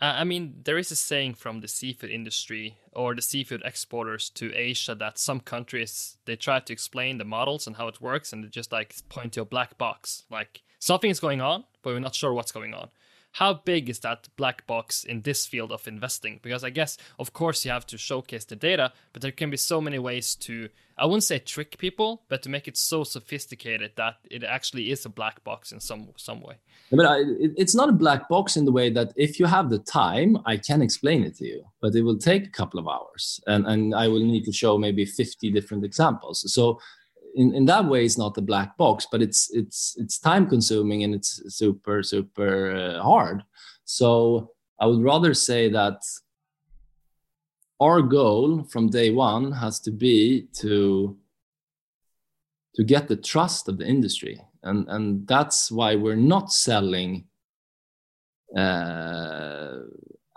Uh, 0.00 0.16
I 0.18 0.24
mean, 0.24 0.54
there 0.64 0.78
is 0.78 0.90
a 0.90 0.96
saying 0.96 1.34
from 1.34 1.60
the 1.60 1.68
seafood 1.68 2.10
industry 2.10 2.76
or 2.92 3.14
the 3.14 3.22
seafood 3.22 3.62
exporters 3.64 4.30
to 4.30 4.52
Asia 4.54 4.94
that 4.96 5.18
some 5.18 5.40
countries 5.40 6.18
they 6.24 6.36
try 6.36 6.58
to 6.60 6.72
explain 6.72 7.18
the 7.18 7.24
models 7.24 7.66
and 7.66 7.76
how 7.76 7.88
it 7.88 8.00
works, 8.00 8.32
and 8.32 8.42
they 8.42 8.48
just 8.48 8.72
like 8.72 8.94
point 9.08 9.32
to 9.34 9.42
a 9.42 9.44
black 9.44 9.78
box, 9.78 10.24
like 10.30 10.62
something 10.78 11.10
is 11.10 11.20
going 11.20 11.40
on, 11.40 11.64
but 11.82 11.92
we're 11.92 12.00
not 12.00 12.14
sure 12.14 12.32
what's 12.32 12.52
going 12.52 12.74
on 12.74 12.90
how 13.32 13.54
big 13.54 13.88
is 13.88 14.00
that 14.00 14.28
black 14.36 14.66
box 14.66 15.04
in 15.04 15.22
this 15.22 15.46
field 15.46 15.72
of 15.72 15.88
investing? 15.88 16.38
Because 16.42 16.62
I 16.62 16.70
guess, 16.70 16.98
of 17.18 17.32
course, 17.32 17.64
you 17.64 17.70
have 17.70 17.86
to 17.86 17.98
showcase 17.98 18.44
the 18.44 18.56
data, 18.56 18.92
but 19.12 19.22
there 19.22 19.32
can 19.32 19.50
be 19.50 19.56
so 19.56 19.80
many 19.80 19.98
ways 19.98 20.34
to, 20.36 20.68
I 20.98 21.06
wouldn't 21.06 21.24
say 21.24 21.38
trick 21.38 21.78
people, 21.78 22.22
but 22.28 22.42
to 22.42 22.50
make 22.50 22.68
it 22.68 22.76
so 22.76 23.04
sophisticated 23.04 23.92
that 23.96 24.16
it 24.30 24.44
actually 24.44 24.90
is 24.90 25.06
a 25.06 25.08
black 25.08 25.42
box 25.44 25.72
in 25.72 25.80
some 25.80 26.08
some 26.16 26.42
way. 26.42 26.56
But 26.90 27.06
I, 27.06 27.20
it's 27.56 27.74
not 27.74 27.88
a 27.88 27.92
black 27.92 28.28
box 28.28 28.56
in 28.58 28.66
the 28.66 28.72
way 28.72 28.90
that 28.90 29.14
if 29.16 29.40
you 29.40 29.46
have 29.46 29.70
the 29.70 29.78
time, 29.78 30.36
I 30.44 30.58
can 30.58 30.82
explain 30.82 31.24
it 31.24 31.36
to 31.36 31.46
you, 31.46 31.64
but 31.80 31.94
it 31.94 32.02
will 32.02 32.18
take 32.18 32.46
a 32.46 32.50
couple 32.50 32.78
of 32.78 32.86
hours, 32.86 33.40
and 33.46 33.66
and 33.66 33.94
I 33.94 34.08
will 34.08 34.24
need 34.24 34.44
to 34.44 34.52
show 34.52 34.76
maybe 34.76 35.06
fifty 35.06 35.50
different 35.50 35.84
examples. 35.84 36.44
So 36.52 36.78
in, 37.34 37.54
in 37.54 37.64
that 37.66 37.84
way 37.86 38.04
it's 38.04 38.18
not 38.18 38.36
a 38.38 38.42
black 38.42 38.76
box 38.76 39.06
but 39.10 39.22
it's 39.22 39.50
it's 39.52 39.96
it's 39.98 40.18
time 40.18 40.46
consuming 40.48 41.04
and 41.04 41.14
it's 41.14 41.42
super 41.54 42.02
super 42.02 42.74
uh, 42.74 43.02
hard. 43.02 43.42
So 43.84 44.50
i 44.80 44.86
would 44.86 45.02
rather 45.02 45.34
say 45.34 45.68
that 45.70 46.00
our 47.80 48.00
goal 48.00 48.62
from 48.70 48.88
day 48.88 49.10
one 49.10 49.50
has 49.50 49.80
to 49.80 49.90
be 49.90 50.46
to 50.60 51.16
to 52.74 52.84
get 52.84 53.08
the 53.08 53.16
trust 53.16 53.68
of 53.68 53.78
the 53.78 53.86
industry. 53.86 54.40
And 54.62 54.88
and 54.88 55.26
that's 55.26 55.70
why 55.70 55.96
we're 55.96 56.24
not 56.34 56.52
selling 56.52 57.24
uh, 58.56 59.78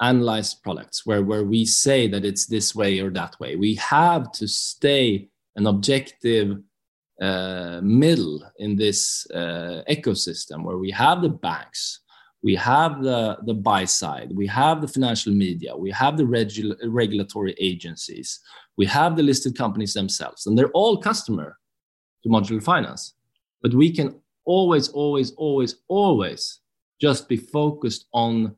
analyzed 0.02 0.64
products 0.64 1.06
where 1.06 1.24
where 1.24 1.44
we 1.44 1.66
say 1.66 2.08
that 2.08 2.26
it's 2.26 2.48
this 2.48 2.76
way 2.76 3.00
or 3.00 3.12
that 3.12 3.40
way. 3.40 3.56
We 3.56 3.76
have 3.76 4.32
to 4.34 4.48
stay 4.48 5.30
an 5.56 5.68
objective 5.68 6.58
uh, 7.22 7.80
middle 7.82 8.44
in 8.60 8.76
this 8.76 9.26
uh, 9.34 9.82
ecosystem 9.90 10.64
where 10.64 10.78
we 10.78 10.92
have 10.92 11.22
the 11.22 11.30
banks, 11.30 12.02
we 12.44 12.56
have 12.56 13.02
the, 13.02 13.38
the 13.46 13.54
buy 13.54 13.86
side, 13.86 14.32
we 14.36 14.48
have 14.48 14.82
the 14.82 14.88
financial 14.88 15.34
media, 15.34 15.76
we 15.76 15.92
have 15.92 16.18
the 16.18 16.24
regu- 16.24 16.76
regulatory 16.88 17.56
agencies, 17.60 18.40
we 18.78 18.86
have 18.86 19.16
the 19.16 19.24
listed 19.24 19.58
companies 19.58 19.94
themselves, 19.94 20.46
and 20.46 20.58
they're 20.58 20.72
all 20.72 20.98
customer 20.98 21.58
to 22.24 22.30
modular 22.30 22.62
finance. 22.62 23.16
But 23.62 23.74
we 23.74 23.92
can 23.92 24.20
always, 24.46 24.90
always, 24.90 25.32
always, 25.32 25.76
always 25.88 26.60
just 27.02 27.28
be 27.28 27.38
focused 27.38 28.08
on 28.14 28.56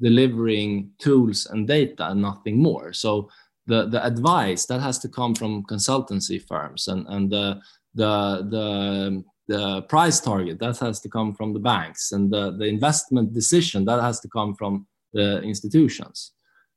delivering 0.00 0.90
tools 0.98 1.46
and 1.46 1.66
data 1.66 2.10
and 2.10 2.22
nothing 2.22 2.60
more. 2.60 2.92
So 2.92 3.30
the, 3.66 3.86
the 3.86 4.04
advice 4.04 4.66
that 4.66 4.80
has 4.80 4.98
to 5.00 5.08
come 5.08 5.34
from 5.34 5.64
consultancy 5.64 6.42
firms 6.46 6.88
and, 6.88 7.06
and 7.08 7.30
the, 7.30 7.60
the 7.94 8.46
the 8.50 9.24
the 9.48 9.82
price 9.82 10.20
target 10.20 10.60
that 10.60 10.78
has 10.78 11.00
to 11.00 11.08
come 11.08 11.34
from 11.34 11.52
the 11.52 11.58
banks 11.58 12.12
and 12.12 12.30
the, 12.30 12.52
the 12.52 12.66
investment 12.66 13.34
decision 13.34 13.84
that 13.84 14.00
has 14.00 14.20
to 14.20 14.28
come 14.28 14.54
from 14.54 14.86
the 15.12 15.42
institutions. 15.42 16.32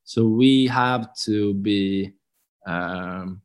So 0.06 0.26
we 0.26 0.66
have 0.68 1.14
to 1.26 1.54
be 1.54 2.14
um, 2.66 3.44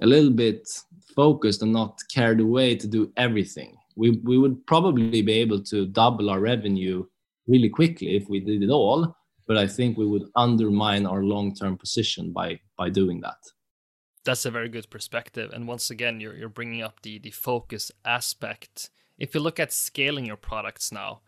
a 0.00 0.06
little 0.06 0.30
bit 0.30 0.66
focused 1.14 1.60
and 1.60 1.70
not 1.70 2.00
carried 2.10 2.40
away 2.40 2.76
to 2.76 2.86
do 2.86 3.12
everything. 3.18 3.76
We, 3.94 4.12
we 4.24 4.38
would 4.38 4.66
probably 4.66 5.20
be 5.20 5.34
able 5.34 5.62
to 5.64 5.84
double 5.84 6.30
our 6.30 6.40
revenue 6.40 7.04
really 7.48 7.68
quickly 7.68 8.16
if 8.16 8.28
we 8.28 8.40
did 8.40 8.62
it 8.62 8.70
all 8.70 9.16
but 9.48 9.56
i 9.56 9.66
think 9.66 9.96
we 9.96 10.06
would 10.06 10.26
undermine 10.36 11.06
our 11.06 11.24
long-term 11.24 11.76
position 11.76 12.32
by 12.32 12.60
by 12.76 12.88
doing 12.88 13.20
that 13.20 13.38
that's 14.28 14.44
a 14.44 14.50
very 14.50 14.68
good 14.68 14.90
perspective. 14.90 15.50
And 15.54 15.66
once 15.66 15.90
again, 15.90 16.20
you're 16.20 16.36
you're 16.36 16.50
bringing 16.50 16.82
up 16.82 17.00
the 17.02 17.18
the 17.18 17.30
focus 17.30 17.90
aspect. 18.04 18.90
If 19.18 19.34
you 19.34 19.40
look 19.40 19.58
at 19.58 19.72
scaling 19.72 20.26
your 20.26 20.36
products 20.36 20.92
now, 20.92 21.20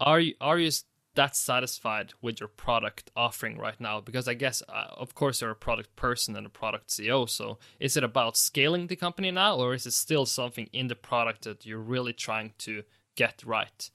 are 0.00 0.18
you 0.18 0.34
are 0.40 0.58
you 0.58 0.72
that 1.14 1.36
satisfied 1.36 2.14
with 2.20 2.40
your 2.40 2.48
product 2.48 3.10
offering 3.14 3.58
right 3.58 3.80
now? 3.80 4.00
Because 4.00 4.26
I 4.28 4.34
guess, 4.34 4.62
uh, 4.68 4.86
of 4.96 5.14
course, 5.14 5.40
you're 5.40 5.52
a 5.52 5.56
product 5.56 5.94
person 5.94 6.36
and 6.36 6.46
a 6.46 6.50
product 6.50 6.88
CEO. 6.88 7.28
So 7.28 7.58
is 7.78 7.96
it 7.96 8.04
about 8.04 8.36
scaling 8.36 8.88
the 8.88 8.96
company 8.96 9.30
now, 9.30 9.56
or 9.56 9.74
is 9.74 9.86
it 9.86 9.92
still 9.92 10.26
something 10.26 10.68
in 10.72 10.88
the 10.88 10.96
product 10.96 11.44
that 11.44 11.64
you're 11.64 11.78
really 11.94 12.12
trying 12.12 12.54
to 12.58 12.82
get 13.14 13.42
right? 13.44 13.90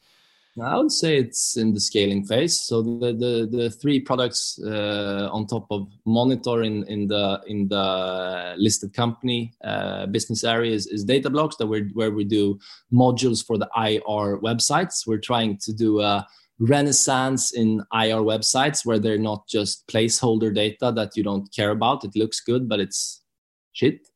I 0.61 0.77
would 0.77 0.91
say 0.91 1.17
it's 1.17 1.57
in 1.57 1.73
the 1.73 1.79
scaling 1.79 2.25
phase. 2.25 2.59
So 2.59 2.83
the 2.83 3.11
the, 3.13 3.49
the 3.51 3.69
three 3.71 3.99
products 3.99 4.59
uh, 4.63 5.27
on 5.31 5.47
top 5.47 5.65
of 5.71 5.87
Monitor 6.05 6.61
in, 6.61 7.07
the 7.07 7.41
in 7.47 7.67
the 7.67 8.53
listed 8.57 8.93
company 8.93 9.53
uh, 9.63 10.05
business 10.07 10.43
area 10.43 10.71
is, 10.71 10.85
is 10.87 11.05
Datablocks 11.05 11.57
that 11.57 11.65
we're, 11.65 11.89
where 11.93 12.11
we 12.11 12.23
do 12.23 12.59
modules 12.93 13.43
for 13.43 13.57
the 13.57 13.69
IR 13.75 14.37
websites. 14.41 15.07
We're 15.07 15.17
trying 15.17 15.57
to 15.57 15.73
do 15.73 16.01
a 16.01 16.27
renaissance 16.59 17.53
in 17.53 17.79
IR 17.91 18.21
websites 18.21 18.85
where 18.85 18.99
they're 18.99 19.17
not 19.17 19.47
just 19.47 19.87
placeholder 19.87 20.53
data 20.53 20.91
that 20.95 21.17
you 21.17 21.23
don't 21.23 21.51
care 21.51 21.71
about. 21.71 22.03
It 22.03 22.15
looks 22.15 22.41
good, 22.41 22.69
but 22.69 22.79
it's 22.79 23.23
shit. 23.71 24.07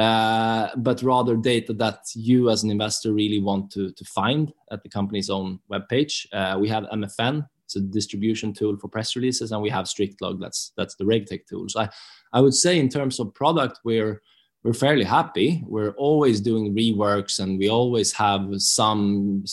Uh, 0.00 0.70
but 0.76 1.02
rather 1.02 1.36
data 1.36 1.74
that 1.74 1.98
you 2.14 2.48
as 2.48 2.62
an 2.64 2.70
investor 2.70 3.12
really 3.12 3.38
want 3.38 3.70
to, 3.70 3.92
to 3.92 4.04
find 4.06 4.50
at 4.72 4.82
the 4.82 4.88
company's 4.88 5.28
own 5.28 5.60
webpage. 5.70 6.26
Uh, 6.32 6.58
we 6.58 6.70
have 6.70 6.84
MFN, 6.84 7.46
it's 7.64 7.76
a 7.76 7.80
distribution 7.80 8.54
tool 8.54 8.78
for 8.78 8.88
press 8.88 9.14
releases, 9.14 9.52
and 9.52 9.60
we 9.60 9.68
have 9.68 9.84
StrictLog, 9.84 10.40
that's 10.40 10.72
that's 10.74 10.94
the 10.94 11.04
RegTech 11.04 11.46
tool. 11.46 11.68
So 11.68 11.82
I, 11.82 11.90
I 12.32 12.40
would 12.40 12.54
say 12.54 12.78
in 12.78 12.88
terms 12.88 13.20
of 13.20 13.34
product, 13.34 13.80
we're 13.84 14.22
we're 14.62 14.72
fairly 14.72 15.04
happy. 15.04 15.62
We're 15.66 15.92
always 15.92 16.40
doing 16.40 16.74
reworks, 16.74 17.38
and 17.38 17.58
we 17.58 17.68
always 17.68 18.10
have 18.14 18.48
some 18.56 19.44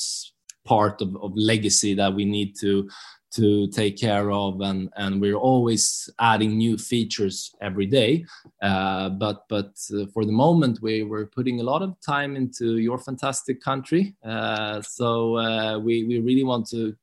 part 0.63 1.01
of, 1.01 1.13
of 1.17 1.33
legacy 1.35 1.93
that 1.95 2.13
we 2.13 2.23
need 2.23 2.55
to 2.61 2.89
to 3.37 3.67
take 3.67 3.97
care 3.97 4.31
of 4.31 4.61
and 4.61 4.89
and 4.97 5.21
we're 5.21 5.41
always 5.51 6.09
adding 6.19 6.57
new 6.57 6.77
features 6.77 7.55
every 7.61 7.85
day. 7.85 8.25
Uh, 8.61 9.09
but 9.09 9.45
but 9.47 9.71
uh, 9.93 10.05
for 10.13 10.25
the 10.25 10.31
moment 10.45 10.81
we 10.81 11.03
were 11.03 11.27
putting 11.27 11.59
a 11.59 11.63
lot 11.63 11.81
of 11.81 11.95
time 12.01 12.35
into 12.35 12.77
your 12.77 12.97
fantastic 12.97 13.61
country. 13.61 14.15
Uh, 14.23 14.81
so 14.81 15.37
uh, 15.37 15.77
we 15.77 16.03
we 16.05 16.19
really 16.19 16.43
want 16.43 16.67
to 16.69 16.95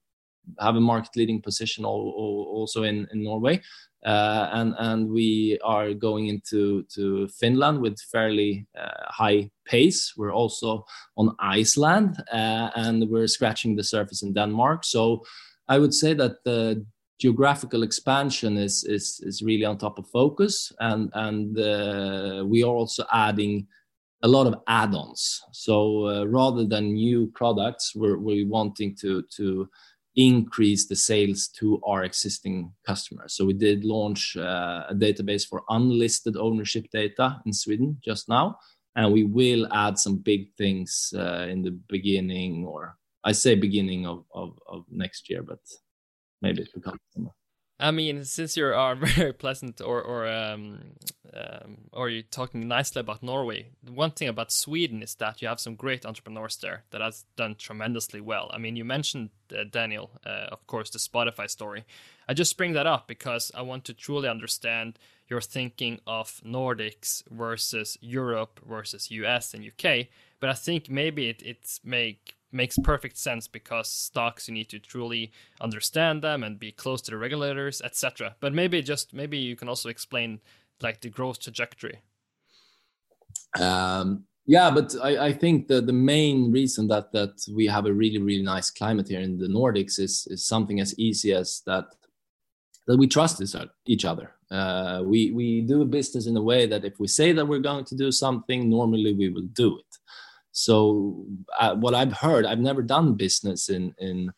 have 0.59 0.77
a 0.77 0.81
market 0.81 1.17
leading 1.17 1.41
position 1.41 1.85
also 1.85 2.83
in 2.83 3.07
in 3.13 3.23
Norway. 3.23 3.61
Uh, 4.05 4.51
and 4.53 4.75
and 4.79 5.11
we 5.11 5.59
are 5.65 5.95
going 5.95 6.27
into 6.27 6.83
to 6.95 7.27
Finland 7.29 7.81
with 7.81 7.99
fairly 8.13 8.67
uh, 8.79 9.05
high 9.09 9.51
pace. 9.65 10.13
We're 10.19 10.35
also 10.35 10.85
on 11.17 11.35
Iceland 11.39 12.23
and 12.31 13.09
we're 13.09 13.29
scratching 13.29 13.77
the 13.77 13.85
surface 13.85 14.23
in 14.23 14.35
Denmark. 14.35 14.85
So 14.85 15.23
I 15.69 15.79
would 15.79 15.95
say 15.95 16.15
that 16.15 16.45
the 16.45 16.85
geographical 17.19 17.83
expansion 17.83 18.57
is 18.57 18.85
is 18.85 19.21
is 19.23 19.43
really 19.43 19.65
on 19.65 19.79
top 19.79 19.99
of 19.99 20.07
focus, 20.09 20.73
and 20.81 21.11
and 21.15 21.59
uh, 21.59 22.45
we 22.47 22.63
are 22.63 22.75
also 22.75 23.05
adding 23.13 23.67
a 24.23 24.29
lot 24.29 24.47
of 24.47 24.55
add-ons. 24.67 25.43
So 25.53 26.07
uh, 26.07 26.25
rather 26.25 26.65
than 26.67 26.95
new 26.95 27.31
products, 27.35 27.95
we're 27.95 28.19
we're 28.19 28.49
wanting 28.49 28.97
to 28.97 29.23
to 29.37 29.69
increase 30.17 30.87
the 30.87 30.97
sales 30.97 31.49
to 31.49 31.81
our 31.85 32.05
existing 32.05 32.73
customers. 32.87 33.35
So 33.35 33.45
we 33.45 33.53
did 33.53 33.85
launch 33.85 34.37
uh, 34.37 34.85
a 34.89 34.95
database 34.95 35.47
for 35.47 35.65
unlisted 35.69 36.37
ownership 36.37 36.87
data 36.93 37.41
in 37.47 37.53
Sweden 37.53 37.99
just 38.05 38.29
now, 38.29 38.59
and 38.97 39.13
we 39.13 39.25
will 39.25 39.67
add 39.73 39.99
some 39.99 40.19
big 40.19 40.55
things 40.57 41.13
uh, 41.17 41.47
in 41.51 41.63
the 41.63 41.73
beginning 41.89 42.65
or 42.67 42.97
I 43.25 43.33
say 43.33 43.55
beginning 43.55 44.07
of, 44.07 44.25
of, 44.35 44.59
of 44.69 44.85
next 44.91 45.31
year, 45.31 45.43
but 45.43 45.61
maybe 46.43 46.63
it 46.63 46.75
becomes 46.75 47.01
summer. 47.15 47.31
I 47.81 47.91
mean, 47.91 48.25
since 48.25 48.57
you 48.57 48.67
are 48.67 48.95
very 49.17 49.33
pleasant, 49.33 49.81
or 49.81 50.01
or 50.01 50.29
um, 50.29 50.79
um, 51.33 51.79
or 51.93 52.09
you're 52.09 52.23
talking 52.23 52.69
nicely 52.69 53.01
about 53.01 53.23
Norway, 53.23 53.71
one 53.87 54.13
thing 54.13 54.29
about 54.29 54.53
Sweden 54.53 55.03
is 55.03 55.17
that 55.17 55.43
you 55.43 55.49
have 55.49 55.59
some 55.59 55.75
great 55.75 56.07
entrepreneurs 56.07 56.57
there 56.57 56.85
that 56.91 57.01
has 57.01 57.25
done 57.37 57.57
tremendously 57.57 58.21
well. 58.21 58.49
I 58.55 58.59
mean, 58.59 58.77
you 58.77 58.85
mentioned 58.85 59.31
uh, 59.53 59.65
Daniel, 59.69 60.11
uh, 60.25 60.49
of 60.53 60.67
course, 60.67 60.91
the 60.91 60.99
Spotify 60.99 61.51
story. 61.51 61.85
I 62.29 62.35
just 62.35 62.57
bring 62.57 62.75
that 62.75 62.87
up 62.87 63.09
because 63.09 63.51
I 63.55 63.63
want 63.63 63.85
to 63.87 63.95
truly 63.95 64.29
understand 64.29 64.99
your 65.29 65.41
thinking 65.41 66.01
of 66.07 66.41
Nordics 66.45 67.23
versus 67.31 67.99
Europe 68.01 68.61
versus 68.67 69.11
US 69.11 69.53
and 69.53 69.65
UK. 69.65 70.07
But 70.39 70.51
I 70.51 70.55
think 70.55 70.89
maybe 70.89 71.29
it 71.29 71.43
it's 71.45 71.81
make 71.83 72.37
makes 72.55 72.79
perfect 72.79 73.19
sense 73.19 73.49
because 73.49 73.91
stocks 73.91 74.49
you 74.49 74.55
need 74.55 74.69
to 74.71 74.79
truly 74.79 75.33
understand 75.61 76.23
them 76.23 76.43
and 76.43 76.59
be 76.59 76.73
close 76.73 77.03
to 77.03 77.11
the 77.11 77.19
regulators, 77.19 77.83
etc. 77.83 78.37
But 78.41 78.55
maybe 78.55 78.83
just 78.83 79.13
maybe 79.13 79.37
you 79.39 79.57
can 79.57 79.69
also 79.69 79.89
explain 79.89 80.41
like 80.81 81.01
the 81.01 81.11
growth 81.11 81.41
trajectory. 81.41 82.01
Um, 83.61 84.25
yeah, 84.47 84.71
but 84.71 84.95
I, 85.03 85.27
I 85.27 85.33
think 85.33 85.69
the 85.69 85.81
the 85.81 85.93
main 85.93 86.53
reason 86.53 86.89
that 86.89 87.13
that 87.13 87.45
we 87.53 87.67
have 87.67 87.87
a 87.87 87.93
really 87.93 88.19
really 88.19 88.43
nice 88.43 88.71
climate 88.71 89.09
here 89.09 89.21
in 89.21 89.39
the 89.39 89.49
Nordics 89.49 89.99
is 89.99 90.27
is 90.31 90.47
something 90.47 90.81
as 90.81 90.99
easy 90.99 91.33
as 91.33 91.63
that 91.67 91.87
that 92.87 92.99
we 92.99 93.07
trust 93.07 93.43
each 93.87 94.05
other. 94.05 94.33
Uh, 94.51 95.03
we 95.05 95.31
we 95.33 95.63
do 95.63 95.85
business 95.85 96.27
in 96.27 96.37
a 96.37 96.43
way 96.43 96.67
that 96.67 96.85
if 96.85 97.01
we 97.01 97.09
say 97.09 97.33
that 97.33 97.47
we're 97.47 97.59
going 97.59 97.85
to 97.87 97.97
do 97.97 98.13
something, 98.13 98.69
normally 98.69 99.15
we 99.15 99.31
will 99.31 99.49
do 99.55 99.79
it. 99.79 99.99
So 100.55 101.27
uh, 101.59 101.75
what 101.75 101.95
I've 101.95 102.13
heard, 102.13 102.47
I've 102.47 102.61
never 102.61 102.83
done 102.83 103.15
business 103.15 103.69
in 103.69 103.93
in 103.99 104.31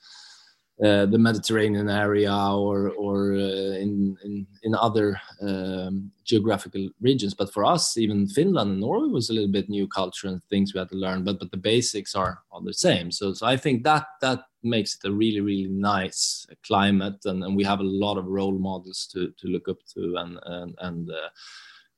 uh, 0.82 1.06
the 1.06 1.18
Mediterranean 1.18 1.88
area 1.88 2.34
or 2.34 2.90
or 2.90 3.34
uh, 3.34 3.76
in, 3.84 4.16
in 4.24 4.46
in 4.62 4.74
other 4.74 5.20
um, 5.42 6.10
geographical 6.24 6.88
regions. 7.00 7.34
But 7.34 7.52
for 7.52 7.64
us, 7.66 7.98
even 7.98 8.28
Finland 8.28 8.70
and 8.70 8.80
Norway 8.80 9.08
was 9.08 9.28
a 9.28 9.34
little 9.34 9.50
bit 9.50 9.68
new 9.68 9.86
culture 9.86 10.28
and 10.28 10.42
things 10.44 10.72
we 10.72 10.78
had 10.78 10.88
to 10.88 10.96
learn. 10.96 11.22
But 11.22 11.38
but 11.38 11.50
the 11.50 11.58
basics 11.58 12.14
are 12.14 12.40
are 12.50 12.62
the 12.62 12.74
same. 12.74 13.12
So 13.12 13.34
so 13.34 13.46
I 13.46 13.58
think 13.58 13.84
that 13.84 14.06
that 14.22 14.40
makes 14.62 14.94
it 14.96 15.08
a 15.08 15.12
really 15.12 15.40
really 15.40 15.68
nice 15.68 16.46
climate, 16.66 17.20
and, 17.26 17.44
and 17.44 17.54
we 17.54 17.64
have 17.64 17.80
a 17.80 17.92
lot 18.04 18.16
of 18.16 18.26
role 18.26 18.58
models 18.58 19.06
to 19.12 19.32
to 19.38 19.48
look 19.48 19.68
up 19.68 19.78
to, 19.94 20.16
and 20.16 20.38
and 20.44 20.74
and 20.80 21.10
uh, 21.10 21.28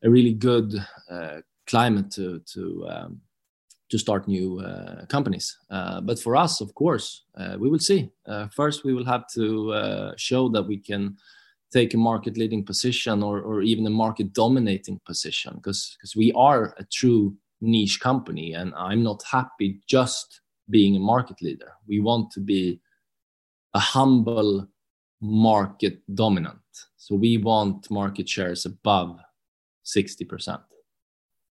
a 0.02 0.10
really 0.10 0.34
good 0.34 0.74
uh, 1.08 1.40
climate 1.66 2.10
to 2.12 2.40
to 2.52 2.88
um, 2.88 3.20
to 3.90 3.98
start 3.98 4.28
new 4.28 4.60
uh, 4.60 5.06
companies. 5.06 5.56
Uh, 5.70 6.00
but 6.00 6.18
for 6.18 6.36
us, 6.36 6.60
of 6.60 6.74
course, 6.74 7.24
uh, 7.36 7.56
we 7.58 7.70
will 7.70 7.78
see. 7.78 8.10
first, 8.50 8.84
we 8.84 8.92
will 8.92 9.06
have 9.06 9.24
to 9.34 10.12
show 10.16 10.48
that 10.50 10.62
we 10.62 10.78
can 10.78 11.16
take 11.70 11.94
a 11.94 11.98
market 11.98 12.36
leading 12.36 12.64
position 12.64 13.22
or, 13.22 13.40
or 13.40 13.62
even 13.62 13.86
a 13.86 13.90
market 13.90 14.32
dominating 14.32 15.00
position 15.04 15.54
because 15.56 15.96
because 15.98 16.16
we 16.16 16.32
are 16.32 16.74
a 16.78 16.84
true 16.84 17.34
niche 17.60 18.00
company 18.00 18.54
and 18.54 18.72
i'm 18.76 19.02
not 19.02 19.22
happy 19.30 19.80
just 19.86 20.40
being 20.70 20.96
a 20.96 21.00
market 21.00 21.40
leader 21.42 21.72
we 21.86 22.00
want 22.00 22.30
to 22.30 22.40
be 22.40 22.80
a 23.74 23.78
humble 23.78 24.66
market 25.20 25.98
dominant 26.14 26.58
so 26.96 27.14
we 27.14 27.36
want 27.36 27.90
market 27.90 28.28
shares 28.28 28.64
above 28.64 29.18
60% 29.84 30.60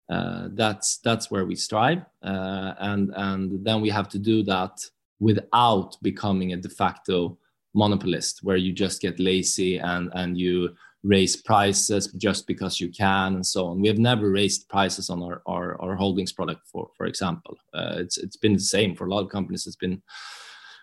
uh, 0.10 0.49
that's 0.51 0.97
that's 0.97 1.32
where 1.32 1.45
we 1.45 1.56
strive, 1.56 2.06
uh, 2.24 2.74
and 2.80 3.12
and 3.16 3.66
then 3.66 3.82
we 3.82 3.89
have 3.89 4.10
to 4.10 4.20
do 4.20 4.43
that 4.43 4.80
without 5.20 5.97
becoming 6.01 6.53
a 6.53 6.58
de 6.58 6.70
facto 6.70 7.38
monopolist, 7.74 8.43
where 8.43 8.58
you 8.58 8.72
just 8.72 9.01
get 9.01 9.20
lazy 9.20 9.78
and 9.78 10.12
and 10.14 10.38
you 10.38 10.76
raise 11.03 11.36
prices 11.36 12.08
just 12.18 12.47
because 12.47 12.80
you 12.80 12.89
can 12.89 13.36
and 13.36 13.45
so 13.45 13.68
on. 13.68 13.80
We 13.80 13.88
have 13.88 13.99
never 13.99 14.30
raised 14.30 14.70
prices 14.70 15.10
on 15.10 15.24
our 15.24 15.41
our, 15.47 15.82
our 15.82 15.95
holdings 15.95 16.34
product, 16.34 16.68
for 16.68 16.89
for 16.95 17.06
example. 17.08 17.58
Uh, 17.74 17.95
it's 17.97 18.18
it's 18.18 18.38
been 18.38 18.53
the 18.53 18.60
same 18.60 18.95
for 18.95 19.08
a 19.08 19.10
lot 19.10 19.24
of 19.24 19.30
companies. 19.30 19.66
It's 19.66 19.76
been 19.76 20.01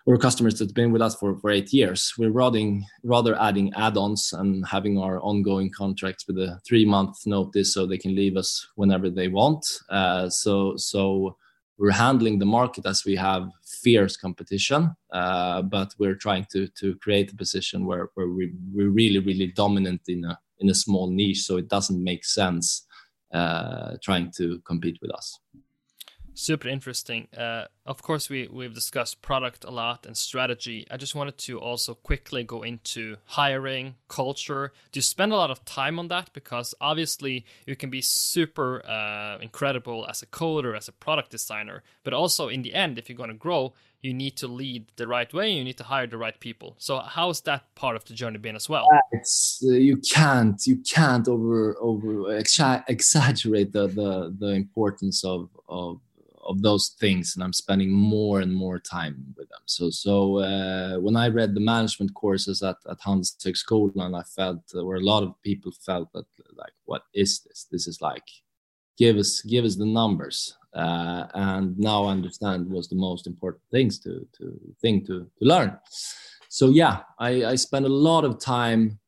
or 0.05 0.17
customers 0.17 0.59
that's 0.59 0.71
been 0.71 0.91
with 0.91 1.01
us 1.01 1.15
for, 1.15 1.37
for 1.37 1.49
eight 1.49 1.71
years. 1.71 2.13
We're 2.17 2.31
rather, 2.31 2.79
rather 3.03 3.39
adding 3.39 3.73
add-ons 3.73 4.33
and 4.33 4.65
having 4.67 4.97
our 4.97 5.19
ongoing 5.21 5.71
contracts 5.71 6.27
with 6.27 6.37
a 6.37 6.59
three-month 6.67 7.25
notice 7.25 7.73
so 7.73 7.85
they 7.85 7.97
can 7.97 8.15
leave 8.15 8.35
us 8.35 8.67
whenever 8.75 9.09
they 9.09 9.29
want. 9.29 9.65
Uh, 9.89 10.29
so 10.29 10.75
so 10.75 11.37
we're 11.77 11.91
handling 11.91 12.37
the 12.37 12.45
market 12.45 12.85
as 12.85 13.03
we 13.05 13.15
have 13.15 13.49
fierce 13.81 14.15
competition, 14.15 14.95
uh, 15.11 15.61
but 15.61 15.93
we're 15.97 16.15
trying 16.15 16.45
to 16.51 16.67
to 16.79 16.95
create 16.97 17.31
a 17.31 17.35
position 17.35 17.85
where, 17.85 18.09
where 18.15 18.27
we, 18.27 18.53
we're 18.73 18.89
really 18.89 19.19
really 19.19 19.47
dominant 19.47 20.01
in 20.07 20.25
a 20.25 20.37
in 20.59 20.69
a 20.69 20.75
small 20.75 21.09
niche. 21.09 21.43
So 21.43 21.57
it 21.57 21.69
doesn't 21.69 22.03
make 22.03 22.25
sense 22.25 22.85
uh, 23.33 23.95
trying 24.03 24.31
to 24.37 24.59
compete 24.65 24.99
with 25.01 25.11
us 25.11 25.39
super 26.33 26.67
interesting. 26.67 27.27
Uh, 27.35 27.65
of 27.85 28.01
course, 28.01 28.29
we 28.29 28.47
we've 28.47 28.73
discussed 28.73 29.21
product 29.21 29.63
a 29.63 29.71
lot 29.71 30.05
and 30.05 30.15
strategy. 30.15 30.87
I 30.89 30.97
just 30.97 31.15
wanted 31.15 31.37
to 31.39 31.59
also 31.59 31.93
quickly 31.93 32.43
go 32.43 32.63
into 32.63 33.17
hiring, 33.25 33.95
culture. 34.07 34.71
Do 34.91 34.97
you 34.97 35.01
spend 35.01 35.33
a 35.33 35.35
lot 35.35 35.51
of 35.51 35.65
time 35.65 35.99
on 35.99 36.07
that? 36.09 36.31
Because 36.33 36.73
obviously, 36.79 37.45
you 37.65 37.75
can 37.75 37.89
be 37.89 38.01
super 38.01 38.85
uh, 38.85 39.37
incredible 39.39 40.05
as 40.09 40.21
a 40.21 40.25
coder, 40.25 40.75
as 40.77 40.87
a 40.87 40.93
product 40.93 41.31
designer, 41.31 41.83
but 42.03 42.13
also 42.13 42.47
in 42.47 42.61
the 42.61 42.73
end, 42.73 42.97
if 42.97 43.09
you're 43.09 43.17
going 43.17 43.29
to 43.29 43.35
grow, 43.35 43.73
you 44.03 44.13
need 44.13 44.35
to 44.37 44.47
lead 44.47 44.85
the 44.97 45.07
right 45.07 45.33
way. 45.33 45.49
You 45.51 45.63
need 45.63 45.77
to 45.77 45.85
hire 45.85 46.05
the 46.05 46.17
right 46.17 46.37
people. 46.39 46.75
So, 46.77 46.99
how's 46.99 47.41
that 47.41 47.73
part 47.73 47.95
of 47.95 48.05
the 48.05 48.13
journey 48.13 48.37
been 48.37 48.55
as 48.55 48.67
well? 48.69 48.87
It's 49.11 49.63
uh, 49.65 49.71
you 49.71 49.97
can't 49.97 50.61
you 50.67 50.77
can't 50.77 51.27
over 51.27 51.75
over 51.79 52.07
exa- 52.41 52.83
exaggerate 52.87 53.71
the 53.71 53.87
the 53.87 54.35
the 54.37 54.49
importance 54.49 55.23
of 55.23 55.49
of 55.67 55.99
of 56.45 56.61
those 56.61 56.95
things 56.99 57.35
and 57.35 57.43
i'm 57.43 57.53
spending 57.53 57.91
more 57.91 58.41
and 58.41 58.53
more 58.53 58.79
time 58.79 59.15
with 59.37 59.49
them. 59.49 59.61
So 59.65 59.89
so 59.89 60.39
uh, 60.39 60.97
when 60.99 61.15
i 61.15 61.27
read 61.27 61.53
the 61.53 61.59
management 61.59 62.13
courses 62.13 62.61
at, 62.63 62.77
at 62.89 62.99
Handelshögskolan 62.99 64.19
i 64.19 64.23
felt 64.23 64.63
uh, 64.75 64.83
where 64.85 64.97
a 64.97 65.09
lot 65.13 65.23
of 65.23 65.41
people 65.41 65.71
felt 65.71 66.11
that 66.13 66.25
like 66.55 66.73
what 66.85 67.03
is 67.13 67.41
this? 67.41 67.67
This 67.71 67.87
is 67.87 68.01
like 68.01 68.27
give 68.97 69.17
us 69.17 69.41
give 69.41 69.65
us 69.65 69.75
the 69.75 69.85
numbers. 69.85 70.57
Uh, 70.73 71.27
and 71.35 71.77
now 71.77 72.05
i 72.05 72.11
understand 72.11 72.69
was 72.69 72.87
the 72.89 72.95
most 72.95 73.27
important 73.27 73.63
things 73.71 73.99
to 73.99 74.27
to 74.37 74.59
thing 74.81 75.05
to 75.05 75.29
to 75.37 75.45
learn. 75.45 75.77
So 76.49 76.69
yeah 76.69 77.01
i 77.19 77.45
i 77.51 77.55
spend 77.55 77.85
a 77.85 77.97
lot 78.09 78.23
of 78.25 78.39
time 78.39 78.99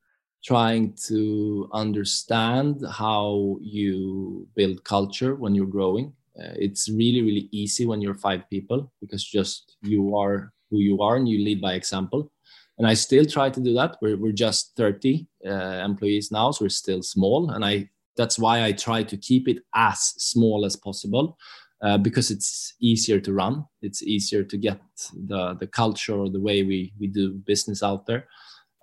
trying 0.46 0.94
to 1.08 1.68
understand 1.74 2.86
how 2.92 3.58
you 3.62 4.48
build 4.56 4.84
culture 4.84 5.34
when 5.34 5.56
you're 5.56 5.66
growing 5.66 6.14
uh, 6.40 6.54
it's 6.56 6.90
really 6.90 7.22
really 7.22 7.50
easy 7.52 7.86
when 7.86 8.02
you're 8.02 8.16
five 8.16 8.44
people 8.50 8.92
because 9.02 9.24
just 9.24 9.78
you 9.82 10.16
are 10.18 10.52
who 10.70 10.80
you 10.80 11.02
are 11.02 11.16
and 11.16 11.30
you 11.30 11.44
lead 11.44 11.62
by 11.62 11.74
example. 11.74 12.32
And 12.78 12.88
i 12.88 12.94
still 12.94 13.26
try 13.26 13.50
to 13.50 13.62
do 13.62 13.74
that. 13.76 13.98
We're, 14.02 14.18
we're 14.18 14.34
just 14.34 14.74
30 14.76 15.28
uh, 15.48 15.50
employees 15.86 16.32
now 16.32 16.52
so 16.52 16.66
we're 16.66 16.70
still 16.70 17.02
small. 17.02 17.52
And 17.52 17.64
i 17.64 17.90
that's 18.18 18.40
why 18.40 18.64
i 18.64 18.72
try 18.72 19.04
to 19.04 19.18
keep 19.18 19.48
it 19.48 19.60
as 19.74 20.00
small 20.18 20.66
as 20.66 20.76
possible 20.76 21.38
uh, 21.82 21.98
because 21.98 22.32
it's 22.32 22.74
easier 22.80 23.20
to 23.20 23.34
run. 23.34 23.66
It's 23.82 24.02
easier 24.04 24.44
to 24.44 24.58
get 24.58 24.82
the 25.14 25.56
the 25.60 25.68
culture 25.68 26.16
or 26.16 26.30
the 26.30 26.42
way 26.42 26.64
we 26.64 26.94
we 27.00 27.08
do 27.08 27.34
business 27.34 27.84
out 27.84 28.06
there. 28.06 28.28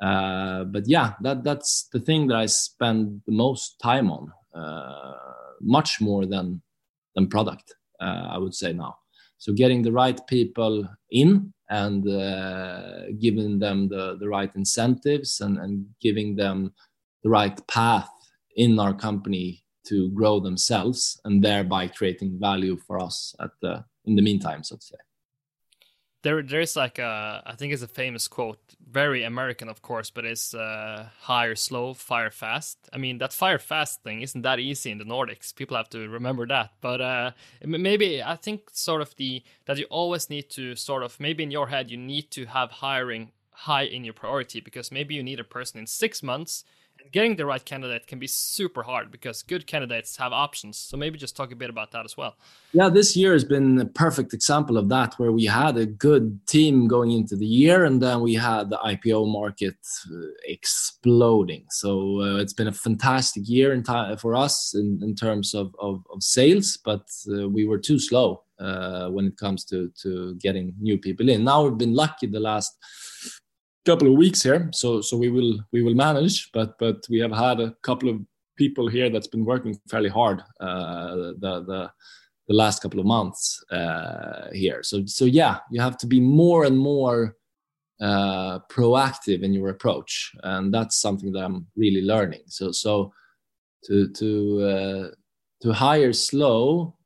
Uh, 0.03 0.65
but 0.65 0.89
yeah 0.89 1.13
that 1.21 1.45
that's 1.45 1.89
the 1.93 2.01
thing 2.01 2.27
that 2.27 2.37
i 2.37 2.45
spend 2.47 3.23
the 3.25 3.33
most 3.33 3.79
time 3.81 4.11
on 4.11 4.33
uh, 4.53 5.13
much 5.61 6.01
more 6.01 6.27
than 6.27 6.61
than 7.15 7.29
product. 7.29 7.75
Uh, 8.01 8.29
I 8.31 8.39
would 8.39 8.55
say 8.55 8.73
now. 8.73 8.97
So 9.39 9.53
getting 9.53 9.83
the 9.83 9.93
right 9.93 10.21
people 10.29 10.89
in 11.11 11.53
and 11.71 12.09
uh, 12.09 13.11
giving 13.21 13.59
them 13.59 13.89
the, 13.89 14.17
the 14.19 14.29
right 14.29 14.51
incentives 14.55 15.41
and, 15.41 15.59
and 15.59 15.87
giving 16.01 16.37
them 16.37 16.73
the 17.23 17.31
right 17.31 17.67
path 17.67 18.09
in 18.57 18.79
our 18.79 18.95
company 18.95 19.65
to 19.87 20.11
grow 20.11 20.39
themselves 20.39 21.21
and 21.25 21.43
thereby 21.43 21.89
creating 21.89 22.39
value 22.41 22.77
for 22.87 23.01
us 23.01 23.35
at 23.41 23.51
the 23.63 23.85
in 24.05 24.17
the 24.17 24.23
meantime, 24.23 24.65
so 24.65 24.77
to 24.77 24.83
say 24.83 24.97
there 26.23 26.43
there 26.43 26.61
is 26.61 26.77
like 26.77 26.99
a 26.99 27.43
I 27.45 27.55
think 27.55 27.73
it's 27.73 27.83
a 27.83 27.89
famous 27.89 28.29
quote, 28.29 28.59
very 28.91 29.25
American 29.25 29.69
of 29.69 29.83
course, 29.83 30.11
but 30.11 30.25
it's 30.25 30.55
uh, 30.55 31.09
hire 31.21 31.55
slow, 31.57 31.95
fire 31.95 32.31
fast. 32.31 32.79
I 32.93 32.99
mean 32.99 33.19
that 33.19 33.33
fire 33.33 33.59
fast 33.59 34.03
thing 34.03 34.23
isn't 34.23 34.43
that 34.43 34.59
easy 34.59 34.91
in 34.91 34.99
the 34.99 35.05
Nordics. 35.05 35.55
People 35.55 35.77
have 35.77 35.91
to 35.91 36.09
remember 36.09 36.47
that. 36.47 36.73
But 36.81 37.01
uh, 37.01 37.31
maybe 37.65 38.23
I 38.23 38.37
think 38.37 38.71
sort 38.73 39.03
of 39.03 39.15
the 39.17 39.43
that 39.67 39.79
you 39.79 39.87
always 39.91 40.31
need 40.31 40.49
to 40.51 40.77
sort 40.77 41.03
of 41.03 41.19
maybe 41.19 41.43
in 41.43 41.51
your 41.51 41.69
head 41.69 41.91
you 41.91 41.97
need 41.97 42.31
to 42.33 42.47
have 42.47 42.71
hiring 42.71 43.33
high 43.51 43.83
in 43.85 44.05
your 44.05 44.15
priority 44.15 44.61
because 44.61 44.91
maybe 44.91 45.15
you 45.15 45.23
need 45.23 45.41
a 45.41 45.45
person 45.45 45.79
in 45.79 45.87
six 45.87 46.23
months 46.23 46.65
getting 47.11 47.37
the 47.37 47.45
right 47.45 47.65
candidate 47.65 48.07
can 48.07 48.19
be 48.19 48.27
super 48.27 48.83
hard 48.83 49.11
because 49.11 49.43
good 49.43 49.67
candidates 49.67 50.17
have 50.17 50.33
options. 50.33 50.79
So 50.79 50.97
maybe 50.97 51.19
just 51.19 51.37
talk 51.37 51.53
a 51.53 51.57
bit 51.57 51.71
about 51.71 51.91
that 51.93 52.05
as 52.05 52.17
well. 52.17 52.37
Yeah, 52.73 52.89
this 52.89 53.17
year 53.17 53.33
has 53.33 53.45
been 53.45 53.81
a 53.81 53.85
perfect 53.85 54.33
example 54.33 54.79
of 54.79 54.89
that, 54.91 55.15
where 55.19 55.33
we 55.33 55.45
had 55.45 55.77
a 55.77 55.87
good 55.87 56.47
team 56.47 56.87
going 56.87 57.13
into 57.13 57.37
the 57.37 57.47
year, 57.47 57.85
and 57.85 58.01
then 58.01 58.21
we 58.21 58.35
had 58.35 58.71
the 58.71 58.79
IPO 58.79 59.31
market 59.31 59.77
uh, 60.11 60.27
exploding. 60.47 61.65
So 61.71 62.21
uh, 62.21 62.37
it's 62.37 62.53
been 62.55 62.69
a 62.69 62.73
fantastic 62.73 63.43
year 63.47 63.73
time 63.83 64.17
for 64.17 64.35
us 64.35 64.75
in, 64.75 65.01
in 65.03 65.15
terms 65.15 65.55
of, 65.55 65.75
of, 65.81 66.05
of 66.13 66.23
sales, 66.23 66.79
but 66.85 67.09
uh, 67.31 67.49
we 67.49 67.65
were 67.65 67.79
too 67.79 67.99
slow 67.99 68.45
uh, 68.61 69.09
when 69.09 69.27
it 69.27 69.37
comes 69.37 69.65
to 69.65 69.91
to 70.03 70.35
getting 70.37 70.75
new 70.81 70.99
people 70.99 71.29
in. 71.29 71.45
Now 71.45 71.65
we've 71.65 71.79
been 71.79 71.95
lucky 71.95 72.27
the 72.27 72.41
last 72.41 72.77
couple 73.85 74.09
of 74.09 74.15
weeks 74.15 74.43
here, 74.43 74.69
so 74.73 75.01
so 75.01 75.17
we 75.17 75.31
will 75.31 75.59
we 75.73 75.83
will 75.83 75.95
manage. 75.95 76.51
But 76.53 76.79
but 76.79 77.05
we 77.11 77.19
have 77.21 77.33
had 77.33 77.61
a 77.61 77.75
couple 77.83 78.09
of 78.09 78.21
people 78.57 78.89
here 78.89 79.11
that's 79.11 79.27
been 79.27 79.45
working 79.45 79.79
fairly 79.91 80.09
hard 80.09 80.41
uh, 80.61 81.15
the 81.15 81.65
the 81.67 81.91
the 82.49 82.55
last 82.55 82.83
couple 82.83 83.01
of 83.01 83.07
months 83.07 83.63
uh, 83.71 84.51
here. 84.53 84.83
So 84.83 85.05
so 85.07 85.25
yeah, 85.25 85.59
you 85.71 85.81
have 85.81 85.97
to 85.99 86.07
be 86.07 86.21
more 86.21 86.65
and 86.65 86.79
more 86.79 87.37
uh, 88.01 88.59
proactive 88.69 89.43
in 89.43 89.53
your 89.53 89.69
approach, 89.69 90.33
and 90.43 90.73
that's 90.75 91.01
something 91.01 91.33
that 91.33 91.45
I'm 91.45 91.67
really 91.77 92.03
learning. 92.03 92.43
So 92.47 92.73
so 92.73 93.13
to 93.85 94.09
to 94.09 94.63
uh, 94.63 95.09
to 95.63 95.73
hire 95.73 96.13
slow 96.13 96.97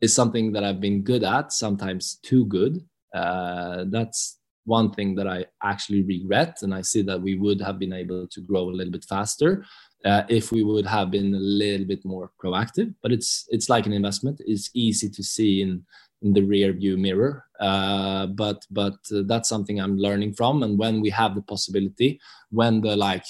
is 0.00 0.14
something 0.14 0.52
that 0.52 0.64
I've 0.64 0.80
been 0.80 1.02
good 1.02 1.24
at, 1.24 1.52
sometimes 1.52 2.18
too 2.22 2.46
good. 2.46 2.82
Uh, 3.14 3.84
that's 3.88 4.39
one 4.64 4.90
thing 4.92 5.14
that 5.16 5.26
I 5.26 5.46
actually 5.62 6.02
regret, 6.02 6.58
and 6.62 6.74
I 6.74 6.82
see 6.82 7.02
that 7.02 7.20
we 7.20 7.34
would 7.34 7.60
have 7.60 7.78
been 7.78 7.92
able 7.92 8.26
to 8.28 8.40
grow 8.40 8.68
a 8.68 8.76
little 8.76 8.92
bit 8.92 9.04
faster 9.04 9.64
uh, 10.04 10.22
if 10.28 10.52
we 10.52 10.62
would 10.62 10.86
have 10.86 11.10
been 11.10 11.34
a 11.34 11.38
little 11.38 11.86
bit 11.86 12.04
more 12.04 12.30
proactive. 12.42 12.94
But 13.02 13.12
it's 13.12 13.46
it's 13.48 13.68
like 13.68 13.86
an 13.86 13.92
investment; 13.92 14.40
it's 14.46 14.70
easy 14.74 15.08
to 15.10 15.22
see 15.22 15.62
in 15.62 15.84
in 16.22 16.32
the 16.32 16.42
rear 16.42 16.72
view 16.72 16.96
mirror. 16.96 17.44
Uh, 17.58 18.26
but 18.26 18.66
but 18.70 18.96
uh, 19.14 19.22
that's 19.26 19.48
something 19.48 19.80
I'm 19.80 19.96
learning 19.96 20.34
from. 20.34 20.62
And 20.62 20.78
when 20.78 21.00
we 21.00 21.10
have 21.10 21.34
the 21.34 21.42
possibility, 21.42 22.20
when 22.50 22.80
the 22.80 22.96
like 22.96 23.24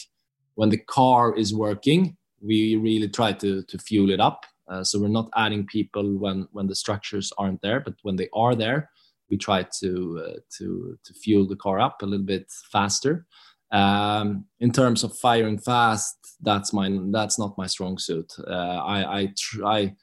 when 0.55 0.71
the 0.71 0.79
car 0.79 1.37
is 1.37 1.55
working, 1.55 2.17
we 2.41 2.77
really 2.77 3.09
try 3.09 3.33
to 3.33 3.63
to 3.63 3.79
fuel 3.79 4.11
it 4.11 4.21
up. 4.21 4.47
Uh, 4.69 4.85
so 4.85 5.01
we're 5.01 5.09
not 5.09 5.31
adding 5.37 5.67
people 5.67 6.17
when 6.19 6.49
when 6.53 6.67
the 6.67 6.75
structures 6.75 7.33
aren't 7.39 7.63
there, 7.63 7.81
but 7.81 7.95
when 8.03 8.17
they 8.17 8.29
are 8.35 8.55
there, 8.55 8.91
we 9.31 9.37
try 9.37 9.65
to 9.81 10.25
uh, 10.27 10.39
to 10.59 10.99
to 11.05 11.15
fuel 11.15 11.47
the 11.47 11.57
car 11.57 11.81
up 11.81 12.03
a 12.03 12.07
little 12.07 12.27
bit 12.27 12.51
faster. 12.73 13.27
Um, 13.73 14.47
in 14.59 14.73
terms 14.73 15.05
of 15.05 15.17
firing 15.17 15.59
fast, 15.59 16.17
that's 16.41 16.73
my 16.73 16.91
that's 17.11 17.39
not 17.39 17.59
my 17.59 17.67
strong 17.67 17.99
suit. 17.99 18.33
Uh, 18.47 18.81
I 18.85 19.21
I 19.21 19.35
try 19.39 19.95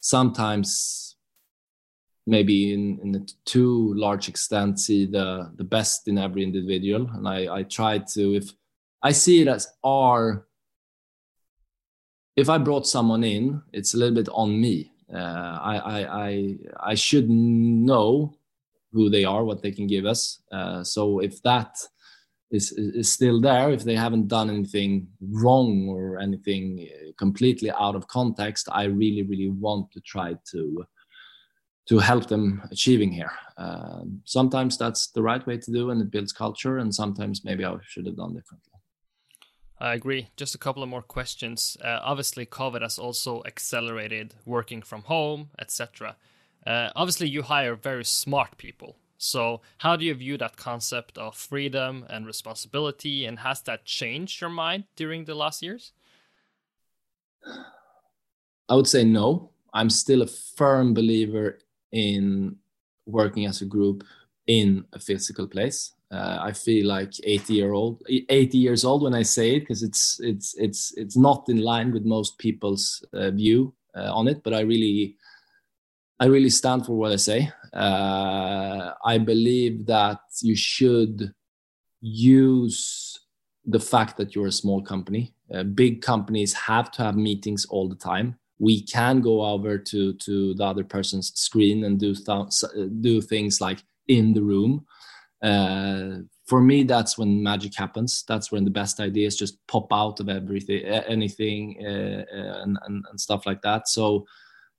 sometimes 0.00 1.16
maybe 2.26 2.72
in 2.72 3.00
in 3.02 3.14
a 3.16 3.26
too 3.44 3.94
large 3.94 4.28
extent 4.28 4.78
see 4.78 5.06
the 5.06 5.50
the 5.56 5.64
best 5.64 6.08
in 6.08 6.18
every 6.18 6.42
individual, 6.42 7.08
and 7.14 7.28
I 7.28 7.58
I 7.58 7.62
try 7.64 7.98
to 7.98 8.34
if 8.34 8.52
I 9.02 9.12
see 9.12 9.42
it 9.42 9.48
as 9.48 9.66
our 9.84 10.48
if 12.38 12.48
I 12.48 12.58
brought 12.58 12.86
someone 12.86 13.24
in, 13.24 13.60
it's 13.72 13.94
a 13.94 13.96
little 13.96 14.14
bit 14.14 14.28
on 14.28 14.60
me. 14.60 14.92
Uh, 15.12 15.58
I, 15.60 15.76
I, 15.76 16.26
I, 16.26 16.56
I 16.90 16.94
should 16.94 17.28
know 17.28 18.37
who 18.92 19.10
they 19.10 19.24
are, 19.24 19.44
what 19.44 19.62
they 19.62 19.72
can 19.72 19.86
give 19.86 20.06
us. 20.06 20.42
Uh, 20.50 20.82
so 20.82 21.20
if 21.20 21.42
that 21.42 21.76
is, 22.50 22.72
is 22.72 23.12
still 23.12 23.40
there, 23.40 23.70
if 23.70 23.84
they 23.84 23.94
haven't 23.94 24.28
done 24.28 24.48
anything 24.50 25.08
wrong 25.20 25.88
or 25.88 26.18
anything 26.18 26.88
uh, 26.88 27.12
completely 27.18 27.70
out 27.70 27.94
of 27.94 28.08
context, 28.08 28.68
I 28.72 28.84
really, 28.84 29.22
really 29.22 29.50
want 29.50 29.92
to 29.92 30.00
try 30.00 30.34
to 30.52 30.84
to 31.88 31.98
help 31.98 32.26
them 32.26 32.60
achieving 32.70 33.10
here. 33.10 33.32
Uh, 33.56 34.02
sometimes 34.24 34.76
that's 34.76 35.06
the 35.12 35.22
right 35.22 35.46
way 35.46 35.56
to 35.56 35.72
do, 35.72 35.90
and 35.90 36.02
it 36.02 36.10
builds 36.10 36.32
culture. 36.32 36.76
And 36.76 36.94
sometimes 36.94 37.46
maybe 37.46 37.64
I 37.64 37.74
should 37.82 38.04
have 38.04 38.16
done 38.16 38.34
differently. 38.34 38.72
I 39.80 39.94
agree. 39.94 40.28
Just 40.36 40.54
a 40.54 40.58
couple 40.58 40.82
of 40.82 40.88
more 40.88 41.02
questions. 41.02 41.76
Uh, 41.82 42.00
obviously, 42.02 42.44
COVID 42.44 42.82
has 42.82 42.98
also 42.98 43.42
accelerated 43.46 44.34
working 44.44 44.82
from 44.82 45.02
home, 45.02 45.50
etc. 45.58 46.16
Uh, 46.66 46.90
obviously, 46.96 47.28
you 47.28 47.42
hire 47.42 47.74
very 47.74 48.04
smart 48.04 48.58
people. 48.58 48.96
So, 49.18 49.62
how 49.78 49.96
do 49.96 50.04
you 50.04 50.14
view 50.14 50.38
that 50.38 50.56
concept 50.56 51.18
of 51.18 51.36
freedom 51.36 52.04
and 52.08 52.26
responsibility, 52.26 53.26
and 53.26 53.40
has 53.40 53.62
that 53.62 53.84
changed 53.84 54.40
your 54.40 54.50
mind 54.50 54.84
during 54.94 55.24
the 55.24 55.34
last 55.34 55.62
years? 55.62 55.92
I 58.68 58.74
would 58.74 58.86
say 58.86 59.04
no. 59.04 59.50
I'm 59.72 59.90
still 59.90 60.22
a 60.22 60.26
firm 60.26 60.94
believer 60.94 61.58
in 61.92 62.56
working 63.06 63.46
as 63.46 63.62
a 63.62 63.66
group 63.66 64.04
in 64.46 64.84
a 64.92 64.98
physical 64.98 65.46
place. 65.46 65.94
Uh, 66.10 66.38
I 66.40 66.52
feel 66.52 66.86
like 66.86 67.12
80 67.22 67.54
year 67.54 67.72
old, 67.72 68.02
80 68.08 68.56
years 68.56 68.84
old 68.84 69.02
when 69.02 69.14
I 69.14 69.22
say 69.22 69.56
it 69.56 69.60
because 69.60 69.82
it's 69.82 70.18
it's 70.22 70.54
it's 70.56 70.94
it's 70.96 71.16
not 71.16 71.48
in 71.48 71.58
line 71.58 71.92
with 71.92 72.04
most 72.04 72.38
people's 72.38 73.04
uh, 73.12 73.30
view 73.30 73.74
uh, 73.94 74.10
on 74.14 74.26
it. 74.26 74.42
But 74.42 74.54
I 74.54 74.60
really 74.60 75.17
I 76.20 76.26
really 76.26 76.50
stand 76.50 76.84
for 76.84 76.92
what 76.92 77.12
I 77.12 77.16
say. 77.16 77.50
Uh, 77.72 78.92
I 79.04 79.18
believe 79.18 79.86
that 79.86 80.20
you 80.42 80.56
should 80.56 81.32
use 82.00 83.18
the 83.64 83.80
fact 83.80 84.16
that 84.16 84.34
you're 84.34 84.46
a 84.46 84.52
small 84.52 84.82
company. 84.82 85.34
Uh, 85.52 85.62
big 85.62 86.02
companies 86.02 86.52
have 86.54 86.90
to 86.92 87.02
have 87.02 87.16
meetings 87.16 87.66
all 87.66 87.88
the 87.88 87.94
time. 87.94 88.38
We 88.58 88.82
can 88.82 89.20
go 89.20 89.42
over 89.42 89.78
to 89.78 90.14
to 90.14 90.54
the 90.54 90.64
other 90.64 90.84
person's 90.84 91.32
screen 91.38 91.84
and 91.84 91.98
do 91.98 92.14
th- 92.14 93.00
do 93.00 93.20
things 93.20 93.60
like 93.60 93.84
in 94.08 94.32
the 94.32 94.42
room. 94.42 94.84
Uh, 95.42 96.22
for 96.46 96.60
me, 96.60 96.82
that's 96.82 97.16
when 97.16 97.42
magic 97.42 97.76
happens. 97.76 98.24
That's 98.26 98.50
when 98.50 98.64
the 98.64 98.70
best 98.70 98.98
ideas 99.00 99.36
just 99.36 99.64
pop 99.68 99.92
out 99.92 100.18
of 100.18 100.28
everything, 100.28 100.84
anything, 100.84 101.76
uh, 101.86 102.24
uh, 102.34 102.62
and, 102.62 102.78
and, 102.86 103.04
and 103.10 103.20
stuff 103.20 103.46
like 103.46 103.62
that. 103.62 103.86
So 103.86 104.26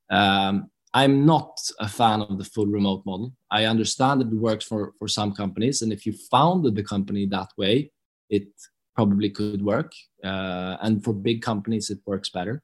um, 0.09 0.69
I'm 0.93 1.25
not 1.25 1.59
a 1.79 1.87
fan 1.87 2.21
of 2.21 2.37
the 2.37 2.43
full 2.43 2.65
remote 2.65 3.05
model. 3.05 3.33
I 3.51 3.65
understand 3.65 4.21
that 4.21 4.31
it 4.31 4.35
works 4.35 4.65
for, 4.65 4.93
for 4.97 5.07
some 5.07 5.33
companies. 5.33 5.81
And 5.81 5.93
if 5.93 6.05
you 6.05 6.13
founded 6.31 6.75
the 6.75 6.83
company 6.83 7.27
that 7.27 7.49
way, 7.57 7.91
it 8.29 8.47
probably 8.95 9.29
could 9.29 9.63
work. 9.63 9.91
Uh, 10.23 10.77
and 10.81 11.03
for 11.03 11.13
big 11.13 11.41
companies, 11.41 11.89
it 11.89 11.99
works 12.05 12.29
better. 12.29 12.63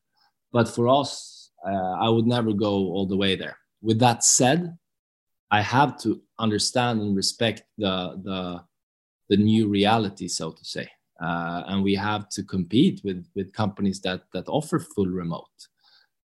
But 0.52 0.68
for 0.68 0.88
us, 0.88 1.52
uh, 1.68 1.94
I 2.00 2.10
would 2.10 2.26
never 2.26 2.52
go 2.52 2.72
all 2.72 3.06
the 3.06 3.18
way 3.18 3.36
there. 3.36 3.58
With 3.82 4.00
that 4.00 4.24
said, 4.24 4.76
I 5.52 5.62
have 5.62 6.00
to 6.02 6.22
understand 6.40 7.02
and 7.02 7.16
respect 7.16 7.64
the, 7.78 8.20
the, 8.24 8.64
the 9.30 9.38
new 9.38 9.68
reality, 9.68 10.28
so 10.28 10.52
to 10.52 10.66
say. 10.66 10.90
Uh, 11.22 11.64
and 11.68 11.84
we 11.84 11.96
have 11.96 12.28
to 12.30 12.44
compete 12.44 13.02
with, 13.04 13.26
with 13.36 13.54
companies 13.54 14.02
that, 14.02 14.24
that 14.34 14.48
offer 14.48 14.80
full 14.80 15.08
remote. 15.08 15.46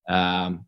Um, 0.09 0.65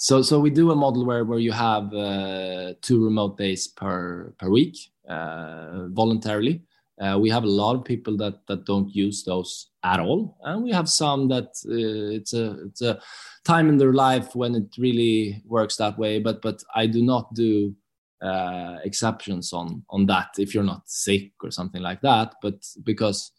so 0.00 0.22
so 0.22 0.40
we 0.40 0.48
do 0.48 0.70
a 0.70 0.74
model 0.74 1.04
where 1.04 1.24
where 1.26 1.38
you 1.38 1.52
have 1.52 1.92
uh, 1.92 2.72
two 2.80 3.04
remote 3.04 3.36
days 3.36 3.68
per 3.68 4.32
per 4.38 4.48
week 4.48 4.74
uh, 5.06 5.88
voluntarily. 5.88 6.62
Uh, 6.98 7.18
we 7.18 7.28
have 7.28 7.44
a 7.44 7.54
lot 7.62 7.76
of 7.76 7.84
people 7.84 8.16
that 8.16 8.46
that 8.46 8.64
don't 8.64 8.94
use 8.94 9.24
those 9.24 9.68
at 9.84 10.00
all, 10.00 10.38
and 10.44 10.62
we 10.62 10.72
have 10.72 10.88
some 10.88 11.28
that 11.28 11.48
uh, 11.68 12.16
it's 12.16 12.32
a 12.32 12.62
it's 12.64 12.80
a 12.80 12.98
time 13.44 13.68
in 13.68 13.76
their 13.76 13.92
life 13.92 14.34
when 14.34 14.54
it 14.54 14.74
really 14.78 15.42
works 15.44 15.76
that 15.76 15.98
way. 15.98 16.18
But 16.18 16.40
but 16.40 16.62
I 16.74 16.86
do 16.86 17.02
not 17.02 17.34
do 17.34 17.74
uh, 18.22 18.78
exceptions 18.82 19.52
on 19.52 19.84
on 19.90 20.06
that 20.06 20.30
if 20.38 20.54
you're 20.54 20.64
not 20.64 20.88
sick 20.88 21.32
or 21.44 21.50
something 21.50 21.82
like 21.82 22.00
that. 22.00 22.36
But 22.40 22.66
because 22.84 23.32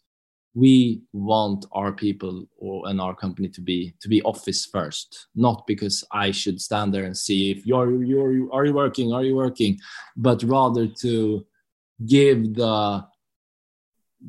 we 0.54 1.00
want 1.12 1.64
our 1.72 1.92
people 1.92 2.46
or 2.58 2.86
and 2.88 3.00
our 3.00 3.14
company 3.14 3.48
to 3.48 3.60
be 3.60 3.94
to 4.00 4.08
be 4.08 4.20
office 4.22 4.66
first 4.66 5.28
not 5.34 5.66
because 5.66 6.04
i 6.12 6.30
should 6.30 6.60
stand 6.60 6.92
there 6.92 7.04
and 7.04 7.16
see 7.16 7.50
if 7.50 7.66
you're 7.66 8.02
you're 8.04 8.52
are 8.52 8.66
you 8.66 8.74
working 8.74 9.12
are 9.12 9.24
you 9.24 9.34
working 9.34 9.78
but 10.16 10.42
rather 10.42 10.86
to 10.86 11.44
give 12.06 12.54
the 12.54 13.04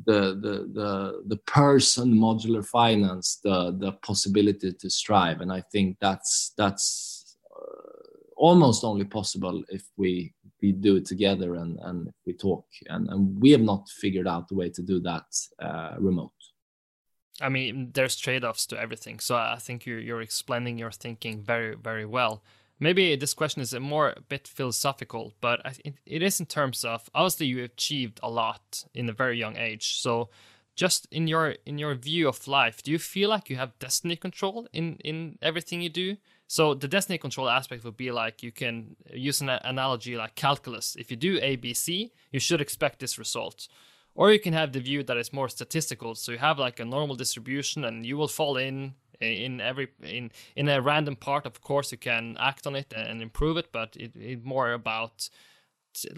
the 0.06 0.34
the 0.34 0.70
the, 0.72 1.22
the 1.26 1.36
person 1.46 2.12
modular 2.14 2.66
finance 2.66 3.40
the 3.44 3.76
the 3.78 3.92
possibility 4.02 4.72
to 4.72 4.90
strive. 4.90 5.40
And 5.40 5.52
i 5.52 5.60
think 5.72 5.96
that's 6.00 6.52
that's 6.56 7.36
uh, 7.54 8.00
almost 8.36 8.84
only 8.84 9.04
possible 9.04 9.62
if 9.68 9.82
we 9.96 10.32
we 10.64 10.72
do 10.72 10.96
it 10.96 11.06
together 11.12 11.50
and, 11.62 11.78
and 11.86 11.98
we 12.26 12.32
talk. 12.32 12.64
And, 12.92 13.02
and 13.12 13.20
we 13.42 13.50
have 13.56 13.66
not 13.72 13.82
figured 14.02 14.28
out 14.32 14.48
the 14.48 14.58
way 14.60 14.68
to 14.70 14.82
do 14.82 14.96
that 15.00 15.26
uh, 15.66 15.94
remote. 15.98 16.40
I 17.46 17.48
mean, 17.56 17.90
there's 17.96 18.16
trade 18.16 18.44
offs 18.44 18.66
to 18.68 18.80
everything. 18.84 19.20
So 19.20 19.32
I 19.36 19.58
think 19.66 19.84
you're, 19.86 20.04
you're 20.06 20.22
explaining 20.22 20.78
your 20.78 20.94
thinking 21.04 21.42
very, 21.52 21.74
very 21.88 22.06
well. 22.18 22.34
maybe 22.80 23.16
this 23.16 23.34
question 23.34 23.62
is 23.62 23.72
a 23.72 23.80
more 23.80 24.08
a 24.16 24.20
bit 24.20 24.48
philosophical, 24.48 25.32
but 25.40 25.58
it 26.06 26.22
is 26.22 26.40
in 26.40 26.46
terms 26.46 26.84
of 26.84 27.10
obviously 27.14 27.46
you 27.46 27.64
achieved 27.64 28.18
a 28.22 28.30
lot 28.30 28.84
in 28.94 29.08
a 29.08 29.12
very 29.22 29.36
young 29.38 29.56
age. 29.56 29.86
So 30.04 30.28
just 30.76 31.06
in 31.10 31.28
your 31.28 31.46
in 31.70 31.78
your 31.78 31.94
view 31.94 32.28
of 32.28 32.48
life, 32.48 32.82
do 32.82 32.90
you 32.90 32.98
feel 32.98 33.28
like 33.34 33.50
you 33.50 33.56
have 33.56 33.78
destiny 33.78 34.16
control 34.16 34.56
in 34.72 34.86
in 35.10 35.38
everything 35.40 35.80
you 35.82 35.92
do? 36.04 36.16
So 36.46 36.74
the 36.74 36.88
destiny 36.88 37.18
control 37.18 37.48
aspect 37.48 37.84
would 37.84 37.96
be 37.96 38.10
like 38.10 38.42
you 38.42 38.52
can 38.52 38.96
use 39.12 39.40
an 39.40 39.48
analogy 39.48 40.16
like 40.16 40.34
calculus. 40.34 40.96
If 40.96 41.10
you 41.10 41.16
do 41.16 41.38
A, 41.42 41.56
B, 41.56 41.74
C, 41.74 42.12
you 42.30 42.40
should 42.40 42.60
expect 42.60 43.00
this 43.00 43.18
result. 43.18 43.68
Or 44.14 44.32
you 44.32 44.38
can 44.38 44.52
have 44.52 44.72
the 44.72 44.80
view 44.80 45.02
that 45.04 45.16
is 45.16 45.32
more 45.32 45.48
statistical. 45.48 46.14
So 46.14 46.32
you 46.32 46.38
have 46.38 46.58
like 46.58 46.78
a 46.78 46.84
normal 46.84 47.16
distribution 47.16 47.84
and 47.84 48.06
you 48.06 48.16
will 48.16 48.28
fall 48.28 48.56
in 48.56 48.94
in 49.20 49.60
every 49.60 49.88
in 50.02 50.30
in 50.56 50.68
a 50.68 50.80
random 50.80 51.16
part 51.16 51.46
of 51.46 51.60
course 51.60 51.92
you 51.92 51.98
can 51.98 52.36
act 52.38 52.66
on 52.66 52.74
it 52.76 52.92
and 52.94 53.22
improve 53.22 53.56
it 53.56 53.70
but 53.72 53.96
it, 53.96 54.14
it 54.16 54.44
more 54.44 54.72
about 54.72 55.28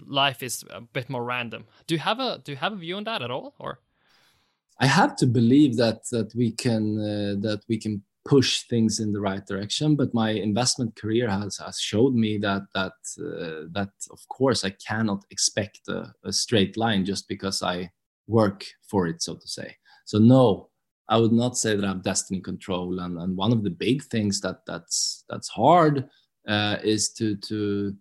life 0.05 0.41
is 0.41 0.65
a 0.71 0.81
bit 0.81 1.09
more 1.09 1.23
random 1.23 1.65
do 1.85 1.95
you 1.95 1.99
have 1.99 2.19
a 2.19 2.39
do 2.43 2.51
you 2.51 2.57
have 2.57 2.73
a 2.73 2.77
view 2.77 2.95
on 2.95 3.03
that 3.03 3.21
at 3.21 3.31
all 3.31 3.53
or 3.59 3.79
i 4.79 4.85
have 4.85 5.15
to 5.15 5.27
believe 5.27 5.77
that 5.77 6.01
that 6.11 6.33
we 6.35 6.51
can 6.51 6.99
uh, 6.99 7.35
that 7.39 7.61
we 7.69 7.77
can 7.77 8.01
push 8.27 8.63
things 8.63 8.99
in 8.99 9.11
the 9.11 9.19
right 9.19 9.45
direction 9.45 9.95
but 9.95 10.13
my 10.13 10.31
investment 10.31 10.95
career 10.95 11.29
has 11.29 11.57
has 11.57 11.79
showed 11.79 12.13
me 12.13 12.37
that 12.37 12.63
that 12.73 12.97
uh, 13.19 13.67
that 13.71 13.89
of 14.11 14.19
course 14.27 14.63
i 14.63 14.69
cannot 14.87 15.23
expect 15.31 15.81
a, 15.87 16.13
a 16.23 16.31
straight 16.31 16.75
line 16.77 17.05
just 17.05 17.27
because 17.27 17.63
i 17.63 17.89
work 18.27 18.65
for 18.89 19.07
it 19.07 19.21
so 19.21 19.35
to 19.35 19.47
say 19.47 19.75
so 20.05 20.17
no 20.17 20.69
I 21.09 21.17
would 21.17 21.31
not 21.31 21.57
say 21.57 21.75
that 21.75 21.85
I 21.85 21.89
have 21.89 22.03
destiny 22.03 22.41
control. 22.41 22.99
And, 22.99 23.17
and 23.17 23.37
one 23.37 23.51
of 23.51 23.63
the 23.63 23.69
big 23.69 24.03
things 24.03 24.41
that 24.41 24.65
that's 24.65 25.23
that's 25.29 25.47
hard 25.47 26.09
uh, 26.47 26.77
is 26.83 27.13
to 27.13 27.35
to 27.35 27.95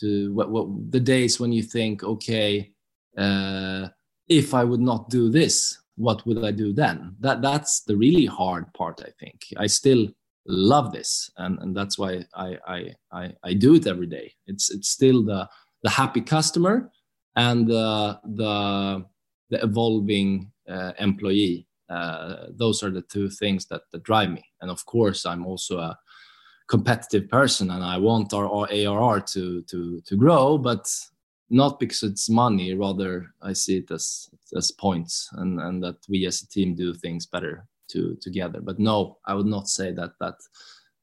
to 0.00 0.32
what, 0.34 0.50
what 0.50 0.68
the 0.90 1.00
days 1.00 1.38
when 1.38 1.52
you 1.52 1.62
think, 1.62 2.02
okay, 2.02 2.72
uh, 3.16 3.88
if 4.28 4.54
I 4.54 4.64
would 4.64 4.80
not 4.80 5.10
do 5.10 5.28
this, 5.28 5.78
what 6.02 6.26
would 6.26 6.44
I 6.44 6.50
do 6.50 6.72
then? 6.72 7.16
That 7.20 7.42
that's 7.42 7.82
the 7.88 7.96
really 7.96 8.26
hard 8.26 8.72
part. 8.74 9.00
I 9.08 9.10
think 9.20 9.38
I 9.56 9.66
still 9.68 10.08
love 10.46 10.92
this, 10.92 11.30
and 11.36 11.58
and 11.60 11.76
that's 11.76 11.96
why 11.98 12.24
I 12.34 12.48
I 12.66 12.78
I, 13.20 13.24
I 13.42 13.52
do 13.54 13.74
it 13.74 13.86
every 13.86 14.08
day. 14.18 14.32
It's 14.46 14.70
it's 14.70 14.88
still 14.88 15.24
the 15.24 15.48
the 15.82 15.90
happy 15.90 16.20
customer 16.20 16.90
and 17.36 17.66
the 17.66 18.18
the 18.24 19.04
the 19.50 19.62
evolving 19.62 20.50
uh, 20.68 20.92
employee 20.98 21.66
uh, 21.92 22.46
those 22.48 22.82
are 22.82 22.90
the 22.90 23.02
two 23.02 23.28
things 23.28 23.66
that, 23.66 23.82
that 23.92 24.02
drive 24.02 24.30
me. 24.30 24.42
And 24.62 24.70
of 24.70 24.84
course, 24.86 25.26
I'm 25.26 25.46
also 25.46 25.78
a 25.78 25.98
competitive 26.68 27.28
person, 27.28 27.70
and 27.70 27.84
I 27.84 27.98
want 27.98 28.32
our, 28.32 28.48
our 28.48 28.66
ARR 28.70 29.20
to 29.20 29.62
to 29.62 30.00
to 30.00 30.16
grow, 30.16 30.56
but 30.56 30.86
not 31.52 31.78
because 31.78 32.02
it's 32.02 32.30
money. 32.30 32.74
Rather, 32.74 33.26
I 33.42 33.52
see 33.52 33.76
it 33.78 33.90
as 33.90 34.30
as 34.56 34.70
points, 34.70 35.28
and 35.34 35.60
and 35.60 35.82
that 35.82 35.98
we 36.08 36.26
as 36.26 36.42
a 36.42 36.48
team 36.48 36.74
do 36.74 36.94
things 36.94 37.26
better 37.26 37.66
to 37.90 38.16
together. 38.20 38.60
But 38.60 38.78
no, 38.78 39.18
I 39.26 39.34
would 39.34 39.46
not 39.46 39.68
say 39.68 39.92
that 39.92 40.12
that 40.20 40.36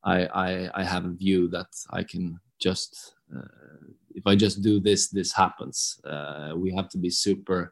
I 0.04 0.26
I, 0.26 0.82
I 0.82 0.84
have 0.84 1.06
a 1.06 1.14
view 1.14 1.48
that 1.50 1.70
I 1.92 2.04
can 2.04 2.40
just 2.60 3.16
uh, 3.36 3.42
if 4.16 4.26
I 4.26 4.36
just 4.36 4.62
do 4.62 4.80
this, 4.80 5.10
this 5.10 5.32
happens. 5.32 6.02
Uh, 6.04 6.54
we 6.56 6.74
have 6.74 6.90
to 6.90 6.98
be 6.98 7.10
super 7.10 7.72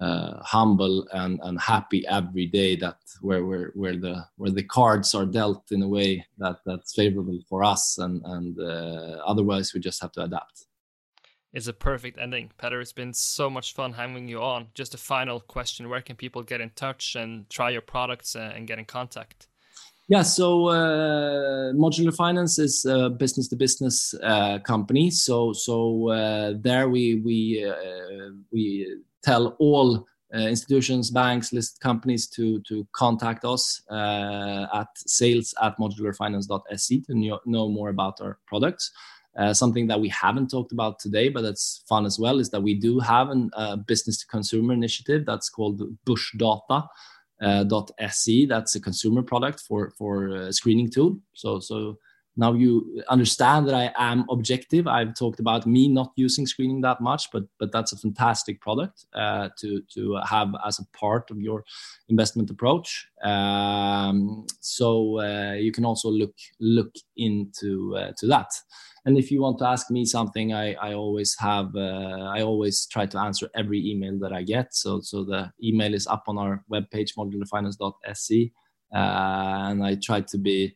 uh, 0.00 0.42
humble 0.42 1.06
and, 1.12 1.38
and 1.44 1.60
happy 1.60 2.04
every 2.08 2.46
day 2.46 2.74
that 2.74 2.96
where, 3.20 3.44
where 3.46 3.70
where 3.74 3.96
the 3.96 4.24
where 4.36 4.50
the 4.50 4.64
cards 4.64 5.14
are 5.14 5.24
dealt 5.24 5.70
in 5.70 5.82
a 5.82 5.88
way 5.88 6.26
that 6.38 6.56
that's 6.66 6.94
favorable 6.94 7.38
for 7.48 7.62
us 7.62 7.98
and 7.98 8.20
and 8.24 8.58
uh, 8.58 9.22
otherwise 9.24 9.72
we 9.72 9.80
just 9.80 10.02
have 10.02 10.10
to 10.10 10.22
adapt 10.22 10.66
it's 11.52 11.66
a 11.66 11.72
perfect 11.72 12.18
ending 12.18 12.50
petter 12.58 12.80
it's 12.80 12.92
been 12.92 13.12
so 13.12 13.50
much 13.50 13.74
fun 13.74 13.92
having 13.92 14.28
you 14.28 14.40
on 14.40 14.66
just 14.74 14.94
a 14.94 14.98
final 14.98 15.40
question 15.40 15.88
where 15.88 16.00
can 16.00 16.16
people 16.16 16.42
get 16.42 16.60
in 16.60 16.70
touch 16.70 17.14
and 17.14 17.48
try 17.50 17.70
your 17.70 17.82
products 17.82 18.36
uh, 18.36 18.52
and 18.54 18.66
get 18.66 18.78
in 18.78 18.84
contact 18.84 19.48
yeah, 20.08 20.22
so 20.22 20.68
uh, 20.68 21.72
Modular 21.72 22.14
Finance 22.14 22.58
is 22.58 22.84
a 22.84 23.08
business 23.08 23.48
to 23.48 23.56
business 23.56 24.14
uh, 24.22 24.58
company. 24.58 25.10
So 25.10 25.52
so 25.52 26.10
uh, 26.10 26.54
there 26.60 26.88
we 26.88 27.22
we 27.24 27.64
uh, 27.64 28.30
we 28.52 28.94
tell 29.22 29.56
all 29.58 30.06
institutions, 30.34 31.10
banks, 31.10 31.52
listed 31.52 31.80
companies 31.80 32.26
to 32.30 32.60
to 32.68 32.86
contact 32.92 33.44
us 33.44 33.80
at 33.90 34.88
sales 34.96 35.54
at 35.62 35.78
modularfinance.se 35.78 37.00
to 37.06 37.38
know 37.46 37.68
more 37.68 37.88
about 37.88 38.20
our 38.20 38.38
products. 38.46 38.90
Uh, 39.36 39.54
something 39.54 39.86
that 39.86 39.98
we 39.98 40.08
haven't 40.10 40.50
talked 40.50 40.72
about 40.72 40.98
today, 40.98 41.30
but 41.30 41.42
that's 41.42 41.82
fun 41.88 42.04
as 42.04 42.18
well, 42.18 42.38
is 42.38 42.50
that 42.50 42.62
we 42.62 42.74
do 42.74 43.00
have 43.00 43.28
a 43.28 43.48
uh, 43.54 43.76
business 43.76 44.18
to 44.18 44.26
consumer 44.26 44.74
initiative 44.74 45.24
that's 45.24 45.48
called 45.48 45.80
Börsdata. 46.04 46.86
Uh, 47.40 47.64
.se. 48.08 48.46
That's 48.46 48.76
a 48.76 48.80
consumer 48.80 49.20
product 49.20 49.58
for 49.60 49.90
for 49.98 50.28
a 50.28 50.52
screening 50.52 50.88
tool. 50.90 51.18
So 51.32 51.58
so 51.58 51.98
now 52.36 52.54
you 52.54 53.02
understand 53.08 53.68
that 53.68 53.74
I 53.74 53.92
am 53.96 54.24
objective. 54.30 54.86
I've 54.86 55.14
talked 55.14 55.38
about 55.38 55.66
me 55.66 55.88
not 55.88 56.12
using 56.16 56.46
screening 56.46 56.80
that 56.80 57.00
much, 57.00 57.30
but 57.30 57.44
but 57.58 57.72
that's 57.72 57.92
a 57.92 57.98
fantastic 57.98 58.60
product 58.60 59.04
uh, 59.14 59.50
to 59.58 59.82
to 59.94 60.18
have 60.26 60.54
as 60.66 60.78
a 60.78 60.86
part 60.96 61.30
of 61.30 61.40
your 61.40 61.64
investment 62.08 62.48
approach. 62.50 63.06
Um, 63.22 64.46
so 64.60 65.20
uh, 65.20 65.52
you 65.52 65.72
can 65.72 65.84
also 65.84 66.08
look 66.08 66.34
look 66.58 66.94
into 67.16 67.96
uh, 67.96 68.12
to 68.18 68.26
that. 68.28 68.50
And 69.04 69.18
if 69.18 69.30
you 69.30 69.42
want 69.42 69.58
to 69.58 69.66
ask 69.66 69.90
me 69.90 70.04
something, 70.04 70.54
I, 70.54 70.74
I 70.74 70.94
always 70.94 71.36
have 71.38 71.74
uh, 71.76 72.30
I 72.34 72.42
always 72.42 72.86
try 72.86 73.04
to 73.04 73.18
answer 73.18 73.50
every 73.54 73.90
email 73.90 74.18
that 74.20 74.32
I 74.32 74.42
get. 74.42 74.74
So 74.74 75.00
so 75.00 75.22
the 75.24 75.52
email 75.62 75.92
is 75.92 76.06
up 76.06 76.24
on 76.28 76.38
our 76.38 76.64
webpage 76.72 77.14
modularfinance.se, 77.18 78.52
uh, 78.94 78.96
and 78.96 79.84
I 79.84 79.96
try 79.96 80.22
to 80.22 80.38
be 80.38 80.74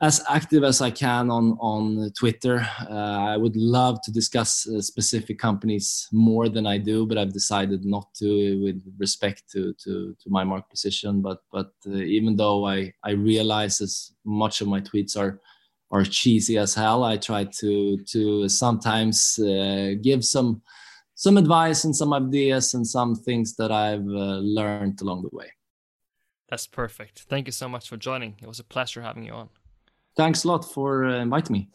as 0.00 0.22
active 0.28 0.62
as 0.62 0.82
I 0.82 0.90
can 0.90 1.30
on 1.30 1.56
on 1.60 2.10
Twitter. 2.18 2.66
Uh, 2.90 3.32
I 3.32 3.36
would 3.36 3.56
love 3.56 4.02
to 4.02 4.12
discuss 4.12 4.68
uh, 4.68 4.80
specific 4.80 5.38
companies 5.38 6.08
more 6.12 6.48
than 6.48 6.66
I 6.66 6.78
do, 6.78 7.06
but 7.06 7.16
I've 7.16 7.32
decided 7.32 7.84
not 7.84 8.12
to, 8.18 8.62
with 8.62 8.82
respect 8.98 9.50
to 9.52 9.72
to, 9.84 10.14
to 10.20 10.30
my 10.30 10.44
market 10.44 10.68
position. 10.70 11.22
But 11.22 11.38
but 11.50 11.72
uh, 11.86 11.92
even 11.92 12.36
though 12.36 12.66
I 12.66 12.92
I 13.02 13.12
realize 13.12 13.80
as 13.80 14.12
much 14.24 14.60
of 14.60 14.68
my 14.68 14.80
tweets 14.80 15.16
are 15.16 15.40
are 15.90 16.04
cheesy 16.04 16.58
as 16.58 16.74
hell, 16.74 17.02
I 17.04 17.16
try 17.16 17.44
to 17.44 17.96
to 18.12 18.48
sometimes 18.48 19.38
uh, 19.38 19.94
give 20.02 20.24
some 20.24 20.62
some 21.14 21.38
advice 21.38 21.84
and 21.84 21.96
some 21.96 22.12
ideas 22.12 22.74
and 22.74 22.86
some 22.86 23.14
things 23.14 23.56
that 23.56 23.72
I've 23.72 24.06
uh, 24.06 24.40
learned 24.44 25.00
along 25.00 25.22
the 25.22 25.34
way. 25.34 25.50
That's 26.50 26.66
perfect. 26.66 27.20
Thank 27.30 27.46
you 27.46 27.52
so 27.52 27.68
much 27.68 27.88
for 27.88 27.96
joining. 27.96 28.36
It 28.42 28.46
was 28.46 28.60
a 28.60 28.64
pleasure 28.64 29.00
having 29.00 29.24
you 29.24 29.32
on 29.32 29.48
thanks 30.16 30.44
a 30.44 30.48
lot 30.48 30.64
for 30.64 31.04
uh, 31.04 31.20
inviting 31.20 31.52
me. 31.52 31.68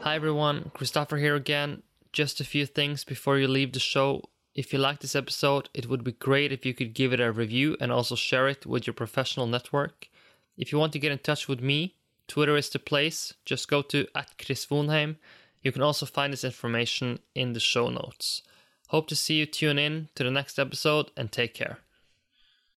Hi 0.00 0.14
everyone, 0.14 0.70
Christopher 0.74 1.18
here 1.18 1.36
again. 1.36 1.82
Just 2.12 2.40
a 2.40 2.44
few 2.44 2.66
things 2.66 3.04
before 3.04 3.38
you 3.38 3.46
leave 3.46 3.72
the 3.72 3.78
show. 3.78 4.22
If 4.54 4.72
you 4.72 4.78
like 4.80 5.00
this 5.00 5.14
episode, 5.14 5.68
it 5.72 5.88
would 5.88 6.02
be 6.02 6.12
great 6.12 6.52
if 6.52 6.66
you 6.66 6.74
could 6.74 6.92
give 6.92 7.12
it 7.12 7.20
a 7.20 7.30
review 7.30 7.76
and 7.80 7.92
also 7.92 8.16
share 8.16 8.48
it 8.48 8.66
with 8.66 8.86
your 8.86 8.94
professional 8.94 9.46
network. 9.46 10.08
If 10.56 10.72
you 10.72 10.78
want 10.78 10.92
to 10.94 10.98
get 10.98 11.12
in 11.12 11.18
touch 11.18 11.46
with 11.46 11.60
me, 11.60 11.94
Twitter 12.26 12.56
is 12.56 12.68
the 12.68 12.78
place. 12.78 13.34
Just 13.44 13.68
go 13.68 13.82
to 13.82 14.06
at 14.14 14.36
Chris 14.44 14.66
Vonheim. 14.66 15.16
You 15.62 15.70
can 15.70 15.82
also 15.82 16.06
find 16.06 16.32
this 16.32 16.44
information 16.44 17.20
in 17.34 17.52
the 17.52 17.60
show 17.60 17.88
notes. 17.90 18.42
Hope 18.88 19.06
to 19.08 19.16
see 19.16 19.34
you 19.34 19.46
tune 19.46 19.78
in 19.78 20.08
to 20.16 20.24
the 20.24 20.30
next 20.30 20.58
episode 20.58 21.10
and 21.16 21.30
take 21.30 21.54
care. 21.54 21.78